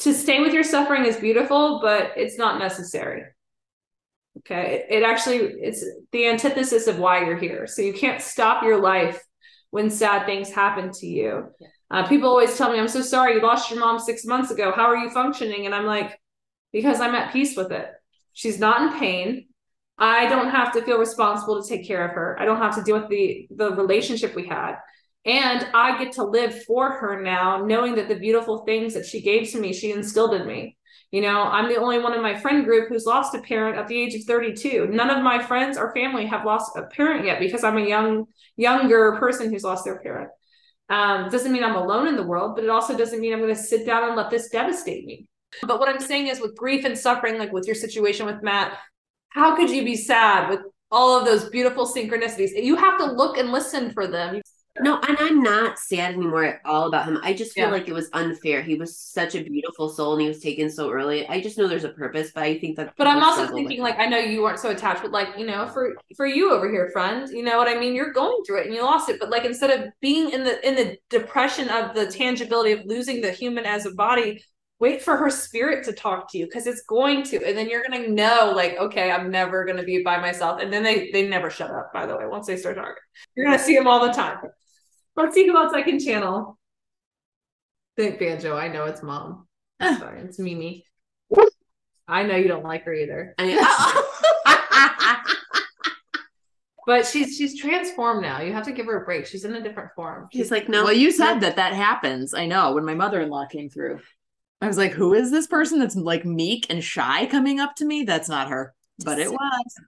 to 0.00 0.12
stay 0.12 0.40
with 0.40 0.52
your 0.52 0.64
suffering 0.64 1.04
is 1.04 1.16
beautiful, 1.16 1.80
but 1.82 2.12
it's 2.16 2.38
not 2.38 2.58
necessary. 2.58 3.24
Okay. 4.38 4.84
It, 4.90 4.98
it 4.98 5.02
actually 5.02 5.38
it's 5.38 5.84
the 6.12 6.26
antithesis 6.26 6.86
of 6.86 6.98
why 6.98 7.24
you're 7.24 7.38
here. 7.38 7.66
So 7.66 7.82
you 7.82 7.92
can't 7.94 8.20
stop 8.20 8.62
your 8.62 8.80
life 8.80 9.22
when 9.70 9.90
sad 9.90 10.26
things 10.26 10.50
happen 10.50 10.90
to 10.92 11.06
you. 11.06 11.46
Yeah. 11.60 11.68
Uh, 11.88 12.06
people 12.08 12.28
always 12.28 12.56
tell 12.58 12.72
me, 12.72 12.78
I'm 12.78 12.88
so 12.88 13.00
sorry 13.00 13.34
you 13.34 13.40
lost 13.40 13.70
your 13.70 13.78
mom 13.78 13.98
six 13.98 14.24
months 14.24 14.50
ago. 14.50 14.72
How 14.74 14.86
are 14.86 14.96
you 14.96 15.10
functioning? 15.10 15.66
And 15.66 15.74
I'm 15.74 15.86
like, 15.86 16.18
because 16.72 17.00
I'm 17.00 17.14
at 17.14 17.32
peace 17.32 17.56
with 17.56 17.70
it. 17.70 17.88
She's 18.32 18.58
not 18.58 18.82
in 18.82 18.98
pain. 18.98 19.46
I 19.96 20.26
don't 20.26 20.50
have 20.50 20.72
to 20.72 20.82
feel 20.82 20.98
responsible 20.98 21.62
to 21.62 21.68
take 21.68 21.86
care 21.86 22.06
of 22.06 22.14
her. 22.14 22.36
I 22.38 22.44
don't 22.44 22.58
have 22.58 22.74
to 22.76 22.82
deal 22.82 23.00
with 23.00 23.08
the 23.08 23.48
the 23.50 23.70
relationship 23.70 24.34
we 24.34 24.46
had. 24.46 24.76
And 25.26 25.66
I 25.74 26.02
get 26.02 26.12
to 26.14 26.24
live 26.24 26.64
for 26.64 26.92
her 26.92 27.20
now, 27.20 27.64
knowing 27.64 27.96
that 27.96 28.08
the 28.08 28.14
beautiful 28.14 28.58
things 28.58 28.94
that 28.94 29.04
she 29.04 29.20
gave 29.20 29.50
to 29.50 29.60
me, 29.60 29.72
she 29.72 29.90
instilled 29.90 30.34
in 30.34 30.46
me. 30.46 30.76
You 31.10 31.20
know, 31.20 31.42
I'm 31.42 31.68
the 31.68 31.76
only 31.80 31.98
one 31.98 32.14
in 32.14 32.22
my 32.22 32.38
friend 32.38 32.64
group 32.64 32.88
who's 32.88 33.06
lost 33.06 33.34
a 33.34 33.40
parent 33.40 33.76
at 33.76 33.88
the 33.88 34.00
age 34.00 34.14
of 34.14 34.22
32. 34.22 34.88
None 34.88 35.10
of 35.10 35.22
my 35.22 35.42
friends 35.42 35.76
or 35.76 35.92
family 35.94 36.26
have 36.26 36.44
lost 36.44 36.76
a 36.76 36.82
parent 36.82 37.24
yet 37.24 37.40
because 37.40 37.64
I'm 37.64 37.76
a 37.76 37.86
young, 37.86 38.26
younger 38.56 39.16
person 39.18 39.52
who's 39.52 39.64
lost 39.64 39.84
their 39.84 40.00
parent. 40.00 40.30
Um, 40.88 41.28
doesn't 41.30 41.52
mean 41.52 41.64
I'm 41.64 41.74
alone 41.74 42.06
in 42.06 42.16
the 42.16 42.22
world, 42.22 42.54
but 42.54 42.64
it 42.64 42.70
also 42.70 42.96
doesn't 42.96 43.20
mean 43.20 43.32
I'm 43.32 43.40
going 43.40 43.54
to 43.54 43.60
sit 43.60 43.84
down 43.84 44.04
and 44.04 44.16
let 44.16 44.30
this 44.30 44.48
devastate 44.50 45.04
me. 45.04 45.26
But 45.62 45.80
what 45.80 45.88
I'm 45.88 46.00
saying 46.00 46.28
is, 46.28 46.40
with 46.40 46.56
grief 46.56 46.84
and 46.84 46.96
suffering, 46.96 47.38
like 47.38 47.52
with 47.52 47.66
your 47.66 47.74
situation 47.74 48.26
with 48.26 48.42
Matt, 48.42 48.76
how 49.30 49.56
could 49.56 49.70
you 49.70 49.84
be 49.84 49.96
sad 49.96 50.50
with 50.50 50.60
all 50.90 51.18
of 51.18 51.24
those 51.24 51.48
beautiful 51.50 51.86
synchronicities? 51.86 52.50
You 52.54 52.76
have 52.76 52.98
to 52.98 53.12
look 53.12 53.38
and 53.38 53.50
listen 53.50 53.90
for 53.92 54.06
them. 54.06 54.40
No, 54.80 55.00
and 55.00 55.16
I'm 55.20 55.42
not 55.42 55.78
sad 55.78 56.14
anymore 56.14 56.44
at 56.44 56.60
all 56.64 56.88
about 56.88 57.06
him. 57.06 57.18
I 57.22 57.32
just 57.32 57.52
feel 57.52 57.66
yeah. 57.66 57.70
like 57.70 57.88
it 57.88 57.92
was 57.92 58.08
unfair. 58.12 58.62
He 58.62 58.74
was 58.74 58.98
such 58.98 59.34
a 59.34 59.42
beautiful 59.42 59.88
soul 59.88 60.12
and 60.12 60.22
he 60.22 60.28
was 60.28 60.40
taken 60.40 60.70
so 60.70 60.90
early. 60.90 61.26
I 61.28 61.40
just 61.40 61.58
know 61.58 61.66
there's 61.66 61.84
a 61.84 61.90
purpose, 61.90 62.30
but 62.34 62.42
I 62.42 62.58
think 62.58 62.76
that 62.76 62.94
But 62.96 63.06
I'm 63.06 63.22
also 63.22 63.46
thinking 63.48 63.80
like 63.80 63.98
I 63.98 64.06
know 64.06 64.18
you 64.18 64.42
weren't 64.42 64.58
so 64.58 64.70
attached, 64.70 65.02
but 65.02 65.10
like, 65.10 65.28
you 65.38 65.46
know, 65.46 65.68
for 65.68 65.96
for 66.16 66.26
you 66.26 66.52
over 66.52 66.70
here, 66.70 66.90
friend, 66.92 67.28
you 67.28 67.42
know 67.42 67.58
what 67.58 67.68
I 67.68 67.78
mean? 67.78 67.94
You're 67.94 68.12
going 68.12 68.42
through 68.46 68.60
it 68.60 68.66
and 68.66 68.74
you 68.74 68.82
lost 68.82 69.08
it. 69.08 69.20
But 69.20 69.30
like 69.30 69.44
instead 69.44 69.70
of 69.70 69.88
being 70.00 70.30
in 70.30 70.44
the 70.44 70.66
in 70.66 70.74
the 70.74 70.98
depression 71.10 71.68
of 71.68 71.94
the 71.94 72.06
tangibility 72.06 72.72
of 72.72 72.80
losing 72.86 73.20
the 73.20 73.32
human 73.32 73.64
as 73.64 73.86
a 73.86 73.92
body, 73.92 74.42
wait 74.78 75.02
for 75.02 75.16
her 75.16 75.30
spirit 75.30 75.84
to 75.84 75.92
talk 75.92 76.30
to 76.30 76.38
you 76.38 76.46
because 76.46 76.66
it's 76.66 76.82
going 76.82 77.22
to 77.22 77.42
and 77.46 77.56
then 77.56 77.68
you're 77.68 77.82
gonna 77.82 78.08
know 78.08 78.52
like 78.54 78.76
okay 78.78 79.10
i'm 79.10 79.30
never 79.30 79.64
gonna 79.64 79.82
be 79.82 80.02
by 80.02 80.18
myself 80.18 80.60
and 80.60 80.72
then 80.72 80.82
they 80.82 81.10
they 81.12 81.26
never 81.26 81.50
shut 81.50 81.70
up 81.70 81.90
by 81.94 82.06
the 82.06 82.16
way 82.16 82.26
once 82.26 82.46
they 82.46 82.56
start 82.56 82.76
talking 82.76 82.92
you're 83.34 83.46
gonna 83.46 83.58
see 83.58 83.74
them 83.74 83.86
all 83.86 84.06
the 84.06 84.12
time 84.12 84.36
Let's 85.16 85.34
see 85.34 85.46
who 85.46 85.56
else 85.56 85.72
I 85.72 85.82
can 85.82 85.98
channel. 85.98 86.58
Think 87.96 88.18
banjo. 88.18 88.56
I 88.56 88.68
know 88.68 88.84
it's 88.84 89.02
mom. 89.02 89.46
Sorry, 89.80 90.20
it's 90.20 90.38
Mimi. 90.38 90.84
I 92.08 92.22
know 92.22 92.36
you 92.36 92.48
don't 92.48 92.64
like 92.64 92.84
her 92.84 92.94
either. 92.94 93.34
but 96.86 97.04
she's 97.04 97.36
she's 97.36 97.58
transformed 97.58 98.22
now. 98.22 98.40
You 98.40 98.52
have 98.52 98.64
to 98.66 98.72
give 98.72 98.86
her 98.86 99.02
a 99.02 99.04
break. 99.04 99.26
She's 99.26 99.44
in 99.44 99.54
a 99.54 99.62
different 99.62 99.90
form. 99.96 100.28
She's 100.32 100.50
like, 100.50 100.68
no. 100.68 100.84
Well, 100.84 100.92
you 100.92 101.10
said 101.10 101.40
that 101.40 101.56
that 101.56 101.72
happens. 101.72 102.32
I 102.32 102.46
know. 102.46 102.74
When 102.74 102.84
my 102.84 102.94
mother-in-law 102.94 103.46
came 103.46 103.68
through, 103.68 104.00
I 104.60 104.66
was 104.66 104.78
like, 104.78 104.92
who 104.92 105.14
is 105.14 105.30
this 105.30 105.46
person 105.46 105.78
that's 105.80 105.96
like 105.96 106.24
meek 106.24 106.66
and 106.70 106.82
shy 106.82 107.26
coming 107.26 107.58
up 107.58 107.74
to 107.76 107.84
me? 107.84 108.04
That's 108.04 108.28
not 108.28 108.50
her. 108.50 108.74
But 109.04 109.18
it 109.18 109.30
was. 109.30 109.80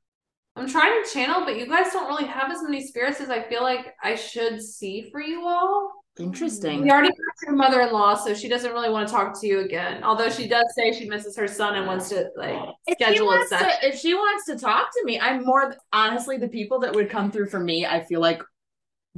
I'm 0.58 0.68
trying 0.68 1.02
to 1.02 1.10
channel, 1.10 1.44
but 1.44 1.56
you 1.56 1.66
guys 1.66 1.92
don't 1.92 2.08
really 2.08 2.26
have 2.26 2.50
as 2.50 2.62
many 2.62 2.84
spirits 2.84 3.20
as 3.20 3.30
I 3.30 3.42
feel 3.42 3.62
like 3.62 3.94
I 4.02 4.14
should 4.16 4.60
see 4.60 5.08
for 5.10 5.20
you 5.20 5.46
all. 5.46 5.92
Interesting. 6.18 6.82
We 6.82 6.90
already 6.90 7.08
talked 7.08 7.38
to 7.40 7.46
your 7.46 7.54
mother-in-law, 7.54 8.16
so 8.16 8.34
she 8.34 8.48
doesn't 8.48 8.72
really 8.72 8.90
want 8.90 9.06
to 9.06 9.14
talk 9.14 9.40
to 9.40 9.46
you 9.46 9.60
again. 9.60 10.02
Although 10.02 10.30
she 10.30 10.48
does 10.48 10.64
say 10.76 10.92
she 10.92 11.08
misses 11.08 11.36
her 11.36 11.46
son 11.46 11.76
and 11.76 11.86
wants 11.86 12.08
to 12.08 12.28
like 12.36 12.58
If 12.88 12.94
schedule 12.94 13.30
a 13.30 13.46
session. 13.46 13.68
to, 13.68 13.88
if 13.88 14.00
she 14.00 14.14
wants 14.14 14.46
to 14.46 14.58
talk 14.58 14.88
to 14.92 15.04
me, 15.04 15.20
I'm 15.20 15.44
more 15.44 15.76
honestly 15.92 16.36
the 16.36 16.48
people 16.48 16.80
that 16.80 16.92
would 16.92 17.08
come 17.08 17.30
through 17.30 17.50
for 17.50 17.60
me. 17.60 17.86
I 17.86 18.02
feel 18.02 18.20
like 18.20 18.42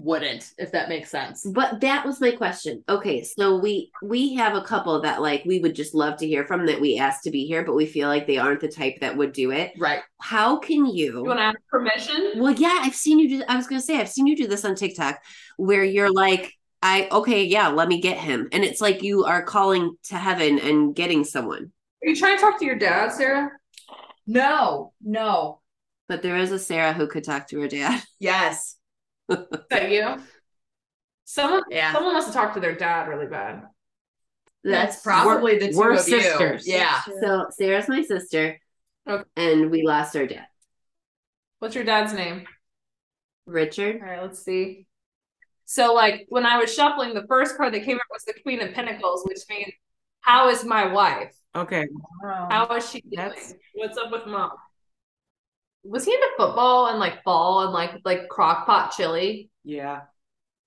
wouldn't, 0.03 0.53
if 0.59 0.73
that 0.73 0.89
makes 0.89 1.11
sense. 1.11 1.47
But 1.47 1.81
that 1.81 2.05
was 2.05 2.21
my 2.21 2.31
question. 2.33 2.83
Okay, 2.89 3.23
so 3.23 3.59
we 3.59 3.91
we 4.03 4.35
have 4.35 4.55
a 4.55 4.63
couple 4.63 5.01
that 5.03 5.21
like 5.21 5.45
we 5.45 5.61
would 5.61 5.75
just 5.75 5.95
love 5.95 6.17
to 6.19 6.27
hear 6.27 6.45
from 6.45 6.67
that 6.67 6.81
we 6.81 6.99
asked 6.99 7.25
to 7.25 7.31
be 7.31 7.47
here, 7.47 7.65
but 7.65 7.75
we 7.75 7.87
feel 7.87 8.09
like 8.09 8.27
they 8.27 8.39
aren't 8.39 8.61
the 8.61 8.69
type 8.69 9.01
that 9.01 9.17
would 9.17 9.33
do 9.33 9.51
it. 9.51 9.73
Right. 9.79 10.01
How 10.21 10.57
can 10.59 10.87
You 10.87 11.15
you? 11.15 11.25
want 11.25 11.39
to 11.39 11.45
ask 11.45 11.59
permission? 11.69 12.33
Well, 12.37 12.53
yeah, 12.53 12.79
I've 12.83 12.95
seen 12.95 13.19
you 13.19 13.29
do. 13.29 13.45
I 13.49 13.57
was 13.57 13.67
gonna 13.67 13.81
say 13.81 13.99
I've 13.99 14.09
seen 14.09 14.27
you 14.27 14.37
do 14.37 14.47
this 14.47 14.65
on 14.65 14.75
TikTok, 14.75 15.21
where 15.57 15.85
you're 15.85 16.13
like, 16.13 16.53
I 16.83 17.09
okay, 17.13 17.45
yeah, 17.45 17.69
let 17.69 17.89
me 17.89 18.01
get 18.01 18.19
him, 18.19 18.49
and 18.53 18.65
it's 18.65 18.81
like 18.81 19.03
you 19.03 19.25
are 19.25 19.43
calling 19.43 19.97
to 20.05 20.17
heaven 20.17 20.59
and 20.59 20.95
getting 20.95 21.25
someone. 21.25 21.73
Are 22.03 22.09
you 22.09 22.17
trying 22.17 22.37
to 22.37 22.41
talk 22.43 22.59
to 22.59 22.65
your 22.65 22.79
dad, 22.79 23.13
Sarah? 23.13 23.51
No, 24.27 24.93
no. 25.03 25.61
But 26.09 26.23
there 26.23 26.37
is 26.37 26.51
a 26.51 26.59
Sarah 26.59 26.93
who 26.93 27.07
could 27.07 27.25
talk 27.25 27.49
to 27.49 27.61
her 27.61 27.69
dad. 27.69 28.03
Yes. 28.19 28.77
Is 29.53 29.61
that 29.71 29.91
you? 29.91 30.17
Someone, 31.25 31.63
Yeah. 31.71 31.93
someone 31.93 32.15
wants 32.15 32.29
to 32.29 32.33
talk 32.33 32.55
to 32.55 32.61
their 32.61 32.75
dad 32.75 33.09
really 33.09 33.27
bad. 33.27 33.63
That's 34.65 35.01
probably 35.01 35.59
the 35.59 35.71
2 35.73 35.79
we're 35.79 35.93
of 35.93 36.01
sisters. 36.01 36.67
you. 36.67 36.75
Yeah. 36.75 37.01
So 37.23 37.47
Sarah's 37.51 37.89
my 37.89 38.03
sister, 38.03 38.59
Okay. 39.09 39.25
and 39.37 39.71
we 39.71 39.83
lost 39.83 40.15
our 40.17 40.27
dad, 40.27 40.47
What's 41.61 41.75
your 41.75 41.85
dad's 41.85 42.13
name? 42.13 42.47
Richard. 43.47 44.01
All 44.03 44.09
right, 44.09 44.23
let's 44.23 44.43
see. 44.45 44.87
So, 45.65 45.95
like, 45.95 46.27
when 46.29 46.45
I 46.47 46.59
was 46.59 46.73
shuffling, 46.75 47.15
the 47.15 47.27
first 47.29 47.57
card 47.57 47.73
that 47.75 47.85
came 47.85 47.97
up 47.97 48.03
was 48.11 48.25
the 48.25 48.35
Queen 48.43 48.61
of 48.61 48.73
Pentacles, 48.75 49.25
which 49.25 49.39
means, 49.49 49.73
how 50.21 50.49
is 50.49 50.65
my 50.65 50.93
wife? 50.93 51.33
Okay. 51.55 51.87
How 52.23 52.67
is 52.77 52.91
she 52.91 53.01
doing? 53.03 53.17
That's- 53.17 53.55
What's 53.75 53.97
up 53.97 54.11
with 54.11 54.27
mom? 54.27 54.51
Was 55.83 56.05
he 56.05 56.13
into 56.13 56.29
football 56.37 56.89
and 56.89 56.99
like 56.99 57.23
fall 57.23 57.65
and 57.65 57.73
like 57.73 58.01
like 58.05 58.29
crock 58.29 58.67
pot 58.67 58.93
chili? 58.97 59.51
Yeah. 59.65 60.03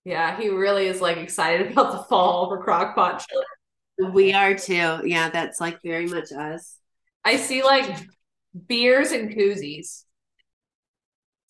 Yeah, 0.05 0.37
he 0.39 0.49
really 0.49 0.87
is 0.87 1.01
like 1.01 1.17
excited 1.17 1.71
about 1.71 1.91
the 1.91 2.03
fall 2.03 2.49
for 2.49 2.63
crock 2.63 2.95
pot 2.95 3.23
chili. 3.27 4.11
We 4.11 4.33
are 4.33 4.55
too. 4.55 5.01
Yeah, 5.03 5.29
that's 5.29 5.61
like 5.61 5.81
very 5.83 6.07
much 6.07 6.31
us. 6.31 6.77
I 7.23 7.37
see 7.37 7.63
like 7.63 7.95
beers 8.67 9.11
and 9.11 9.31
koozies. 9.31 10.03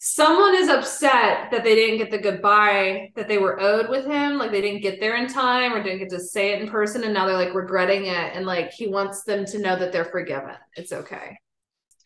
Someone 0.06 0.54
is 0.56 0.68
upset 0.68 1.50
that 1.52 1.64
they 1.64 1.76
didn't 1.76 1.98
get 1.98 2.12
the 2.12 2.18
goodbye 2.18 3.12
that 3.16 3.30
they 3.30 3.38
were 3.38 3.60
owed 3.62 3.90
with 3.90 4.06
him. 4.06 4.38
Like 4.38 4.52
they 4.52 4.60
didn't 4.60 4.82
get 4.82 5.00
there 5.00 5.16
in 5.16 5.28
time 5.28 5.74
or 5.74 5.82
didn't 5.82 6.00
get 6.00 6.10
to 6.10 6.20
say 6.20 6.52
it 6.52 6.62
in 6.62 6.68
person. 6.70 7.06
And 7.06 7.14
now 7.14 7.26
they're 7.26 7.38
like 7.38 7.56
regretting 7.56 8.08
it. 8.08 8.36
And 8.36 8.46
like 8.46 8.72
he 8.74 8.88
wants 8.88 9.24
them 9.24 9.46
to 9.46 9.60
know 9.60 9.80
that 9.80 9.94
they're 9.94 10.04
forgiven. 10.04 10.56
It's 10.76 10.92
okay. 10.92 11.38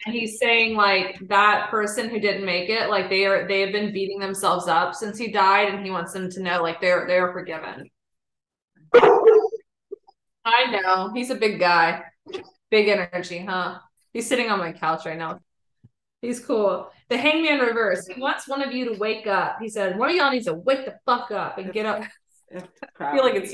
And 0.06 0.16
he's 0.16 0.40
saying 0.40 0.76
like 0.76 1.20
that 1.28 1.70
person 1.70 2.10
who 2.10 2.20
didn't 2.20 2.46
make 2.46 2.70
it, 2.70 2.90
like 2.90 3.10
they 3.10 3.26
are 3.26 3.48
they 3.48 3.62
have 3.62 3.72
been 3.72 3.92
beating 3.92 4.20
themselves 4.20 4.68
up 4.68 4.94
since 4.94 5.18
he 5.18 5.32
died, 5.32 5.74
and 5.74 5.84
he 5.84 5.92
wants 5.92 6.14
them 6.14 6.30
to 6.32 6.42
know 6.42 6.62
like 6.62 6.80
they're 6.80 7.06
they're 7.08 7.34
forgiven. 7.34 7.90
I 10.46 10.66
know. 10.72 11.12
He's 11.14 11.30
a 11.30 11.36
big 11.36 11.60
guy. 11.60 12.04
Big 12.70 12.88
energy, 12.88 13.40
huh? 13.40 13.80
He's 14.14 14.28
sitting 14.28 14.50
on 14.50 14.60
my 14.60 14.72
couch 14.72 15.06
right 15.06 15.18
now. 15.18 15.40
He's 16.22 16.40
cool. 16.40 16.90
The 17.10 17.18
hangman 17.18 17.60
reverse. 17.60 18.08
He 18.08 18.20
wants 18.20 18.48
one 18.48 18.62
of 18.62 18.72
you 18.72 18.94
to 18.94 19.00
wake 19.00 19.28
up. 19.28 19.58
He 19.62 19.70
said, 19.70 19.98
one 19.98 20.10
of 20.10 20.16
y'all 20.16 20.32
needs 20.32 20.46
to 20.46 20.54
wake 20.54 20.86
the 20.86 20.96
fuck 21.06 21.32
up 21.32 21.58
and 21.58 21.72
get 21.72 21.86
up. 21.86 22.04
I 23.00 23.16
feel 23.16 23.24
like 23.24 23.36
it's 23.36 23.54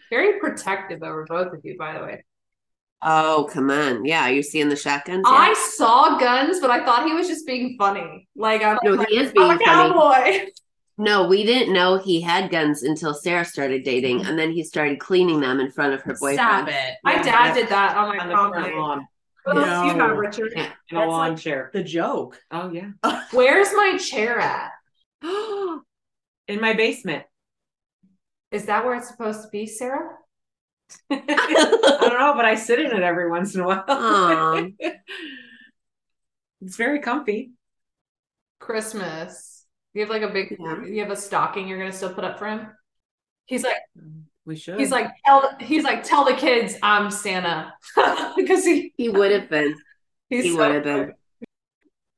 very 0.10 0.38
protective 0.40 1.02
over 1.02 1.26
both 1.28 1.52
of 1.52 1.60
you, 1.64 1.76
by 1.76 1.98
the 1.98 2.04
way. 2.04 2.24
Oh, 3.06 3.48
come 3.52 3.70
on. 3.70 4.04
Yeah, 4.04 4.22
are 4.22 4.32
you 4.32 4.42
seeing 4.42 4.68
the 4.70 4.76
shotguns? 4.76 5.24
I 5.26 5.52
saw 5.76 6.18
guns, 6.18 6.58
but 6.60 6.70
I 6.70 6.84
thought 6.84 7.06
he 7.06 7.12
was 7.12 7.28
just 7.28 7.46
being 7.46 7.76
funny. 7.78 8.26
Like 8.34 8.62
I'm 8.62 8.78
No, 8.82 8.92
like, 8.92 9.08
he 9.08 9.18
is 9.18 9.28
I'm 9.28 9.34
being 9.34 9.50
a 9.52 9.58
funny. 9.58 9.64
cowboy. 9.64 10.46
No, 10.96 11.26
we 11.26 11.44
didn't 11.44 11.74
know 11.74 11.98
he 11.98 12.20
had 12.20 12.50
guns 12.50 12.82
until 12.82 13.12
Sarah 13.14 13.44
started 13.44 13.82
dating, 13.84 14.24
and 14.24 14.38
then 14.38 14.52
he 14.52 14.62
started 14.64 15.00
cleaning 15.00 15.40
them 15.40 15.60
in 15.60 15.70
front 15.70 15.92
of 15.92 16.00
her 16.02 16.12
boyfriend. 16.14 16.38
Stop 16.38 16.68
it. 16.68 16.94
My 17.02 17.14
Yeah, 17.16 17.22
dad 17.22 17.54
did 17.54 17.68
that 17.68 17.96
on 17.96 18.16
my 18.16 18.22
On 18.22 18.28
the 18.28 18.34
prom 18.34 18.52
front 18.52 18.66
night. 18.68 18.76
lawn. 18.76 19.08
What 19.44 19.56
else 19.68 19.86
you 19.92 19.98
No. 19.98 20.06
Richard? 20.14 20.52
Yeah. 20.56 20.62
In 20.90 20.96
a 20.96 21.00
That's 21.00 21.08
lawn 21.10 21.30
like- 21.32 21.38
chair. 21.38 21.70
The 21.74 21.82
joke. 21.82 22.40
Oh 22.50 22.70
yeah. 22.70 22.92
Where's 23.32 23.72
my 23.74 23.98
chair 23.98 24.38
at? 24.38 24.70
In 25.22 26.60
my 26.60 26.72
basement. 26.74 27.24
Is 28.50 28.66
that 28.66 28.84
where 28.84 28.94
it's 28.94 29.08
supposed 29.08 29.42
to 29.42 29.48
be, 29.48 29.66
Sarah? 29.66 30.10
I 31.10 31.98
don't 32.00 32.18
know, 32.18 32.34
but 32.34 32.44
I 32.44 32.54
sit 32.54 32.78
in 32.80 32.92
it 32.92 33.02
every 33.02 33.30
once 33.30 33.54
in 33.54 33.60
a 33.60 33.66
while. 33.66 34.70
It's 36.62 36.76
very 36.76 37.00
comfy. 37.00 37.52
Christmas. 38.58 39.64
You 39.92 40.00
have 40.00 40.10
like 40.10 40.22
a 40.22 40.28
big. 40.28 40.56
Yeah. 40.58 40.84
You 40.84 41.00
have 41.02 41.10
a 41.10 41.16
stocking. 41.16 41.68
You're 41.68 41.78
gonna 41.78 41.92
still 41.92 42.14
put 42.14 42.24
up 42.24 42.38
for 42.38 42.46
him. 42.46 42.68
He's 43.44 43.62
like. 43.62 43.76
We 44.46 44.56
should. 44.56 44.78
He's 44.78 44.90
like. 44.90 45.10
Tell. 45.26 45.56
He's 45.60 45.84
like. 45.84 46.02
Tell 46.02 46.24
the 46.24 46.34
kids 46.34 46.74
I'm 46.82 47.10
Santa 47.10 47.74
because 48.36 48.64
he. 48.64 48.94
He 48.96 49.08
would 49.08 49.30
have 49.30 49.50
been. 49.50 49.74
He's 50.30 50.44
He 50.44 50.50
so 50.52 50.56
would 50.56 50.74
have 50.74 50.84
been. 50.84 51.12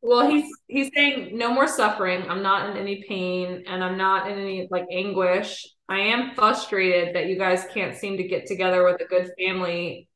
Well, 0.00 0.30
he's 0.30 0.48
he's 0.68 0.90
saying 0.94 1.36
no 1.36 1.52
more 1.52 1.66
suffering. 1.66 2.30
I'm 2.30 2.40
not 2.40 2.70
in 2.70 2.76
any 2.76 3.02
pain 3.08 3.64
and 3.66 3.82
I'm 3.82 3.98
not 3.98 4.30
in 4.30 4.38
any 4.38 4.68
like 4.70 4.86
anguish. 4.92 5.66
I 5.88 5.98
am 6.00 6.34
frustrated 6.34 7.14
that 7.14 7.26
you 7.26 7.38
guys 7.38 7.64
can't 7.72 7.96
seem 7.96 8.16
to 8.16 8.26
get 8.26 8.46
together 8.46 8.84
with 8.84 9.00
a 9.00 9.04
good 9.04 9.30
family 9.38 10.08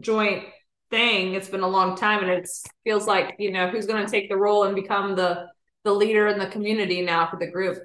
joint 0.00 0.44
thing. 0.90 1.34
It's 1.34 1.48
been 1.48 1.60
a 1.60 1.68
long 1.68 1.96
time 1.96 2.22
and 2.22 2.30
it 2.30 2.48
feels 2.84 3.06
like, 3.06 3.36
you 3.38 3.52
know, 3.52 3.68
who's 3.68 3.86
going 3.86 4.04
to 4.04 4.10
take 4.10 4.28
the 4.28 4.36
role 4.36 4.64
and 4.64 4.74
become 4.74 5.14
the 5.16 5.46
the 5.84 5.92
leader 5.92 6.28
in 6.28 6.38
the 6.38 6.46
community 6.46 7.02
now 7.02 7.26
for 7.28 7.36
the 7.38 7.50
group. 7.50 7.78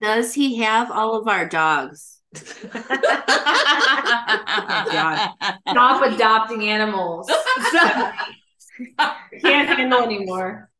Does 0.00 0.34
he 0.34 0.58
have 0.58 0.90
all 0.90 1.16
of 1.16 1.26
our 1.26 1.48
dogs? 1.48 2.20
God. 4.92 5.30
Stop 5.68 6.02
adopting 6.02 6.68
animals. 6.68 7.30
Can't 9.40 9.68
handle 9.68 10.02
anymore. 10.02 10.70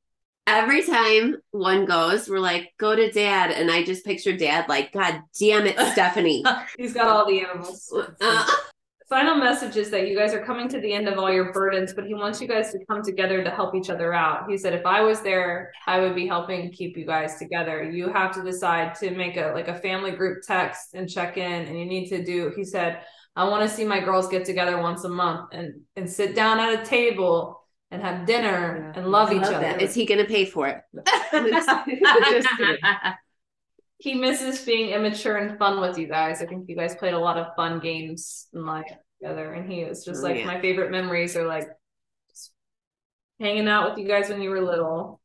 Every 0.46 0.84
time 0.84 1.36
one 1.52 1.86
goes, 1.86 2.28
we're 2.28 2.38
like, 2.38 2.74
go 2.78 2.94
to 2.94 3.10
dad. 3.10 3.50
And 3.50 3.70
I 3.70 3.82
just 3.82 4.04
picture 4.04 4.36
dad 4.36 4.68
like, 4.68 4.92
God 4.92 5.22
damn 5.38 5.66
it, 5.66 5.78
Stephanie. 5.92 6.44
He's 6.78 6.92
got 6.92 7.08
all 7.08 7.26
the 7.26 7.40
animals. 7.40 7.92
Uh, 8.20 8.46
final 9.08 9.36
message 9.36 9.76
is 9.76 9.90
that 9.90 10.08
you 10.08 10.16
guys 10.18 10.34
are 10.34 10.44
coming 10.44 10.68
to 10.68 10.80
the 10.80 10.92
end 10.92 11.08
of 11.08 11.18
all 11.18 11.32
your 11.32 11.52
burdens, 11.52 11.94
but 11.94 12.04
he 12.04 12.14
wants 12.14 12.40
you 12.40 12.48
guys 12.48 12.72
to 12.72 12.84
come 12.86 13.02
together 13.02 13.42
to 13.42 13.50
help 13.50 13.74
each 13.74 13.88
other 13.88 14.12
out. 14.12 14.50
He 14.50 14.58
said, 14.58 14.74
if 14.74 14.84
I 14.84 15.00
was 15.00 15.20
there, 15.20 15.72
I 15.86 16.00
would 16.00 16.14
be 16.14 16.26
helping 16.26 16.70
keep 16.72 16.96
you 16.96 17.06
guys 17.06 17.38
together. 17.38 17.82
You 17.82 18.12
have 18.12 18.34
to 18.34 18.42
decide 18.42 18.94
to 18.96 19.10
make 19.12 19.36
a 19.36 19.52
like 19.54 19.68
a 19.68 19.78
family 19.78 20.10
group 20.10 20.42
text 20.46 20.94
and 20.94 21.08
check 21.08 21.36
in, 21.36 21.66
and 21.66 21.78
you 21.78 21.86
need 21.86 22.08
to 22.08 22.24
do. 22.24 22.52
He 22.56 22.64
said, 22.64 23.02
I 23.36 23.48
want 23.48 23.68
to 23.68 23.74
see 23.74 23.84
my 23.84 24.00
girls 24.00 24.28
get 24.28 24.44
together 24.44 24.78
once 24.78 25.04
a 25.04 25.08
month 25.08 25.50
and 25.52 25.80
and 25.96 26.10
sit 26.10 26.34
down 26.34 26.60
at 26.60 26.80
a 26.80 26.84
table 26.84 27.63
and 27.90 28.02
have 28.02 28.26
dinner 28.26 28.92
Yeah. 28.94 29.00
and 29.00 29.10
love 29.10 29.30
I 29.30 29.34
each 29.34 29.42
love 29.42 29.54
other. 29.54 29.60
that. 29.60 29.82
Is 29.82 29.94
he 29.94 30.04
going 30.04 30.20
to 30.20 30.26
pay 30.26 30.44
for 30.44 30.68
it? 30.68 30.82
He 33.98 34.14
misses 34.14 34.62
being 34.64 34.90
immature 34.90 35.38
and 35.38 35.58
fun 35.58 35.80
with 35.80 35.96
you 35.96 36.06
guys. 36.06 36.42
I 36.42 36.46
think 36.46 36.68
you 36.68 36.76
guys 36.76 36.94
played 36.94 37.14
a 37.14 37.18
lot 37.18 37.38
of 37.38 37.54
fun 37.56 37.80
games 37.80 38.48
in 38.52 38.66
life 38.66 38.90
together, 39.18 39.54
and 39.54 39.70
he 39.70 39.84
was 39.84 40.04
just 40.04 40.22
like 40.22 40.36
yeah. 40.36 40.46
my 40.46 40.60
favorite 40.60 40.90
memories 40.90 41.36
are 41.36 41.46
like 41.46 41.68
just 42.28 42.50
hanging 43.40 43.66
out 43.66 43.88
with 43.88 43.98
you 43.98 44.06
guys 44.06 44.28
when 44.28 44.42
you 44.42 44.50
were 44.50 44.60
little. 44.60 45.20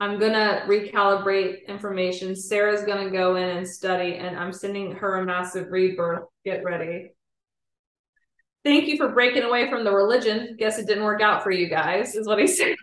I'm 0.00 0.18
gonna 0.18 0.62
recalibrate 0.66 1.66
information. 1.68 2.34
Sarah's 2.34 2.82
gonna 2.84 3.10
go 3.10 3.36
in 3.36 3.58
and 3.58 3.68
study, 3.68 4.14
and 4.14 4.38
I'm 4.38 4.52
sending 4.52 4.92
her 4.92 5.18
a 5.18 5.24
massive 5.26 5.70
rebirth. 5.70 6.24
Get 6.46 6.64
ready. 6.64 7.12
Thank 8.64 8.86
you 8.86 8.96
for 8.96 9.08
breaking 9.08 9.42
away 9.42 9.68
from 9.68 9.84
the 9.84 9.92
religion. 9.92 10.56
Guess 10.58 10.78
it 10.78 10.86
didn't 10.86 11.04
work 11.04 11.20
out 11.20 11.42
for 11.42 11.50
you 11.50 11.68
guys, 11.68 12.14
is 12.14 12.26
what 12.28 12.38
he 12.38 12.46
said. 12.46 12.76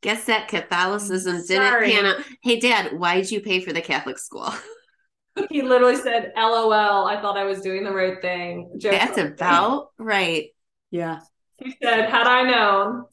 Guess 0.00 0.24
that 0.24 0.48
Catholicism 0.48 1.36
didn't 1.46 1.68
Sorry. 1.68 1.90
pan 1.92 2.06
out. 2.06 2.16
Hey, 2.42 2.58
dad, 2.58 2.98
why'd 2.98 3.30
you 3.30 3.40
pay 3.40 3.60
for 3.60 3.72
the 3.72 3.80
Catholic 3.80 4.18
school? 4.18 4.52
he 5.50 5.62
literally 5.62 5.96
said, 5.96 6.32
"LOL." 6.36 7.06
I 7.06 7.20
thought 7.20 7.38
I 7.38 7.44
was 7.44 7.60
doing 7.60 7.84
the 7.84 7.92
right 7.92 8.20
thing. 8.20 8.72
Joke 8.78 8.92
That's 8.92 9.16
on 9.18 9.24
me. 9.26 9.30
about 9.32 9.90
right. 9.98 10.46
yeah. 10.90 11.20
He 11.58 11.76
said, 11.80 12.08
had 12.08 12.26
I 12.26 12.42
known, 12.42 13.04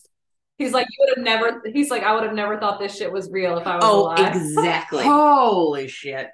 he's 0.57 0.74
like, 0.74 0.88
you 0.89 0.95
would 1.01 1.17
have 1.17 1.24
never, 1.24 1.61
he's 1.72 1.91
like, 1.91 2.01
I 2.01 2.15
would 2.15 2.24
have 2.24 2.34
never 2.34 2.59
thought 2.59 2.80
this 2.80 2.97
shit 2.97 3.11
was 3.11 3.30
real 3.30 3.59
if 3.59 3.67
I 3.67 3.76
was 3.76 3.84
Oh, 3.86 4.01
alive. 4.05 4.36
exactly. 4.36 5.03
Holy 5.03 5.88
shit. 5.88 6.30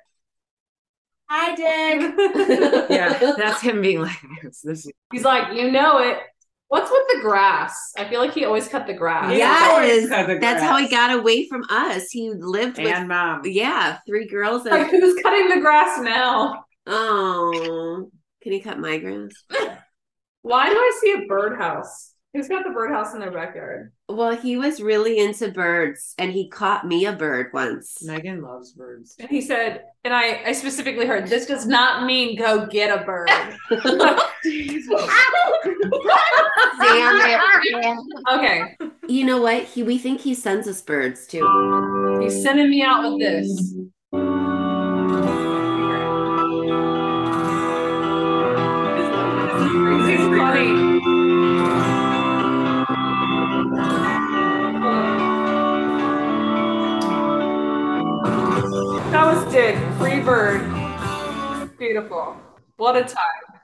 Hi, 1.30 1.56
Dick. 1.56 2.90
Yeah, 2.90 3.34
that's 3.38 3.62
him 3.62 3.82
being 3.82 4.02
like 4.02 4.18
this. 4.44 4.62
this 4.62 4.88
he's 5.12 5.24
like, 5.24 5.56
you 5.56 5.72
know 5.72 5.98
it. 6.00 6.18
What's 6.68 6.90
with 6.92 7.04
the 7.14 7.22
grass? 7.22 7.94
I 7.98 8.06
feel 8.10 8.20
like 8.20 8.34
he 8.34 8.44
always 8.46 8.68
cut 8.68 8.88
the 8.88 8.94
grass. 8.94 9.32
Yes, 9.38 10.10
cut 10.10 10.28
the 10.28 10.40
that's 10.40 10.64
how 10.64 10.78
he 10.78 10.90
got 10.90 11.18
away 11.18 11.48
from 11.48 11.64
us. 11.70 12.10
He 12.10 12.32
lived 12.32 12.78
with 12.80 13.08
mom. 13.08 13.42
yeah, 13.46 14.00
three 14.08 14.28
girls 14.28 14.66
Like, 14.66 14.90
who's 14.90 15.22
cutting 15.22 15.50
the 15.50 15.62
grass 15.62 16.00
now? 16.02 16.66
oh, 16.88 18.10
can 18.42 18.52
he 18.52 18.60
cut 18.60 18.80
my 18.80 18.98
grass? 18.98 19.32
Why 20.42 20.70
do 20.70 20.76
I 20.76 21.00
see 21.02 21.12
a 21.14 21.26
birdhouse? 21.28 22.12
Who's 22.36 22.50
got 22.50 22.66
the 22.66 22.72
birdhouse 22.72 23.14
in 23.14 23.22
their 23.22 23.32
backyard? 23.32 23.94
Well, 24.10 24.36
he 24.36 24.58
was 24.58 24.82
really 24.82 25.20
into 25.20 25.52
birds, 25.52 26.16
and 26.18 26.34
he 26.34 26.50
caught 26.50 26.86
me 26.86 27.06
a 27.06 27.14
bird 27.14 27.52
once. 27.54 28.04
Megan 28.04 28.42
loves 28.42 28.74
birds. 28.74 29.16
And 29.18 29.30
he 29.30 29.40
said, 29.40 29.86
and 30.04 30.14
I, 30.14 30.42
I 30.48 30.52
specifically 30.52 31.06
heard, 31.06 31.28
this 31.28 31.46
does 31.46 31.66
not 31.66 32.06
mean 32.06 32.38
go 32.38 32.66
get 32.66 32.90
a 32.96 33.06
bird. 33.06 33.30
Damn 36.78 37.22
it! 37.24 37.98
okay, 38.34 38.76
You 39.08 39.26
know 39.26 39.42
what? 39.42 39.64
He 39.64 39.84
we 39.84 39.98
think 39.98 40.20
he 40.20 40.34
sends 40.36 40.68
us 40.68 40.82
birds 40.82 41.26
too. 41.28 42.20
he's 42.22 42.44
sending 42.44 42.70
me 42.70 42.82
out 42.82 43.10
with 43.12 43.22
this. 43.22 43.48
This 43.48 43.75
bird. 60.26 60.62
Beautiful. 61.78 62.36
What 62.78 62.98
a 62.98 63.04
time. 63.04 63.60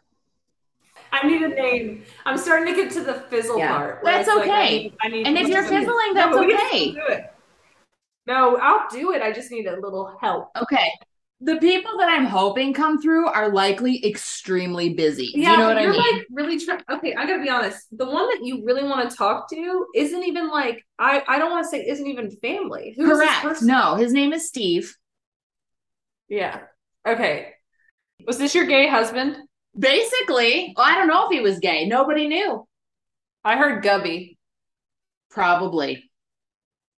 I 1.12 1.28
need 1.28 1.42
a 1.42 1.50
name. 1.50 2.04
I'm 2.26 2.38
starting 2.38 2.74
to 2.74 2.82
get 2.82 2.92
to 2.94 3.02
the 3.04 3.16
fizzle 3.16 3.58
Yeah. 3.58 3.76
part. 3.78 4.02
That's 4.04 4.28
it's 4.28 4.38
like, 4.38 4.48
I 4.50 4.64
okay. 4.64 4.78
need- 4.84 4.94
I 5.02 5.08
need- 5.10 5.28
And 5.28 5.38
if 5.38 5.48
you're 5.50 5.64
fizzling, 5.64 6.14
that's 6.14 6.36
but 6.36 6.46
we 6.46 6.56
can 6.56 6.66
okay. 6.68 6.92
do 6.92 7.02
it. 7.10 7.34
No, 8.28 8.56
I'll 8.58 8.88
do 8.90 9.12
it. 9.14 9.22
I 9.22 9.32
just 9.32 9.52
need 9.52 9.66
a 9.66 9.76
little 9.80 10.16
help. 10.22 10.52
Okay. 10.62 10.90
The 11.44 11.58
people 11.58 11.98
that 11.98 12.08
I'm 12.08 12.26
hoping 12.26 12.72
come 12.72 13.02
through 13.02 13.26
are 13.28 13.50
likely 13.50 14.06
extremely 14.06 14.94
busy. 14.94 15.32
Do 15.34 15.42
Yeah, 15.42 15.52
you 15.54 15.58
know 15.58 15.64
but 15.64 15.68
what 15.70 15.78
I 15.78 15.82
you're 15.82 15.92
mean? 15.94 16.18
like 16.18 16.28
really 16.32 16.60
trying. 16.64 16.82
Okay, 16.92 17.16
I 17.16 17.26
gotta 17.26 17.42
be 17.42 17.50
honest. 17.50 17.88
The 17.98 18.06
one 18.06 18.28
that 18.30 18.46
you 18.46 18.64
really 18.64 18.84
want 18.84 19.10
to 19.10 19.16
talk 19.18 19.50
to 19.50 19.88
isn't 19.96 20.24
even 20.24 20.50
like 20.50 20.86
I. 21.00 21.24
I 21.28 21.40
don't 21.40 21.50
want 21.50 21.66
to 21.66 21.70
say 21.70 21.84
isn't 21.86 22.06
even 22.06 22.30
family. 22.30 22.94
Who 22.96 23.04
is 23.12 23.18
this 23.18 23.28
Correct. 23.28 23.42
person? 23.42 23.68
No, 23.68 23.96
his 23.96 24.14
name 24.14 24.34
is 24.34 24.48
Steve. 24.48 24.96
Yeah. 26.32 26.62
Okay. 27.06 27.50
Was 28.26 28.38
this 28.38 28.56
your 28.56 28.66
gay 28.66 28.88
husband? 28.88 29.36
Basically, 29.78 30.74
I 30.78 30.96
don't 30.96 31.10
know 31.10 31.26
if 31.26 31.32
he 31.32 31.42
was 31.42 31.60
gay. 31.60 31.86
Nobody 31.86 32.30
knew. 32.30 32.66
I 33.44 33.58
heard 33.58 33.84
Gubby. 33.84 34.38
Probably. 35.30 36.10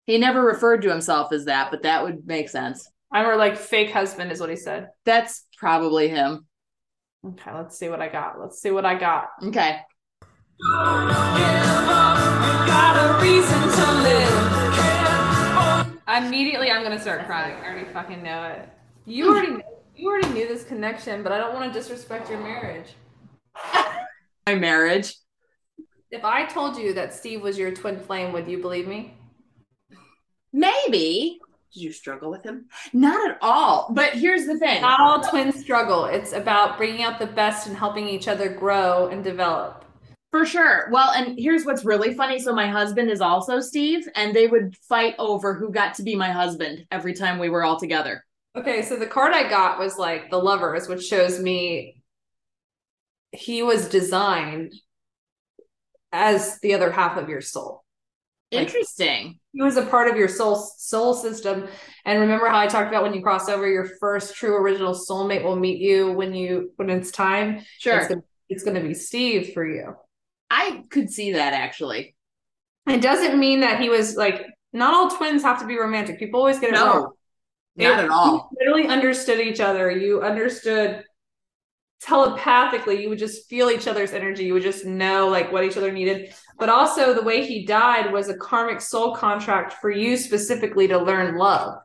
He 0.06 0.20
never 0.20 0.40
referred 0.40 0.84
to 0.84 0.90
himself 0.90 1.34
as 1.34 1.46
that, 1.46 1.72
but 1.72 1.82
that 1.82 2.04
would 2.04 2.28
make 2.28 2.48
sense. 2.48 2.88
I 3.12 3.24
heard 3.24 3.38
like 3.38 3.58
fake 3.58 3.90
husband 3.90 4.32
is 4.32 4.40
what 4.40 4.52
he 4.52 4.56
said. 4.56 4.90
That's 5.04 5.46
probably 5.58 6.10
him. 6.10 6.46
Okay, 7.26 7.52
let's 7.56 7.76
see 7.76 7.90
what 7.90 8.02
I 8.02 8.10
got. 8.10 8.40
Let's 8.40 8.62
see 8.62 8.70
what 8.70 8.86
I 8.86 8.94
got. 8.94 9.30
Okay. 9.46 9.80
Immediately, 16.08 16.70
I'm 16.70 16.84
gonna 16.84 17.02
start 17.02 17.26
crying. 17.26 17.56
I 17.64 17.66
already 17.66 17.92
fucking 17.92 18.22
know 18.22 18.44
it. 18.44 18.70
You 19.06 19.30
already, 19.30 19.64
you 19.96 20.10
already 20.10 20.30
knew 20.30 20.48
this 20.48 20.64
connection, 20.64 21.24
but 21.24 21.32
I 21.32 21.38
don't 21.38 21.54
want 21.54 21.72
to 21.72 21.78
disrespect 21.78 22.30
your 22.30 22.40
marriage. 22.40 22.94
My 24.48 24.56
marriage. 24.56 25.16
If 26.10 26.24
I 26.24 26.46
told 26.46 26.78
you 26.78 26.94
that 26.94 27.14
Steve 27.14 27.42
was 27.42 27.58
your 27.58 27.72
twin 27.72 28.00
flame, 28.00 28.32
would 28.34 28.48
you 28.48 28.60
believe 28.60 28.88
me? 28.88 29.16
Maybe. 30.54 31.40
Did 31.74 31.82
you 31.82 31.92
struggle 31.92 32.30
with 32.30 32.44
him? 32.44 32.68
Not 32.94 33.32
at 33.32 33.38
all. 33.42 33.88
But 33.92 34.14
here's 34.14 34.46
the 34.46 34.58
thing. 34.58 34.82
Not 34.82 35.00
all 35.00 35.22
twins 35.22 35.60
struggle. 35.60 36.06
It's 36.06 36.32
about 36.32 36.78
bringing 36.78 37.02
out 37.02 37.20
the 37.20 37.26
best 37.26 37.68
and 37.68 37.76
helping 37.76 38.08
each 38.08 38.28
other 38.28 38.48
grow 38.48 39.08
and 39.08 39.24
develop. 39.24 39.84
For 40.32 40.46
sure. 40.46 40.90
Well, 40.92 41.12
and 41.12 41.38
here's 41.38 41.66
what's 41.66 41.84
really 41.84 42.14
funny. 42.14 42.40
So 42.40 42.54
my 42.54 42.68
husband 42.68 43.10
is 43.10 43.22
also 43.22 43.60
Steve, 43.60 44.08
and 44.16 44.36
they 44.36 44.48
would 44.48 44.78
fight 44.78 45.16
over 45.20 45.56
who 45.56 45.72
got 45.72 45.96
to 45.96 46.04
be 46.04 46.16
my 46.16 46.32
husband 46.32 46.86
every 46.92 47.14
time 47.14 47.40
we 47.40 47.50
were 47.50 47.64
all 47.64 47.80
together. 47.80 48.24
Okay, 48.56 48.84
so 48.84 48.96
the 48.98 49.08
card 49.08 49.34
I 49.34 49.50
got 49.50 49.80
was 49.80 49.98
like 49.98 50.30
the 50.30 50.38
lovers, 50.38 50.88
which 50.88 51.04
shows 51.04 51.40
me 51.40 52.02
he 53.32 53.64
was 53.64 53.90
designed 53.90 54.74
as 56.12 56.60
the 56.60 56.76
other 56.76 56.92
half 56.92 57.18
of 57.18 57.30
your 57.30 57.42
soul. 57.42 57.84
Like- 58.52 58.68
Interesting. 58.68 59.40
He 59.54 59.62
was 59.62 59.78
a 59.78 59.86
part 59.86 60.08
of 60.10 60.18
your 60.18 60.28
soul 60.28 60.56
soul 60.56 61.14
system. 61.16 61.68
And 62.06 62.20
remember 62.22 62.48
how 62.48 62.60
I 62.60 62.68
talked 62.68 62.90
about 62.90 63.04
when 63.04 63.14
you 63.14 63.22
cross 63.24 63.50
over, 63.50 63.68
your 63.68 63.90
first 64.00 64.36
true 64.36 64.56
original 64.56 64.94
soulmate 64.94 65.44
will 65.44 65.56
meet 65.56 65.80
you 65.80 66.12
when 66.12 66.34
you 66.36 66.72
when 66.76 66.90
it's 66.90 67.12
time. 67.12 67.58
It's 67.58 67.68
Sure. 67.80 68.08
gonna, 68.08 68.22
it's 68.50 68.64
gonna 68.64 68.82
be 68.82 68.94
Steve 68.94 69.54
for 69.54 69.66
you. 69.68 69.96
I 70.52 70.84
could 70.90 71.10
see 71.10 71.34
that 71.34 71.54
actually. 71.54 72.16
It 72.88 73.02
doesn't 73.02 73.40
mean 73.40 73.62
that 73.62 73.80
he 73.80 73.90
was 73.90 74.16
like 74.16 74.46
not 74.72 74.94
all 74.94 75.10
twins 75.18 75.42
have 75.44 75.60
to 75.62 75.68
be 75.68 75.78
romantic. 75.78 76.20
People 76.20 76.40
always 76.40 76.60
get 76.60 76.74
it 76.74 76.80
wrong. 76.80 77.12
No, 77.76 77.90
not 77.90 78.00
It- 78.00 78.04
at 78.06 78.10
all. 78.12 78.50
You 78.52 78.58
literally 78.60 78.88
understood 78.88 79.40
each 79.40 79.60
other. 79.60 79.90
You 79.92 80.22
understood 80.22 81.04
telepathically. 82.02 83.02
You 83.02 83.10
would 83.10 83.20
just 83.20 83.50
feel 83.50 83.70
each 83.70 83.88
other's 83.88 84.12
energy. 84.12 84.44
You 84.44 84.54
would 84.54 84.64
just 84.64 84.86
know 84.86 85.30
like 85.30 85.52
what 85.52 85.64
each 85.64 85.78
other 85.78 85.92
needed. 85.92 86.34
But 86.60 86.70
also 86.70 87.14
the 87.14 87.22
way 87.24 87.46
he 87.46 87.66
died 87.66 88.12
was 88.12 88.30
a 88.30 88.38
karmic 88.38 88.82
soul 88.82 89.16
contract 89.16 89.74
for 89.74 89.90
you 89.90 90.18
specifically 90.18 90.88
to 90.90 90.98
learn 91.00 91.38
love 91.38 91.80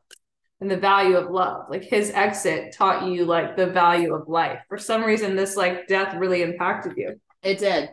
and 0.60 0.68
the 0.68 0.76
value 0.76 1.16
of 1.16 1.30
love. 1.30 1.66
Like 1.70 1.84
his 1.84 2.10
exit 2.10 2.74
taught 2.74 3.06
you 3.06 3.24
like 3.24 3.56
the 3.56 3.68
value 3.68 4.12
of 4.12 4.28
life. 4.28 4.58
For 4.68 4.76
some 4.76 5.04
reason, 5.04 5.36
this 5.36 5.56
like 5.56 5.86
death 5.86 6.14
really 6.16 6.42
impacted 6.42 6.94
you. 6.96 7.20
It 7.42 7.58
did. 7.58 7.90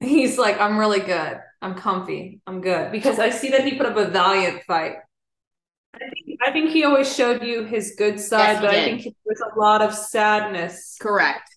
He's 0.00 0.38
like, 0.38 0.60
I'm 0.60 0.78
really 0.78 1.00
good. 1.00 1.40
I'm 1.62 1.74
comfy. 1.74 2.40
I'm 2.46 2.60
good. 2.60 2.92
Because 2.92 3.18
I 3.18 3.30
see 3.30 3.48
that 3.50 3.64
he 3.64 3.74
put 3.76 3.86
up 3.86 3.96
a 3.96 4.06
valiant 4.08 4.62
fight. 4.64 4.96
I 6.48 6.52
think, 6.52 6.70
he 6.70 6.84
always 6.84 7.14
showed 7.14 7.42
you 7.42 7.64
his 7.64 7.94
good 7.98 8.18
side, 8.18 8.54
Yes, 8.54 8.60
but 8.62 8.70
I 8.70 8.84
think 8.84 9.02
there 9.02 9.12
was 9.26 9.40
a 9.40 9.58
lot 9.58 9.82
of 9.82 9.94
sadness. 9.94 10.96
Correct. 11.00 11.48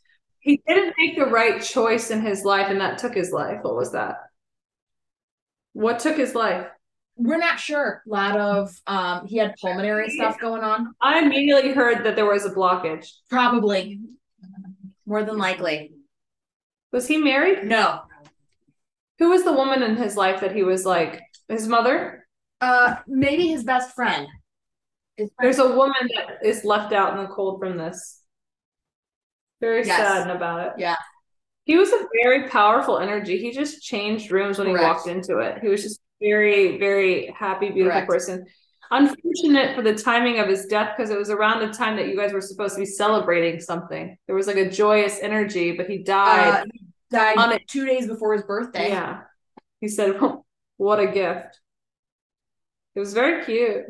He 0.42 0.62
didn't 0.68 0.96
make 0.98 1.18
the 1.18 1.28
right 1.28 1.62
choice 1.62 2.12
in 2.12 2.22
his 2.22 2.44
life, 2.44 2.68
and 2.70 2.82
that 2.82 2.98
took 2.98 3.14
his 3.14 3.32
life. 3.32 3.60
What 3.62 3.76
was 3.76 3.94
that? 3.94 4.18
What 5.74 6.00
took 6.00 6.18
his 6.18 6.36
life? 6.36 6.68
We're 7.16 7.38
not 7.38 7.60
sure. 7.60 8.02
A 8.06 8.10
lot 8.10 8.38
of 8.38 8.72
um 8.88 9.28
he 9.28 9.38
had 9.38 9.56
pulmonary 9.62 10.10
stuff 10.10 10.40
going 10.40 10.64
on. 10.64 10.94
I 11.02 11.20
immediately 11.20 11.72
heard 11.72 12.04
that 12.06 12.16
there 12.16 12.26
was 12.26 12.46
a 12.46 12.50
blockage. 12.50 13.08
Probably. 13.30 14.00
More 15.06 15.24
than 15.24 15.38
likely. 15.38 15.94
Was 16.92 17.08
he 17.08 17.18
married? 17.18 17.64
No. 17.66 18.02
Who 19.20 19.30
was 19.30 19.44
the 19.44 19.54
woman 19.54 19.84
in 19.84 19.98
his 19.98 20.18
life 20.18 20.42
that 20.42 20.56
he 20.56 20.64
was 20.64 20.86
like 20.86 21.22
his 21.48 21.68
mother? 21.68 22.28
Uh 22.60 22.96
maybe 23.08 23.48
his 23.48 23.64
best 23.64 23.94
friend. 23.94 24.28
There's 25.40 25.60
a 25.60 25.76
woman 25.76 26.10
that 26.16 26.46
is 26.46 26.64
left 26.64 26.94
out 26.94 27.18
in 27.18 27.24
the 27.24 27.30
cold 27.30 27.60
from 27.60 27.78
this. 27.78 28.22
Very 29.60 29.86
Yes. 29.86 29.98
sad 29.98 30.30
about 30.36 30.68
it. 30.68 30.74
Yeah. 30.78 30.96
He 31.66 31.78
was 31.78 31.92
a 31.92 32.08
very 32.24 32.50
powerful 32.50 32.98
energy. 32.98 33.38
He 33.38 33.52
just 33.52 33.82
changed 33.84 34.32
rooms 34.32 34.58
when 34.58 34.68
he 34.68 34.74
walked 34.74 35.08
into 35.08 35.38
it. 35.40 35.60
He 35.62 35.68
was 35.68 35.84
just 35.84 36.00
very, 36.20 36.78
very 36.80 37.28
happy, 37.38 37.70
beautiful 37.70 37.92
Correct. 38.02 38.10
person. 38.10 38.46
Unfortunate 38.90 39.76
for 39.76 39.82
the 39.84 39.96
timing 39.96 40.40
of 40.40 40.48
his 40.50 40.66
death 40.66 40.96
because 40.98 41.12
it 41.12 41.18
was 41.18 41.30
around 41.30 41.60
the 41.66 41.72
time 41.74 41.96
that 41.96 42.08
you 42.08 42.18
guys 42.18 42.34
were 42.34 42.42
supposed 42.42 42.74
to 42.76 42.80
be 42.80 42.86
celebrating 42.86 43.60
something. 43.60 44.18
There 44.28 44.36
was 44.36 44.48
like 44.48 44.58
a 44.58 44.70
joyous 44.70 45.20
energy, 45.22 45.72
but 45.78 45.88
he 45.90 46.00
died. 46.00 46.64
Uh, 46.64 46.66
died 47.12 47.38
On 47.38 47.52
it- 47.54 47.68
two 47.68 47.86
days 47.86 48.08
before 48.08 48.34
his 48.34 48.44
birthday. 48.44 48.90
Yeah. 48.90 49.22
He 49.80 49.88
said, 49.88 50.20
What 50.78 51.00
a 51.00 51.08
gift. 51.08 51.60
It 52.96 53.00
was 53.00 53.14
very 53.14 53.46
cute. 53.46 53.86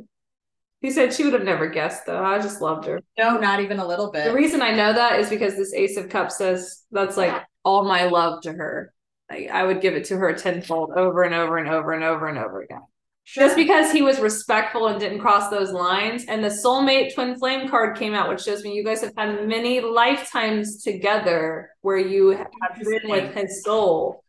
He 0.81 0.89
said 0.89 1.13
she 1.13 1.23
would 1.23 1.33
have 1.33 1.43
never 1.43 1.67
guessed, 1.67 2.07
though. 2.07 2.23
I 2.23 2.39
just 2.39 2.59
loved 2.59 2.85
her. 2.85 3.01
No, 3.17 3.37
not 3.37 3.59
even 3.59 3.79
a 3.79 3.87
little 3.87 4.11
bit. 4.11 4.25
The 4.25 4.33
reason 4.33 4.63
I 4.63 4.75
know 4.75 4.93
that 4.93 5.19
is 5.19 5.29
because 5.29 5.55
this 5.55 5.73
Ace 5.73 5.95
of 5.95 6.09
Cups 6.09 6.37
says 6.37 6.83
that's 6.91 7.17
like 7.17 7.43
all 7.63 7.85
my 7.85 8.05
love 8.05 8.41
to 8.43 8.53
her. 8.53 8.91
Like, 9.29 9.49
I 9.49 9.63
would 9.63 9.79
give 9.79 9.93
it 9.93 10.05
to 10.05 10.17
her 10.17 10.33
tenfold 10.33 10.91
over 10.95 11.21
and 11.21 11.35
over 11.35 11.57
and 11.57 11.69
over 11.69 11.93
and 11.93 12.03
over 12.03 12.27
and 12.27 12.37
over 12.39 12.61
again. 12.61 12.81
Just 13.23 13.55
because 13.55 13.91
he 13.91 14.01
was 14.01 14.19
respectful 14.19 14.87
and 14.87 14.99
didn't 14.99 15.19
cross 15.19 15.49
those 15.49 15.71
lines. 15.71 16.25
And 16.25 16.43
the 16.43 16.49
soulmate 16.49 17.13
twin 17.13 17.37
flame 17.37 17.69
card 17.69 17.97
came 17.97 18.15
out, 18.15 18.27
which 18.27 18.41
shows 18.41 18.63
me 18.63 18.73
you 18.73 18.83
guys 18.83 19.01
have 19.01 19.13
had 19.15 19.47
many 19.47 19.79
lifetimes 19.79 20.83
together 20.83 21.69
where 21.81 21.99
you 21.99 22.29
have 22.29 22.47
been 22.81 23.09
with 23.09 23.33
his 23.35 23.63
soul 23.63 24.23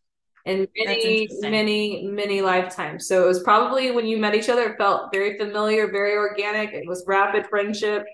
in 0.45 0.67
many, 0.77 1.29
many, 1.41 2.07
many 2.07 2.43
lifetimes. 2.43 3.07
So 3.07 3.25
it 3.25 3.27
was 3.27 3.43
probably 3.43 3.91
when 3.91 4.07
you 4.07 4.19
met 4.19 4.35
each 4.35 4.49
other, 4.49 4.63
it 4.65 4.79
felt 4.79 5.13
very 5.13 5.39
familiar, 5.39 5.91
very 5.91 6.17
organic. 6.17 6.73
It 6.73 6.87
was 6.87 7.05
rapid 7.07 7.47
friendship. 7.47 8.05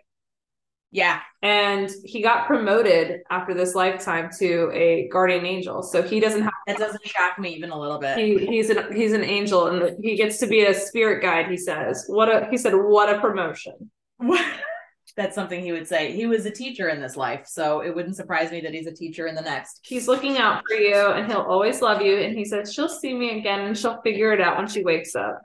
Yeah. 0.90 1.20
And 1.42 1.90
he 2.04 2.22
got 2.22 2.46
promoted 2.46 3.20
after 3.30 3.52
this 3.52 3.74
lifetime 3.74 4.30
to 4.38 4.70
a 4.72 5.08
guardian 5.12 5.44
angel. 5.44 5.82
So 5.82 6.02
he 6.02 6.18
doesn't 6.18 6.42
have 6.42 6.52
That 6.66 6.78
doesn't 6.78 7.06
shock 7.06 7.38
me 7.38 7.54
even 7.54 7.70
a 7.70 7.78
little 7.78 7.98
bit. 7.98 8.16
he, 8.18 8.46
he's 8.46 8.70
an 8.70 8.92
he's 8.94 9.12
an 9.12 9.22
angel 9.22 9.66
and 9.66 10.02
he 10.02 10.16
gets 10.16 10.38
to 10.38 10.46
be 10.46 10.64
a 10.64 10.74
spirit 10.74 11.22
guide, 11.22 11.50
he 11.50 11.56
says. 11.56 12.04
What 12.08 12.28
a 12.28 12.48
he 12.50 12.56
said, 12.56 12.74
what 12.74 13.14
a 13.14 13.20
promotion. 13.20 13.90
That's 15.18 15.34
something 15.34 15.60
he 15.60 15.72
would 15.72 15.88
say. 15.88 16.12
He 16.12 16.26
was 16.26 16.46
a 16.46 16.50
teacher 16.50 16.88
in 16.90 17.00
this 17.00 17.16
life, 17.16 17.44
so 17.48 17.80
it 17.80 17.92
wouldn't 17.92 18.14
surprise 18.14 18.52
me 18.52 18.60
that 18.60 18.72
he's 18.72 18.86
a 18.86 18.94
teacher 18.94 19.26
in 19.26 19.34
the 19.34 19.42
next. 19.42 19.80
He's 19.82 20.06
looking 20.06 20.38
out 20.38 20.62
for 20.68 20.76
you 20.76 20.94
and 20.94 21.26
he'll 21.26 21.40
always 21.40 21.82
love 21.82 22.00
you. 22.00 22.18
And 22.18 22.38
he 22.38 22.44
says 22.44 22.72
she'll 22.72 22.88
see 22.88 23.12
me 23.12 23.36
again 23.40 23.62
and 23.62 23.76
she'll 23.76 24.00
figure 24.02 24.32
it 24.32 24.40
out 24.40 24.56
when 24.56 24.68
she 24.68 24.84
wakes 24.84 25.16
up. 25.16 25.42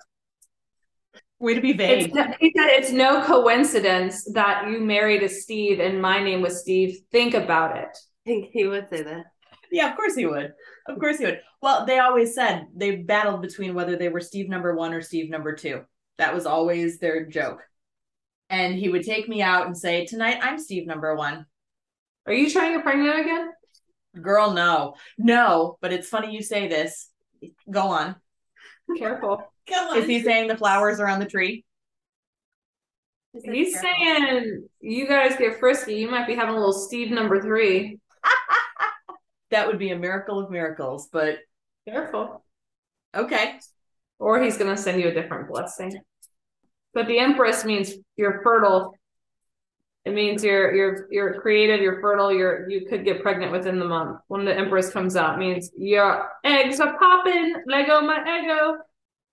Way 1.39 1.55
to 1.55 1.61
be 1.61 1.71
It's 1.71 2.05
vague. 2.05 2.13
no, 2.13 2.23
he 2.39 2.53
said 2.55 2.67
it's 2.67 2.91
no 2.91 3.23
coincidence 3.23 4.23
that 4.33 4.69
you 4.69 4.79
married 4.79 5.23
a 5.23 5.27
Steve 5.29 5.79
and 5.79 5.99
my 5.99 6.23
name 6.23 6.43
was 6.43 6.61
Steve. 6.61 6.99
Think 7.11 7.33
about 7.33 7.75
it. 7.75 7.97
think 8.25 8.49
he 8.53 8.67
would 8.67 8.87
say 8.91 9.01
that. 9.01 9.25
Yeah, 9.71 9.89
of 9.89 9.95
course 9.97 10.13
he 10.13 10.27
would. 10.27 10.53
Of 10.87 10.99
course 10.99 11.17
he 11.17 11.25
would. 11.25 11.41
Well, 11.63 11.87
they 11.87 11.97
always 11.97 12.35
said 12.35 12.67
they 12.75 12.97
battled 12.97 13.41
between 13.41 13.73
whether 13.73 13.95
they 13.95 14.09
were 14.09 14.21
Steve 14.21 14.49
number 14.49 14.75
one 14.75 14.93
or 14.93 15.01
Steve 15.01 15.31
number 15.31 15.55
two. 15.55 15.81
That 16.19 16.35
was 16.35 16.45
always 16.45 16.99
their 16.99 17.25
joke. 17.25 17.63
And 18.49 18.75
he 18.75 18.89
would 18.89 19.03
take 19.03 19.27
me 19.27 19.41
out 19.41 19.65
and 19.65 19.77
say, 19.77 20.05
Tonight 20.05 20.39
I'm 20.41 20.59
Steve 20.59 20.85
number 20.85 21.15
one. 21.15 21.45
Are 22.25 22.33
you 22.33 22.49
trying 22.49 22.71
to 22.71 22.77
get 22.77 22.83
pregnant 22.85 23.19
again? 23.19 23.51
Girl, 24.21 24.51
no. 24.51 24.95
No, 25.17 25.77
but 25.81 25.91
it's 25.91 26.07
funny 26.07 26.33
you 26.33 26.41
say 26.43 26.67
this. 26.67 27.09
Go 27.69 27.87
on. 27.87 28.15
Careful. 28.97 29.43
Go 29.69 29.93
Is 29.95 30.05
he 30.05 30.21
saying 30.21 30.49
the 30.49 30.57
flowers 30.57 30.99
are 30.99 31.07
on 31.07 31.19
the 31.19 31.25
tree? 31.25 31.65
He's 33.43 33.79
saying 33.79 34.67
you 34.81 35.07
guys 35.07 35.35
get 35.37 35.59
frisky. 35.59 35.95
You 35.95 36.11
might 36.11 36.27
be 36.27 36.35
having 36.35 36.53
a 36.53 36.57
little 36.57 36.73
Steve 36.73 37.11
number 37.11 37.41
three. 37.41 37.99
That 39.51 39.67
would 39.67 39.77
be 39.77 39.91
a 39.91 39.95
miracle 39.95 40.39
of 40.39 40.49
miracles, 40.49 41.09
but 41.13 41.37
Careful. 41.87 42.43
okay. 43.15 43.59
Or 44.17 44.41
he's 44.41 44.57
gonna 44.57 44.75
send 44.75 44.99
you 44.99 45.09
a 45.09 45.13
different 45.13 45.47
blessing. 45.47 46.01
But 46.93 47.07
the 47.07 47.19
Empress 47.19 47.65
means 47.65 47.93
you're 48.15 48.41
fertile. 48.43 48.95
It 50.05 50.13
means 50.13 50.43
you're 50.43 50.73
you're 50.75 51.07
you're 51.11 51.41
creative, 51.41 51.81
you're 51.81 52.01
fertile, 52.01 52.31
you're 52.31 52.69
you 52.69 52.85
could 52.87 53.05
get 53.05 53.21
pregnant 53.21 53.51
within 53.51 53.79
the 53.79 53.85
month. 53.85 54.19
When 54.27 54.43
the 54.45 54.53
Empress 54.55 54.89
comes 54.91 55.15
out, 55.15 55.39
means 55.39 55.71
your 55.77 56.29
eggs 56.43 56.79
are 56.79 56.97
popping. 56.97 57.55
Leggo 57.69 58.05
my 58.05 58.19
Eggo. 58.19 58.77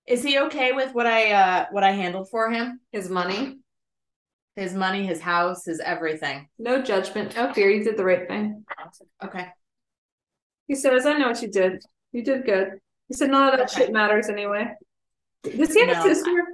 Is 0.06 0.22
he 0.22 0.38
okay 0.38 0.72
with 0.72 0.94
what 0.94 1.06
I 1.06 1.32
uh 1.32 1.66
what 1.72 1.82
I 1.84 1.90
handled 1.90 2.30
for 2.30 2.50
him? 2.50 2.80
His 2.92 3.08
money. 3.10 3.58
His 4.56 4.74
money, 4.74 5.04
his 5.06 5.20
house, 5.20 5.64
his 5.64 5.80
everything. 5.80 6.48
No 6.58 6.82
judgment, 6.82 7.34
no 7.36 7.52
fear. 7.52 7.70
You 7.70 7.82
did 7.84 7.96
the 7.96 8.04
right 8.04 8.28
thing. 8.28 8.64
Okay. 9.24 9.46
He 10.66 10.74
says, 10.74 11.06
I 11.06 11.14
know 11.18 11.28
what 11.28 11.40
you 11.42 11.48
did. 11.50 11.82
You 12.12 12.22
did 12.22 12.44
good. 12.44 12.80
He 13.08 13.14
said, 13.14 13.30
none 13.30 13.48
of 13.52 13.58
that 13.58 13.70
Okay. 13.72 13.86
shit 13.86 13.92
matters 13.92 14.28
anyway. 14.28 14.72
Does 15.44 15.72
he 15.72 15.80
have 15.80 15.88
No. 15.88 16.00
a 16.10 16.14
sister? 16.14 16.44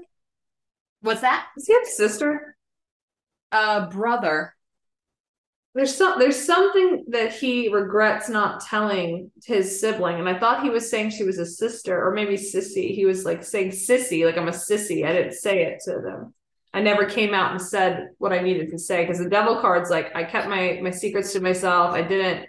What's 1.01 1.21
that? 1.21 1.47
Does 1.57 1.67
he 1.67 1.73
have 1.75 1.83
a 1.83 1.87
sister? 1.87 2.57
Uh 3.53 3.89
brother. 3.89 4.55
There's 5.75 5.95
some 5.95 6.19
there's 6.19 6.43
something 6.43 7.05
that 7.09 7.35
he 7.35 7.69
regrets 7.69 8.29
not 8.29 8.63
telling 8.63 9.31
his 9.45 9.79
sibling. 9.81 10.19
And 10.19 10.29
I 10.29 10.39
thought 10.39 10.63
he 10.63 10.71
was 10.71 10.91
saying 10.91 11.11
she 11.11 11.23
was 11.25 11.39
a 11.39 11.45
sister 11.47 12.03
or 12.03 12.13
maybe 12.15 12.35
sissy. 12.35 12.95
He 12.95 13.05
was 13.05 13.25
like 13.27 13.45
saying 13.45 13.71
sissy, 13.73 14.25
like 14.25 14.39
I'm 14.39 14.49
a 14.49 14.53
sissy. 14.53 15.05
I 15.07 15.13
didn't 15.13 15.35
say 15.35 15.65
it 15.65 15.81
to 15.85 16.01
them. 16.01 16.33
I 16.73 16.81
never 16.81 17.05
came 17.07 17.35
out 17.35 17.53
and 17.53 17.61
said 17.61 18.09
what 18.19 18.33
I 18.33 18.41
needed 18.41 18.71
to 18.71 18.79
say 18.79 19.03
because 19.05 19.19
the 19.19 19.29
devil 19.29 19.61
card's 19.61 19.91
like 19.91 20.15
I 20.17 20.25
kept 20.25 20.49
my 20.49 20.81
my 20.83 20.91
secrets 20.91 21.33
to 21.35 21.41
myself. 21.41 21.95
I 21.95 22.03
didn't. 22.03 22.49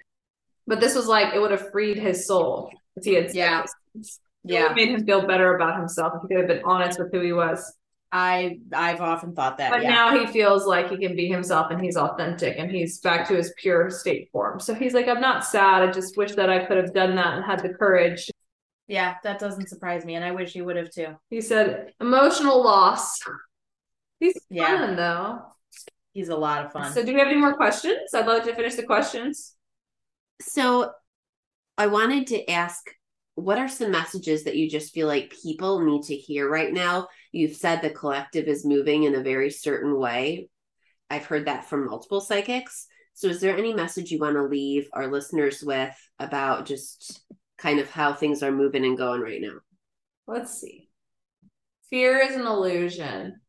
But 0.66 0.80
this 0.80 0.96
was 0.96 1.08
like 1.08 1.34
it 1.34 1.40
would 1.40 1.52
have 1.52 1.72
freed 1.72 1.98
his 1.98 2.26
soul 2.28 2.72
if 2.96 3.04
he 3.06 3.14
had 3.14 3.34
Yeah. 3.36 3.64
this. 3.94 4.20
It 4.46 4.54
Yeah. 4.54 4.74
made 4.74 4.90
him 4.90 5.06
feel 5.06 5.28
better 5.28 5.56
about 5.56 5.78
himself 5.78 6.14
if 6.16 6.22
he 6.24 6.28
could 6.36 6.38
have 6.38 6.48
been 6.48 6.64
honest 6.66 6.98
with 6.98 7.12
who 7.12 7.20
he 7.20 7.34
was. 7.34 7.74
I 8.12 8.60
I've 8.74 9.02
often 9.02 9.36
thought 9.36 9.58
that. 9.58 9.72
But 9.72 9.84
yeah. 9.84 9.90
now 9.90 10.18
he 10.18 10.28
feels 10.32 10.66
like 10.66 10.90
he 10.90 10.98
can 10.98 11.16
be 11.16 11.28
himself 11.28 11.72
and 11.72 11.82
he's 11.82 11.98
authentic 11.98 12.58
and 12.58 12.72
he's 12.72 13.00
back 13.00 13.28
to 13.28 13.36
his 13.36 13.54
pure 13.58 13.90
state 13.90 14.30
form. 14.32 14.60
So 14.60 14.74
he's 14.74 14.94
like, 14.94 15.08
I'm 15.08 15.20
not 15.22 15.46
sad. 15.46 15.84
I 15.84 15.92
just 15.92 16.16
wish 16.18 16.32
that 16.34 16.50
I 16.50 16.66
could 16.66 16.78
have 16.78 16.94
done 16.94 17.16
that 17.16 17.36
and 17.36 17.44
had 17.46 17.60
the 17.62 17.70
courage. 17.70 18.30
yeah, 18.88 19.16
that 19.24 19.40
doesn't 19.40 19.68
surprise 19.68 20.06
me, 20.06 20.16
and 20.16 20.24
I 20.24 20.32
wish 20.32 20.54
he 20.54 20.62
would 20.62 20.78
have 20.78 20.90
too. 20.90 21.16
He 21.30 21.42
said, 21.42 21.92
emotional 22.00 22.64
loss. 22.64 23.20
He's 24.20 24.40
Yeah. 24.50 24.66
fun 24.80 24.96
though. 24.96 25.42
He's 26.14 26.30
a 26.30 26.36
lot 26.38 26.66
of 26.66 26.72
fun. 26.72 26.92
So 26.94 27.06
do 27.06 27.14
we 27.14 27.20
have 27.20 27.28
any 27.28 27.38
more 27.40 27.56
questions? 27.56 28.14
I'd 28.14 28.26
love 28.26 28.44
to 28.46 28.56
finish 28.56 28.76
the 28.76 28.84
questions. 28.84 29.56
So 30.42 30.92
I 31.78 31.88
wanted 31.88 32.28
to 32.28 32.50
ask 32.50 32.90
what 33.38 33.60
are 33.60 33.68
some 33.68 33.92
messages 33.92 34.46
that 34.46 34.56
you 34.56 34.68
just 34.68 34.96
feel 34.96 35.06
like 35.06 35.32
people 35.44 35.86
need 35.86 36.02
to 36.02 36.16
hear 36.16 36.50
right 36.50 36.74
now? 36.74 37.08
You've 37.32 37.56
said 37.56 37.82
the 37.82 37.92
collective 37.92 38.48
is 38.48 38.66
moving 38.66 39.04
in 39.04 39.14
a 39.14 39.22
very 39.22 39.52
certain 39.52 39.96
way. 39.96 40.50
I've 41.12 41.28
heard 41.28 41.46
that 41.46 41.66
from 41.66 41.86
multiple 41.86 42.20
psychics. 42.20 42.88
So 43.14 43.28
is 43.28 43.40
there 43.40 43.56
any 43.56 43.76
message 43.76 44.10
you 44.10 44.18
want 44.18 44.38
to 44.38 44.44
leave 44.44 44.90
our 44.92 45.06
listeners 45.06 45.62
with 45.62 45.96
about 46.18 46.66
just 46.66 47.22
kind 47.60 47.78
of 47.78 47.92
how 47.92 48.12
things 48.14 48.42
are 48.42 48.52
moving 48.52 48.86
and 48.86 48.98
going 48.98 49.22
right 49.22 49.40
now? 49.40 49.60
Let's 50.26 50.60
see. 50.60 50.90
Fear 51.92 52.18
is 52.18 52.36
an 52.36 52.48
illusion. 52.48 53.40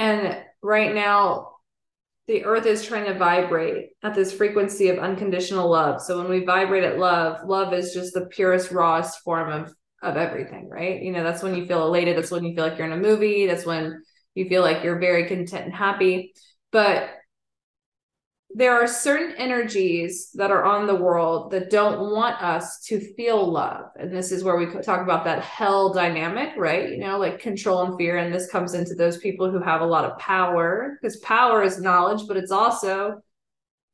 And 0.00 0.36
right 0.62 0.92
now, 0.92 1.51
the 2.28 2.44
earth 2.44 2.66
is 2.66 2.84
trying 2.84 3.06
to 3.06 3.18
vibrate 3.18 3.90
at 4.02 4.14
this 4.14 4.32
frequency 4.32 4.88
of 4.88 4.98
unconditional 4.98 5.68
love. 5.68 6.00
So 6.00 6.18
when 6.18 6.30
we 6.30 6.44
vibrate 6.44 6.84
at 6.84 6.98
love, 6.98 7.46
love 7.46 7.72
is 7.72 7.92
just 7.92 8.14
the 8.14 8.26
purest, 8.26 8.70
rawest 8.70 9.20
form 9.20 9.50
of 9.50 9.74
of 10.02 10.16
everything, 10.16 10.68
right? 10.68 11.00
You 11.00 11.12
know, 11.12 11.22
that's 11.22 11.42
when 11.42 11.54
you 11.54 11.64
feel 11.64 11.86
elated. 11.86 12.16
That's 12.16 12.30
when 12.30 12.44
you 12.44 12.56
feel 12.56 12.64
like 12.64 12.76
you're 12.76 12.88
in 12.88 12.92
a 12.92 12.96
movie. 12.96 13.46
That's 13.46 13.64
when 13.64 14.02
you 14.34 14.48
feel 14.48 14.62
like 14.62 14.82
you're 14.82 14.98
very 14.98 15.28
content 15.28 15.66
and 15.66 15.74
happy. 15.74 16.32
But 16.72 17.08
there 18.54 18.74
are 18.74 18.86
certain 18.86 19.34
energies 19.36 20.30
that 20.34 20.50
are 20.50 20.64
on 20.64 20.86
the 20.86 20.94
world 20.94 21.50
that 21.52 21.70
don't 21.70 22.12
want 22.12 22.40
us 22.42 22.80
to 22.84 23.00
feel 23.14 23.50
love. 23.50 23.86
And 23.98 24.14
this 24.14 24.30
is 24.30 24.44
where 24.44 24.56
we 24.56 24.66
talk 24.82 25.00
about 25.00 25.24
that 25.24 25.42
hell 25.42 25.92
dynamic, 25.92 26.50
right? 26.58 26.90
You 26.90 26.98
know, 26.98 27.18
like 27.18 27.38
control 27.38 27.82
and 27.82 27.96
fear. 27.96 28.18
And 28.18 28.32
this 28.32 28.50
comes 28.50 28.74
into 28.74 28.94
those 28.94 29.16
people 29.18 29.50
who 29.50 29.60
have 29.60 29.80
a 29.80 29.86
lot 29.86 30.04
of 30.04 30.18
power 30.18 30.98
because 31.00 31.16
power 31.18 31.62
is 31.62 31.80
knowledge, 31.80 32.28
but 32.28 32.36
it's 32.36 32.52
also 32.52 33.22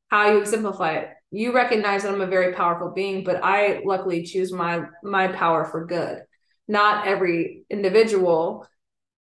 how 0.08 0.30
you 0.30 0.38
exemplify 0.38 0.94
it. 0.94 1.10
You 1.30 1.54
recognize 1.54 2.02
that 2.02 2.12
I'm 2.12 2.20
a 2.20 2.26
very 2.26 2.54
powerful 2.54 2.90
being, 2.90 3.22
but 3.22 3.44
I 3.44 3.82
luckily 3.84 4.24
choose 4.24 4.52
my 4.52 4.82
my 5.04 5.28
power 5.28 5.66
for 5.66 5.86
good. 5.86 6.22
Not 6.66 7.06
every 7.06 7.62
individual 7.70 8.66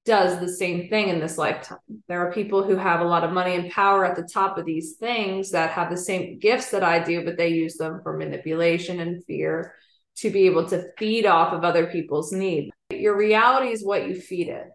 does 0.08 0.40
the 0.40 0.48
same 0.48 0.88
thing 0.88 1.10
in 1.10 1.20
this 1.20 1.36
lifetime. 1.36 1.78
There 2.08 2.26
are 2.26 2.32
people 2.32 2.64
who 2.64 2.76
have 2.76 3.02
a 3.02 3.04
lot 3.04 3.24
of 3.24 3.30
money 3.30 3.54
and 3.54 3.70
power 3.70 4.06
at 4.06 4.16
the 4.16 4.22
top 4.22 4.56
of 4.56 4.64
these 4.64 4.94
things 4.94 5.50
that 5.50 5.70
have 5.72 5.90
the 5.90 5.98
same 5.98 6.38
gifts 6.38 6.70
that 6.70 6.82
I 6.82 6.98
do, 6.98 7.26
but 7.26 7.36
they 7.36 7.48
use 7.48 7.76
them 7.76 8.00
for 8.02 8.16
manipulation 8.16 9.00
and 9.00 9.22
fear 9.26 9.74
to 10.16 10.30
be 10.30 10.46
able 10.46 10.66
to 10.70 10.86
feed 10.96 11.26
off 11.26 11.52
of 11.52 11.62
other 11.62 11.88
people's 11.88 12.32
needs. 12.32 12.70
Your 12.88 13.18
reality 13.18 13.68
is 13.68 13.84
what 13.84 14.08
you 14.08 14.18
feed 14.18 14.48
it. 14.48 14.68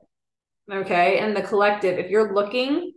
Okay. 0.72 1.18
And 1.18 1.36
the 1.36 1.42
collective, 1.42 1.98
if 1.98 2.12
you're 2.12 2.36
looking 2.36 2.94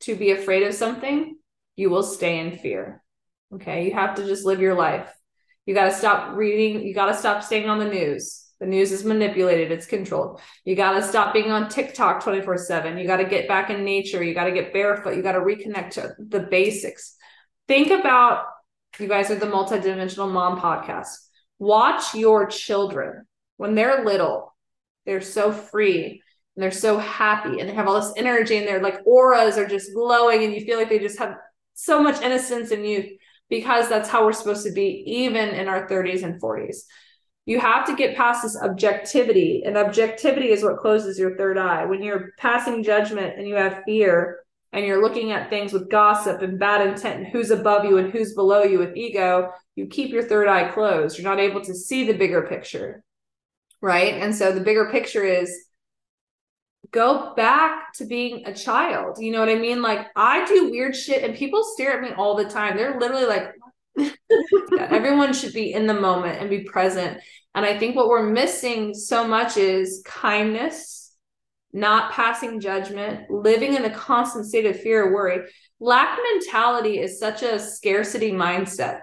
to 0.00 0.14
be 0.14 0.32
afraid 0.32 0.64
of 0.64 0.74
something, 0.74 1.38
you 1.74 1.88
will 1.88 2.02
stay 2.02 2.38
in 2.38 2.58
fear. 2.58 3.02
Okay. 3.54 3.86
You 3.86 3.94
have 3.94 4.14
to 4.16 4.26
just 4.26 4.44
live 4.44 4.60
your 4.60 4.74
life. 4.74 5.08
You 5.64 5.74
got 5.74 5.86
to 5.86 5.94
stop 5.94 6.36
reading. 6.36 6.86
You 6.86 6.94
got 6.94 7.06
to 7.06 7.14
stop 7.14 7.42
staying 7.42 7.70
on 7.70 7.78
the 7.78 7.88
news. 7.88 8.44
The 8.60 8.66
news 8.66 8.90
is 8.90 9.04
manipulated, 9.04 9.70
it's 9.70 9.86
controlled. 9.86 10.40
You 10.64 10.74
got 10.74 10.92
to 10.92 11.02
stop 11.02 11.32
being 11.32 11.52
on 11.52 11.68
TikTok 11.68 12.24
24 12.24 12.58
7. 12.58 12.98
You 12.98 13.06
got 13.06 13.18
to 13.18 13.24
get 13.24 13.46
back 13.46 13.70
in 13.70 13.84
nature. 13.84 14.22
You 14.22 14.34
got 14.34 14.44
to 14.44 14.52
get 14.52 14.72
barefoot. 14.72 15.14
You 15.14 15.22
got 15.22 15.32
to 15.32 15.40
reconnect 15.40 15.90
to 15.90 16.14
the 16.18 16.40
basics. 16.40 17.16
Think 17.68 17.90
about 17.90 18.44
you 18.98 19.06
guys 19.06 19.30
are 19.30 19.36
the 19.36 19.46
multidimensional 19.46 20.30
mom 20.30 20.58
podcast. 20.60 21.08
Watch 21.58 22.14
your 22.14 22.46
children 22.46 23.26
when 23.58 23.74
they're 23.74 24.04
little, 24.04 24.54
they're 25.04 25.20
so 25.20 25.52
free 25.52 26.22
and 26.56 26.62
they're 26.62 26.70
so 26.70 26.98
happy 26.98 27.60
and 27.60 27.68
they 27.68 27.74
have 27.74 27.86
all 27.86 28.00
this 28.00 28.12
energy 28.16 28.56
and 28.56 28.66
their 28.66 28.80
like 28.80 29.00
auras 29.06 29.58
are 29.58 29.66
just 29.66 29.94
glowing 29.94 30.42
and 30.42 30.54
you 30.54 30.64
feel 30.64 30.78
like 30.78 30.88
they 30.88 30.98
just 30.98 31.18
have 31.18 31.36
so 31.74 32.02
much 32.02 32.20
innocence 32.22 32.70
and 32.70 32.86
youth 32.88 33.06
because 33.48 33.88
that's 33.88 34.08
how 34.08 34.24
we're 34.24 34.32
supposed 34.32 34.64
to 34.64 34.72
be 34.72 35.02
even 35.06 35.50
in 35.50 35.68
our 35.68 35.88
30s 35.88 36.22
and 36.22 36.40
40s 36.40 36.82
you 37.48 37.58
have 37.58 37.86
to 37.86 37.96
get 37.96 38.14
past 38.14 38.42
this 38.42 38.60
objectivity 38.60 39.62
and 39.64 39.78
objectivity 39.78 40.50
is 40.50 40.62
what 40.62 40.76
closes 40.76 41.18
your 41.18 41.34
third 41.38 41.56
eye 41.56 41.86
when 41.86 42.02
you're 42.02 42.32
passing 42.36 42.82
judgment 42.82 43.38
and 43.38 43.48
you 43.48 43.54
have 43.54 43.82
fear 43.86 44.40
and 44.74 44.84
you're 44.84 45.00
looking 45.00 45.32
at 45.32 45.48
things 45.48 45.72
with 45.72 45.90
gossip 45.90 46.42
and 46.42 46.58
bad 46.58 46.86
intent 46.86 47.20
and 47.20 47.26
who's 47.28 47.50
above 47.50 47.86
you 47.86 47.96
and 47.96 48.12
who's 48.12 48.34
below 48.34 48.62
you 48.64 48.78
with 48.78 48.94
ego 48.94 49.50
you 49.76 49.86
keep 49.86 50.10
your 50.10 50.22
third 50.22 50.46
eye 50.46 50.70
closed 50.70 51.16
you're 51.16 51.28
not 51.28 51.40
able 51.40 51.62
to 51.62 51.74
see 51.74 52.06
the 52.06 52.12
bigger 52.12 52.42
picture 52.42 53.02
right 53.80 54.14
and 54.14 54.34
so 54.34 54.52
the 54.52 54.60
bigger 54.60 54.90
picture 54.92 55.24
is 55.24 55.68
go 56.90 57.34
back 57.34 57.92
to 57.94 58.06
being 58.06 58.46
a 58.46 58.54
child. 58.54 59.18
You 59.18 59.30
know 59.32 59.40
what 59.40 59.48
I 59.50 59.56
mean? 59.56 59.82
Like 59.82 60.06
I 60.16 60.46
do 60.46 60.70
weird 60.70 60.96
shit 60.96 61.22
and 61.22 61.36
people 61.36 61.62
stare 61.62 61.92
at 61.92 62.02
me 62.02 62.14
all 62.16 62.34
the 62.34 62.48
time. 62.48 62.76
They're 62.76 62.98
literally 62.98 63.26
like, 63.26 63.52
everyone 64.78 65.32
should 65.32 65.52
be 65.52 65.72
in 65.72 65.86
the 65.86 65.94
moment 65.94 66.40
and 66.40 66.50
be 66.50 66.60
present. 66.60 67.20
And 67.54 67.64
I 67.64 67.78
think 67.78 67.96
what 67.96 68.08
we're 68.08 68.30
missing 68.30 68.94
so 68.94 69.26
much 69.26 69.56
is 69.56 70.02
kindness, 70.04 71.14
not 71.72 72.12
passing 72.12 72.60
judgment, 72.60 73.30
living 73.30 73.74
in 73.74 73.84
a 73.84 73.90
constant 73.90 74.46
state 74.46 74.66
of 74.66 74.80
fear 74.80 75.06
or 75.06 75.14
worry. 75.14 75.48
Lack 75.80 76.18
mentality 76.34 76.98
is 76.98 77.18
such 77.18 77.42
a 77.42 77.58
scarcity 77.58 78.32
mindset. 78.32 79.00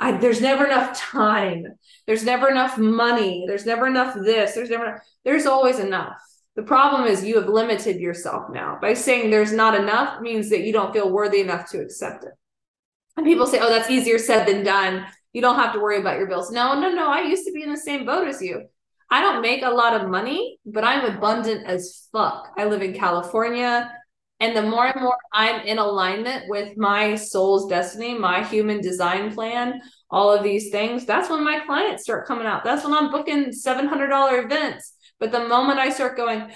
I, 0.00 0.12
there's 0.18 0.40
never 0.40 0.66
enough 0.66 0.98
time. 0.98 1.66
There's 2.06 2.24
never 2.24 2.50
enough 2.50 2.76
money. 2.76 3.44
There's 3.46 3.66
never 3.66 3.86
enough 3.86 4.14
this. 4.14 4.54
There's 4.54 4.70
never, 4.70 5.02
there's 5.24 5.46
always 5.46 5.78
enough 5.78 6.16
the 6.56 6.62
problem 6.62 7.04
is 7.04 7.24
you 7.24 7.36
have 7.40 7.48
limited 7.48 8.00
yourself 8.00 8.44
now. 8.50 8.78
By 8.80 8.94
saying 8.94 9.30
there's 9.30 9.52
not 9.52 9.74
enough 9.74 10.20
means 10.20 10.50
that 10.50 10.62
you 10.62 10.72
don't 10.72 10.92
feel 10.92 11.10
worthy 11.10 11.40
enough 11.40 11.70
to 11.70 11.80
accept 11.80 12.24
it. 12.24 12.32
And 13.16 13.26
people 13.26 13.46
say, 13.46 13.58
oh, 13.60 13.68
that's 13.68 13.90
easier 13.90 14.18
said 14.18 14.46
than 14.46 14.64
done. 14.64 15.06
You 15.32 15.40
don't 15.40 15.56
have 15.56 15.72
to 15.74 15.80
worry 15.80 15.98
about 15.98 16.18
your 16.18 16.26
bills. 16.26 16.50
No, 16.50 16.78
no, 16.78 16.90
no. 16.90 17.08
I 17.08 17.22
used 17.22 17.46
to 17.46 17.52
be 17.52 17.62
in 17.62 17.70
the 17.70 17.76
same 17.76 18.04
boat 18.04 18.28
as 18.28 18.40
you. 18.42 18.66
I 19.10 19.20
don't 19.20 19.42
make 19.42 19.62
a 19.62 19.70
lot 19.70 20.00
of 20.00 20.08
money, 20.08 20.58
but 20.66 20.84
I'm 20.84 21.04
abundant 21.04 21.66
as 21.66 22.08
fuck. 22.12 22.52
I 22.56 22.64
live 22.64 22.82
in 22.82 22.94
California. 22.94 23.92
And 24.40 24.56
the 24.56 24.62
more 24.62 24.86
and 24.86 25.00
more 25.00 25.16
I'm 25.32 25.64
in 25.66 25.78
alignment 25.78 26.48
with 26.48 26.76
my 26.76 27.14
soul's 27.14 27.68
destiny, 27.68 28.18
my 28.18 28.42
human 28.44 28.80
design 28.80 29.32
plan, 29.32 29.80
all 30.10 30.32
of 30.32 30.42
these 30.42 30.70
things, 30.70 31.06
that's 31.06 31.30
when 31.30 31.44
my 31.44 31.60
clients 31.60 32.02
start 32.02 32.26
coming 32.26 32.46
out. 32.46 32.64
That's 32.64 32.84
when 32.84 32.94
I'm 32.94 33.10
booking 33.12 33.52
$700 33.52 34.44
events 34.44 34.94
but 35.20 35.32
the 35.32 35.48
moment 35.48 35.78
I 35.78 35.90
start 35.90 36.16
going, 36.16 36.50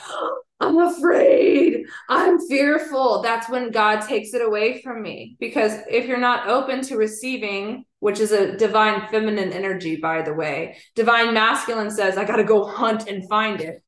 I'm 0.60 0.78
afraid, 0.78 1.86
I'm 2.08 2.40
fearful, 2.40 3.22
that's 3.22 3.48
when 3.48 3.70
God 3.70 4.00
takes 4.00 4.34
it 4.34 4.42
away 4.42 4.82
from 4.82 5.02
me. 5.02 5.36
Because 5.38 5.72
if 5.88 6.06
you're 6.06 6.18
not 6.18 6.48
open 6.48 6.82
to 6.82 6.96
receiving, 6.96 7.84
which 8.00 8.18
is 8.18 8.32
a 8.32 8.56
divine 8.56 9.08
feminine 9.08 9.52
energy, 9.52 9.96
by 9.96 10.22
the 10.22 10.34
way, 10.34 10.78
divine 10.96 11.32
masculine 11.32 11.92
says, 11.92 12.16
I 12.16 12.24
got 12.24 12.36
to 12.36 12.44
go 12.44 12.66
hunt 12.66 13.08
and 13.08 13.28
find 13.28 13.60
it. 13.60 13.82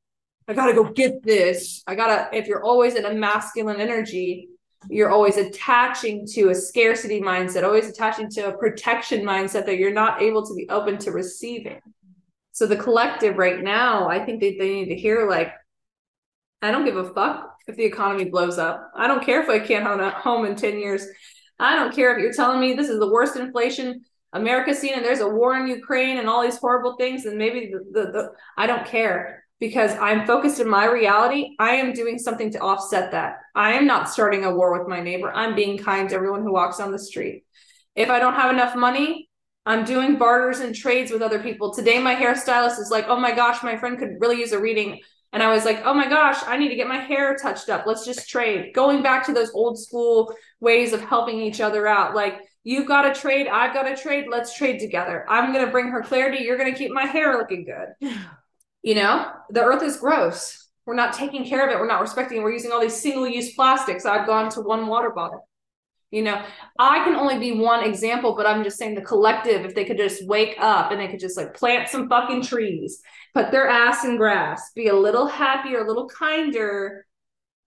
I 0.47 0.55
got 0.55 0.67
to 0.67 0.73
go 0.73 0.85
get 0.85 1.25
this. 1.25 1.83
I 1.89 1.97
got 1.97 2.07
to, 2.31 2.37
if 2.39 2.47
you're 2.47 2.65
always 2.65 2.95
in 2.95 3.05
a 3.05 3.15
masculine 3.15 3.81
energy, 3.81 4.49
you're 4.89 5.11
always 5.11 5.37
attaching 5.37 6.27
to 6.35 6.51
a 6.51 6.55
scarcity 6.55 7.21
mindset, 7.21 7.65
always 7.65 7.89
attaching 7.89 8.31
to 8.31 8.49
a 8.49 8.57
protection 8.57 9.25
mindset 9.25 9.67
that 9.67 9.79
you're 9.79 9.93
not 9.93 10.23
able 10.23 10.47
to 10.47 10.55
be 10.55 10.69
open 10.71 10.99
to 10.99 11.11
receiving. 11.11 11.81
So 12.53 12.67
the 12.67 12.77
collective 12.77 13.39
right 13.39 13.61
now, 13.61 14.09
I 14.09 14.25
think 14.25 14.41
that 14.41 14.57
they 14.59 14.71
need 14.71 14.87
to 14.87 14.97
hear 14.97 15.29
like, 15.29 15.53
I 16.63 16.71
don't 16.71 16.85
give 16.85 16.97
a 16.97 17.13
fuck 17.13 17.57
if 17.67 17.77
the 17.77 17.85
economy 17.85 18.27
blows 18.27 18.59
up. 18.59 18.91
I 18.95 19.07
don't 19.07 19.25
care 19.25 19.43
if 19.43 19.49
I 19.49 19.59
can't 19.59 19.87
own 19.87 20.01
a 20.01 20.11
home 20.11 20.45
in 20.45 20.57
10 20.57 20.79
years. 20.79 21.07
I 21.59 21.77
don't 21.77 21.95
care 21.95 22.17
if 22.17 22.23
you're 22.23 22.33
telling 22.33 22.61
me 22.61 22.75
this 22.75 22.89
is 22.89 22.99
the 22.99 23.11
worst 23.11 23.37
inflation 23.37 24.05
America's 24.33 24.79
seen 24.79 24.95
and 24.95 25.05
there's 25.05 25.21
a 25.21 25.29
war 25.29 25.57
in 25.57 25.67
Ukraine 25.67 26.19
and 26.19 26.29
all 26.29 26.43
these 26.43 26.57
horrible 26.57 26.97
things. 26.97 27.25
And 27.27 27.37
maybe 27.37 27.73
the, 27.73 28.01
the, 28.01 28.13
the 28.13 28.33
I 28.57 28.67
don't 28.67 28.87
care 28.87 29.45
because 29.59 29.93
I'm 29.97 30.27
focused 30.27 30.61
in 30.61 30.69
my 30.69 30.87
reality. 30.87 31.55
I 31.59 31.73
am 31.73 31.93
doing 31.93 32.19
something 32.19 32.51
to 32.53 32.61
offset 32.61 33.11
that. 33.11 33.39
I 33.55 33.73
am 33.73 33.87
not 33.87 34.09
starting 34.09 34.45
a 34.45 34.55
war 34.55 34.79
with 34.79 34.89
my 34.89 35.01
neighbor. 35.01 35.33
I'm 35.33 35.55
being 35.55 35.79
kind 35.79 36.09
to 36.09 36.15
everyone 36.15 36.43
who 36.43 36.53
walks 36.53 36.81
on 36.81 36.93
the 36.93 36.99
street. 36.99 37.45
If 37.97 38.09
I 38.09 38.21
don't 38.21 38.35
have 38.35 38.55
enough 38.55 38.77
money, 38.77 39.29
I'm 39.67 39.85
doing 39.85 40.17
barters 40.17 40.61
and 40.61 40.75
trades 40.75 41.11
with 41.11 41.23
other 41.23 41.43
people. 41.43 41.75
Today, 41.75 41.99
my 41.99 42.15
hairstylist 42.15 42.79
is 42.79 42.89
like, 42.91 43.07
oh 43.09 43.19
my 43.19 43.33
gosh, 43.33 43.63
my 43.63 43.77
friend 43.77 43.99
could 43.99 44.17
really 44.21 44.39
use 44.39 44.53
a 44.53 44.61
reading. 44.61 45.01
And 45.33 45.43
I 45.43 45.53
was 45.53 45.65
like, 45.65 45.83
oh 45.85 45.95
my 45.95 46.09
gosh, 46.09 46.43
I 46.47 46.57
need 46.57 46.71
to 46.71 46.75
get 46.75 46.89
my 46.89 46.99
hair 46.99 47.37
touched 47.37 47.69
up. 47.69 47.87
Let's 47.87 48.05
just 48.05 48.29
trade. 48.29 48.75
Going 48.75 49.03
back 49.03 49.25
to 49.27 49.33
those 49.33 49.53
old 49.53 49.79
school 49.79 50.35
ways 50.61 50.93
of 50.93 51.01
helping 51.01 51.41
each 51.41 51.61
other 51.61 51.87
out. 51.87 52.15
Like, 52.15 52.41
you've 52.65 52.89
got 52.89 53.03
to 53.03 53.19
trade, 53.19 53.47
I've 53.47 53.73
got 53.73 53.85
to 53.85 53.97
trade. 53.97 54.27
Let's 54.29 54.55
trade 54.55 54.81
together. 54.81 55.25
I'm 55.29 55.53
going 55.53 55.65
to 55.65 55.71
bring 55.71 55.89
her 55.89 56.03
clarity. 56.03 56.45
You're 56.45 56.59
going 56.59 56.73
to 56.73 56.79
keep 56.79 56.91
my 56.91 57.07
hair 57.07 57.37
looking 57.37 57.65
good. 57.65 58.11
You 58.83 58.95
know, 58.95 59.31
the 59.51 59.63
earth 59.63 59.83
is 59.83 59.99
gross. 59.99 60.67
We're 60.87 60.95
not 60.95 61.13
taking 61.13 61.45
care 61.45 61.67
of 61.67 61.71
it. 61.71 61.79
We're 61.79 61.87
not 61.87 62.01
respecting 62.01 62.39
it. 62.39 62.43
We're 62.43 62.53
using 62.53 62.73
all 62.73 62.81
these 62.81 62.99
single 62.99 63.29
use 63.29 63.53
plastics. 63.53 64.07
I've 64.07 64.27
gone 64.27 64.49
to 64.53 64.63
one 64.63 64.87
water 64.87 65.11
bottle. 65.11 65.47
You 66.11 66.23
know, 66.23 66.43
I 66.79 67.05
can 67.05 67.15
only 67.15 67.39
be 67.39 67.61
one 67.61 67.85
example, 67.85 68.35
but 68.35 68.47
I'm 68.47 68.65
just 68.65 68.79
saying 68.79 68.95
the 68.95 69.03
collective, 69.03 69.65
if 69.65 69.75
they 69.75 69.85
could 69.85 69.99
just 69.99 70.27
wake 70.27 70.57
up 70.59 70.91
and 70.91 71.01
they 71.01 71.09
could 71.09 71.21
just 71.21 71.37
like 71.37 71.55
plant 71.55 71.89
some 71.89 72.09
fucking 72.09 72.43
trees, 72.43 73.03
put 73.35 73.51
their 73.51 73.69
ass 73.69 74.05
in 74.05 74.17
grass, 74.17 74.73
be 74.75 74.89
a 74.89 74.97
little 74.97 75.27
happier, 75.27 75.81
a 75.81 75.87
little 75.87 76.09
kinder. 76.09 77.07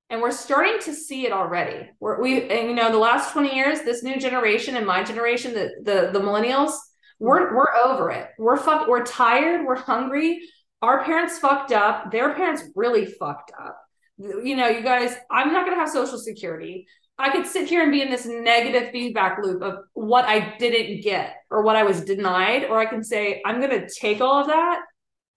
And 0.09 0.21
we're 0.21 0.31
starting 0.31 0.79
to 0.81 0.93
see 0.93 1.25
it 1.25 1.31
already. 1.31 1.89
We're, 1.99 2.21
we, 2.21 2.49
and 2.49 2.69
you 2.69 2.75
know, 2.75 2.91
the 2.91 2.97
last 2.97 3.33
20 3.33 3.55
years, 3.55 3.81
this 3.81 4.03
new 4.03 4.19
generation 4.19 4.75
and 4.75 4.85
my 4.85 5.03
generation, 5.03 5.53
the, 5.53 5.71
the, 5.81 6.11
the 6.11 6.19
millennials, 6.19 6.73
we're, 7.19 7.55
we're 7.55 7.73
over 7.75 8.11
it. 8.11 8.29
We're 8.37 8.57
fuck, 8.57 8.87
we're 8.87 9.05
tired. 9.05 9.65
We're 9.65 9.75
hungry. 9.75 10.41
Our 10.81 11.03
parents 11.05 11.39
fucked 11.39 11.71
up. 11.71 12.11
Their 12.11 12.33
parents 12.33 12.63
really 12.75 13.05
fucked 13.05 13.51
up. 13.59 13.79
You 14.17 14.55
know, 14.55 14.67
you 14.67 14.81
guys, 14.83 15.15
I'm 15.31 15.53
not 15.53 15.65
going 15.65 15.75
to 15.77 15.79
have 15.79 15.89
social 15.89 16.17
security. 16.17 16.85
I 17.17 17.31
could 17.31 17.45
sit 17.45 17.69
here 17.69 17.83
and 17.83 17.91
be 17.91 18.01
in 18.01 18.09
this 18.09 18.25
negative 18.25 18.91
feedback 18.91 19.37
loop 19.41 19.61
of 19.61 19.79
what 19.93 20.25
I 20.25 20.57
didn't 20.57 21.01
get 21.01 21.35
or 21.49 21.61
what 21.61 21.75
I 21.75 21.83
was 21.83 22.01
denied, 22.01 22.65
or 22.65 22.79
I 22.79 22.85
can 22.85 23.03
say, 23.03 23.41
I'm 23.45 23.59
going 23.59 23.71
to 23.71 23.87
take 23.87 24.19
all 24.19 24.41
of 24.41 24.47
that, 24.47 24.81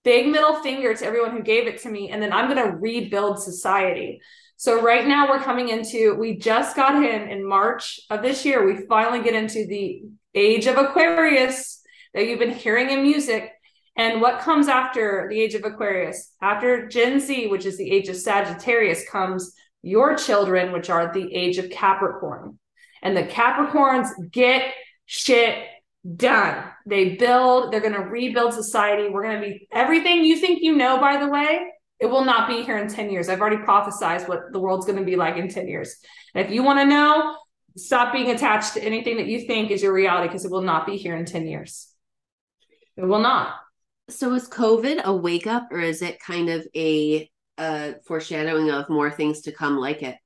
big 0.06 0.28
middle 0.28 0.54
finger 0.62 0.94
to 0.94 1.04
everyone 1.04 1.32
who 1.32 1.42
gave 1.42 1.66
it 1.66 1.82
to 1.82 1.90
me, 1.90 2.10
and 2.10 2.22
then 2.22 2.32
I'm 2.32 2.48
going 2.48 2.64
to 2.64 2.76
rebuild 2.76 3.42
society. 3.42 4.20
So, 4.56 4.80
right 4.80 5.04
now, 5.06 5.28
we're 5.28 5.42
coming 5.42 5.68
into, 5.68 6.14
we 6.14 6.38
just 6.38 6.76
got 6.76 6.94
in 6.94 7.28
in 7.28 7.46
March 7.46 8.00
of 8.08 8.22
this 8.22 8.44
year, 8.44 8.64
we 8.64 8.86
finally 8.86 9.22
get 9.22 9.34
into 9.34 9.66
the 9.66 10.02
age 10.32 10.66
of 10.68 10.78
Aquarius 10.78 11.82
that 12.14 12.24
you've 12.24 12.38
been 12.38 12.54
hearing 12.54 12.90
in 12.90 13.02
music. 13.02 13.50
And 13.96 14.20
what 14.20 14.40
comes 14.40 14.68
after 14.68 15.26
the 15.28 15.40
age 15.40 15.54
of 15.54 15.64
Aquarius? 15.64 16.32
After 16.40 16.86
Gen 16.86 17.18
Z, 17.18 17.48
which 17.48 17.66
is 17.66 17.76
the 17.76 17.90
age 17.90 18.08
of 18.08 18.16
Sagittarius, 18.16 19.08
comes 19.10 19.54
your 19.82 20.14
children, 20.16 20.72
which 20.72 20.88
are 20.88 21.12
the 21.12 21.34
age 21.34 21.58
of 21.58 21.68
Capricorn. 21.68 22.58
And 23.02 23.16
the 23.16 23.24
Capricorns 23.24 24.08
get 24.30 24.72
shit 25.06 25.64
done. 26.14 26.64
They 26.86 27.16
build, 27.16 27.72
they're 27.72 27.80
going 27.80 27.94
to 27.94 28.00
rebuild 28.00 28.54
society. 28.54 29.08
We're 29.08 29.24
going 29.24 29.40
to 29.40 29.48
be 29.48 29.68
everything 29.72 30.24
you 30.24 30.36
think 30.36 30.60
you 30.62 30.76
know, 30.76 30.98
by 30.98 31.16
the 31.16 31.28
way, 31.28 31.72
it 31.98 32.06
will 32.06 32.24
not 32.24 32.48
be 32.48 32.62
here 32.62 32.78
in 32.78 32.88
10 32.88 33.10
years. 33.10 33.28
I've 33.28 33.40
already 33.40 33.56
prophesized 33.56 34.28
what 34.28 34.52
the 34.52 34.60
world's 34.60 34.86
going 34.86 34.98
to 34.98 35.04
be 35.04 35.16
like 35.16 35.36
in 35.36 35.48
10 35.48 35.66
years. 35.66 35.96
And 36.34 36.46
if 36.46 36.52
you 36.52 36.62
want 36.62 36.78
to 36.78 36.84
know, 36.84 37.36
stop 37.76 38.12
being 38.12 38.30
attached 38.30 38.74
to 38.74 38.84
anything 38.84 39.16
that 39.16 39.26
you 39.26 39.46
think 39.46 39.70
is 39.70 39.82
your 39.82 39.92
reality 39.92 40.28
because 40.28 40.44
it 40.44 40.50
will 40.50 40.62
not 40.62 40.86
be 40.86 40.96
here 40.96 41.16
in 41.16 41.24
10 41.24 41.46
years. 41.46 41.88
It 42.96 43.04
will 43.04 43.20
not. 43.20 43.54
So 44.08 44.32
is 44.34 44.48
COVID 44.48 45.02
a 45.02 45.14
wake 45.14 45.46
up 45.46 45.68
or 45.72 45.80
is 45.80 46.02
it 46.02 46.20
kind 46.20 46.48
of 46.48 46.66
a 46.76 47.28
a 47.58 47.94
foreshadowing 48.06 48.70
of 48.70 48.88
more 48.88 49.10
things 49.10 49.42
to 49.42 49.52
come 49.52 49.78
like 49.78 50.02
it. 50.02 50.16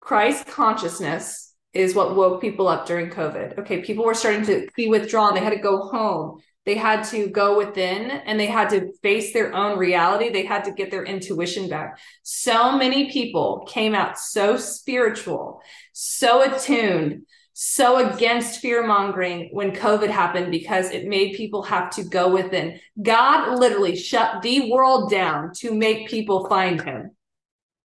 Christ 0.00 0.46
consciousness 0.46 1.53
is 1.74 1.94
what 1.94 2.14
woke 2.14 2.40
people 2.40 2.68
up 2.68 2.86
during 2.86 3.10
COVID. 3.10 3.58
Okay, 3.58 3.82
people 3.82 4.04
were 4.04 4.14
starting 4.14 4.46
to 4.46 4.68
be 4.76 4.88
withdrawn. 4.88 5.34
They 5.34 5.40
had 5.40 5.50
to 5.50 5.58
go 5.58 5.88
home. 5.88 6.40
They 6.64 6.76
had 6.76 7.02
to 7.08 7.28
go 7.28 7.58
within 7.58 8.10
and 8.10 8.40
they 8.40 8.46
had 8.46 8.70
to 8.70 8.92
face 9.02 9.32
their 9.32 9.54
own 9.54 9.78
reality. 9.78 10.30
They 10.30 10.46
had 10.46 10.64
to 10.64 10.72
get 10.72 10.90
their 10.90 11.04
intuition 11.04 11.68
back. 11.68 11.98
So 12.22 12.78
many 12.78 13.10
people 13.10 13.66
came 13.68 13.94
out 13.94 14.18
so 14.18 14.56
spiritual, 14.56 15.60
so 15.92 16.42
attuned, 16.42 17.26
so 17.52 18.08
against 18.08 18.60
fear 18.60 18.86
mongering 18.86 19.50
when 19.52 19.72
COVID 19.72 20.08
happened 20.08 20.50
because 20.50 20.90
it 20.90 21.06
made 21.06 21.36
people 21.36 21.62
have 21.64 21.90
to 21.90 22.04
go 22.04 22.32
within. 22.32 22.80
God 23.02 23.58
literally 23.58 23.94
shut 23.94 24.40
the 24.40 24.70
world 24.70 25.10
down 25.10 25.52
to 25.56 25.74
make 25.74 26.08
people 26.08 26.48
find 26.48 26.80
him 26.80 27.10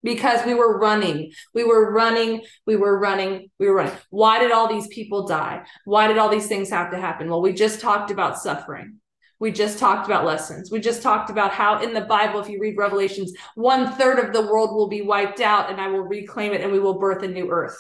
because 0.04 0.46
we 0.46 0.54
were 0.54 0.80
running, 0.80 1.32
we 1.54 1.64
were 1.64 1.92
running, 1.92 2.42
we 2.66 2.76
were 2.76 3.00
running, 3.00 3.50
we 3.60 3.68
were 3.68 3.76
running. 3.76 3.96
Why 4.10 4.40
did 4.40 4.52
all 4.52 4.68
these 4.68 4.88
people 4.88 5.28
die? 5.28 5.64
Why 5.86 6.08
did 6.08 6.18
all 6.18 6.30
these 6.30 6.48
things 6.48 6.70
have 6.70 6.92
to 6.92 7.00
happen? 7.00 7.30
Well, 7.30 7.42
we 7.42 7.54
just 7.54 7.82
talked 7.82 8.12
about 8.12 8.40
suffering. 8.40 8.98
We 9.40 9.52
just 9.52 9.78
talked 9.78 10.08
about 10.08 10.26
lessons. 10.26 10.72
We 10.72 10.80
just 10.80 11.04
talked 11.04 11.30
about 11.30 11.52
how 11.52 11.80
in 11.82 11.94
the 11.94 12.02
Bible, 12.02 12.40
if 12.40 12.50
you 12.50 12.60
read 12.60 12.76
Revelations, 12.78 13.34
one 13.54 13.92
third 13.94 14.18
of 14.18 14.34
the 14.34 14.42
world 14.42 14.76
will 14.76 14.88
be 14.88 15.04
wiped 15.04 15.42
out 15.42 15.70
and 15.70 15.80
I 15.80 15.88
will 15.88 16.02
reclaim 16.02 16.54
it 16.54 16.62
and 16.62 16.72
we 16.72 16.80
will 16.80 16.98
birth 16.98 17.22
a 17.24 17.28
new 17.28 17.52
earth 17.52 17.78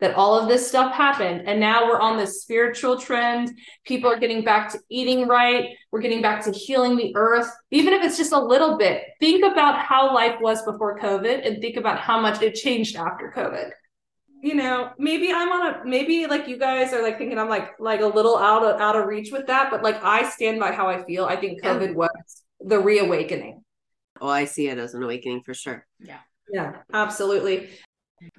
that 0.00 0.14
all 0.14 0.38
of 0.38 0.48
this 0.48 0.66
stuff 0.68 0.94
happened. 0.94 1.42
And 1.46 1.60
now 1.60 1.86
we're 1.86 2.00
on 2.00 2.16
this 2.16 2.42
spiritual 2.42 2.98
trend. 2.98 3.56
People 3.84 4.10
are 4.10 4.18
getting 4.18 4.44
back 4.44 4.70
to 4.72 4.78
eating 4.88 5.26
right. 5.26 5.70
We're 5.90 6.00
getting 6.00 6.22
back 6.22 6.44
to 6.44 6.52
healing 6.52 6.96
the 6.96 7.12
earth, 7.16 7.48
even 7.70 7.92
if 7.92 8.02
it's 8.02 8.16
just 8.16 8.32
a 8.32 8.38
little 8.38 8.76
bit. 8.76 9.02
Think 9.20 9.44
about 9.44 9.78
how 9.78 10.14
life 10.14 10.36
was 10.40 10.62
before 10.64 10.98
COVID 10.98 11.46
and 11.46 11.60
think 11.60 11.76
about 11.76 11.98
how 11.98 12.20
much 12.20 12.42
it 12.42 12.54
changed 12.54 12.96
after 12.96 13.32
COVID. 13.34 13.70
You 14.42 14.54
know, 14.54 14.90
maybe 14.98 15.32
I'm 15.32 15.50
on 15.50 15.74
a 15.74 15.84
maybe 15.86 16.26
like 16.26 16.48
you 16.48 16.58
guys 16.58 16.92
are 16.92 17.02
like 17.02 17.16
thinking 17.16 17.38
I'm 17.38 17.48
like 17.48 17.80
like 17.80 18.00
a 18.00 18.06
little 18.06 18.36
out 18.36 18.62
of 18.62 18.78
out 18.78 18.94
of 18.94 19.06
reach 19.06 19.32
with 19.32 19.46
that, 19.46 19.70
but 19.70 19.82
like 19.82 20.04
I 20.04 20.28
stand 20.28 20.60
by 20.60 20.72
how 20.72 20.86
I 20.86 21.02
feel. 21.02 21.24
I 21.24 21.36
think 21.36 21.62
COVID 21.62 21.88
yeah. 21.88 21.94
was 21.94 22.42
the 22.60 22.78
reawakening 22.78 23.64
Oh, 24.20 24.28
I 24.28 24.44
see 24.44 24.68
it 24.68 24.78
as 24.78 24.94
an 24.94 25.02
awakening 25.02 25.42
for 25.42 25.54
sure. 25.54 25.86
Yeah, 26.00 26.20
yeah 26.50 26.76
absolutely. 26.92 27.70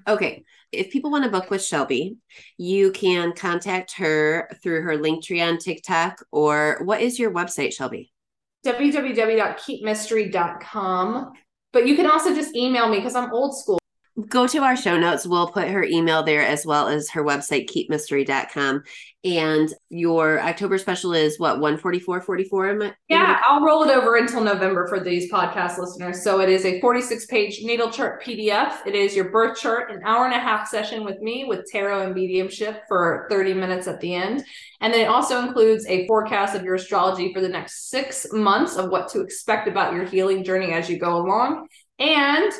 Okay. 0.08 0.46
If 0.72 0.92
people 0.92 1.12
want 1.12 1.26
to 1.26 1.30
book 1.30 1.50
with 1.50 1.62
Shelby, 1.64 2.18
you 2.58 2.92
can 2.92 3.34
contact 3.34 3.94
her 3.94 4.50
through 4.62 4.84
her 4.84 4.98
Linktree 4.98 5.46
on 5.46 5.58
TikTok 5.58 6.24
or 6.32 6.82
what 6.84 7.02
is 7.02 7.20
your 7.20 7.32
website, 7.32 7.74
Shelby? 7.74 8.14
www.keepmystery.com. 8.66 11.34
But 11.72 11.88
you 11.88 11.96
can 11.96 12.10
also 12.10 12.34
just 12.34 12.56
email 12.56 12.90
me 12.90 12.98
because 12.98 13.16
I'm 13.16 13.32
old 13.34 13.58
school. 13.58 13.80
Go 14.30 14.47
to 14.47 14.59
our 14.59 14.78
show 14.78 14.97
notes. 14.97 15.28
We'll 15.28 15.49
put 15.49 15.68
her 15.68 15.84
email 15.84 16.24
there 16.24 16.41
as 16.41 16.66
well 16.66 16.88
as 16.88 17.09
her 17.09 17.22
website, 17.22 17.70
keepmystery.com. 17.70 18.84
And 19.26 19.74
your 19.89 20.39
October 20.39 20.78
special 20.78 21.13
is 21.13 21.38
what, 21.38 21.59
144.44? 21.59 22.70
Am 22.70 22.82
I- 22.84 22.93
Yeah, 23.09 23.41
I'll 23.43 23.61
roll 23.66 23.84
it 23.84 23.89
over 23.89 24.16
until 24.16 24.41
November 24.41 24.88
for 24.88 25.01
these 25.01 25.30
podcast 25.30 25.78
listeners. 25.80 26.24
So 26.24 26.39
it 26.39 26.47
is 26.47 26.63
a 26.63 26.80
46 26.80 27.26
page 27.26 27.61
natal 27.63 27.89
chart 27.89 28.24
PDF. 28.24 28.86
It 28.86 28.95
is 28.95 29.16
your 29.16 29.32
birth 29.32 29.59
chart, 29.59 29.91
an 29.91 30.01
hour 30.05 30.26
and 30.26 30.34
a 30.34 30.39
half 30.39 30.70
session 30.70 31.03
with 31.03 31.20
me 31.20 31.43
with 31.43 31.66
tarot 31.70 32.05
and 32.05 32.16
mediumship 32.16 32.84
for 32.88 33.28
30 33.30 33.53
minutes 33.53 33.88
at 33.88 33.99
the 33.99 34.13
end. 34.16 34.45
And 34.80 34.93
then 34.93 35.01
it 35.01 35.09
also 35.09 35.39
includes 35.45 35.86
a 35.88 36.07
forecast 36.07 36.55
of 36.55 36.63
your 36.63 36.76
astrology 36.76 37.34
for 37.34 37.41
the 37.41 37.49
next 37.49 37.89
six 37.89 38.28
months 38.32 38.78
of 38.78 38.91
what 38.91 39.09
to 39.09 39.20
expect 39.20 39.68
about 39.68 39.93
your 39.93 40.05
healing 40.05 40.43
journey 40.45 40.72
as 40.72 40.89
you 40.89 40.99
go 40.99 41.18
along. 41.18 41.68
And 41.97 42.51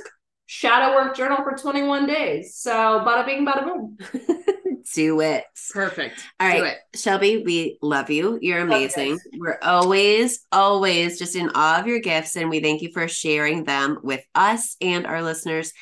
shadow 0.46 0.96
work 0.96 1.16
journal 1.16 1.38
for 1.44 1.56
21 1.56 2.08
days. 2.08 2.56
So 2.56 2.72
bada 2.72 3.26
bing, 3.26 3.46
bada 3.46 3.64
boom. 3.64 3.98
Do 4.94 5.20
it. 5.22 5.44
Perfect. 5.72 6.20
All 6.40 6.48
right. 6.48 6.60
Do 6.60 6.64
it. 6.66 6.78
Shelby, 6.96 7.44
we 7.44 7.78
love 7.82 8.10
you. 8.10 8.38
You're 8.42 8.60
amazing. 8.60 9.12
guys. 9.14 9.28
We're 9.38 9.60
always, 9.62 10.46
always 10.52 11.18
just 11.18 11.36
in 11.36 11.50
awe 11.56 11.80
of 11.80 11.88
your 11.88 12.00
gifts, 12.00 12.36
and 12.36 12.50
we 12.50 12.60
thank 12.60 12.82
you 12.82 12.92
for 12.92 13.08
sharing 13.08 13.64
them 13.64 13.98
with 14.04 14.24
us 14.36 14.78
and 14.82 15.08
our 15.08 15.24
listeners. 15.24 15.74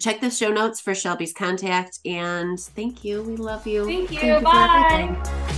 Check 0.00 0.20
the 0.20 0.30
show 0.30 0.50
notes 0.50 0.80
for 0.80 0.94
Shelby's 0.94 1.32
contact, 1.32 1.98
and 2.04 2.60
thank 2.60 3.04
you. 3.04 3.22
We 3.22 3.36
love 3.36 3.66
you. 3.66 3.86
Thank 3.86 4.12
you. 4.12 4.20
Thank 4.20 4.40
you 4.40 4.44
Bye. 4.44 5.16
everything. 5.24 5.55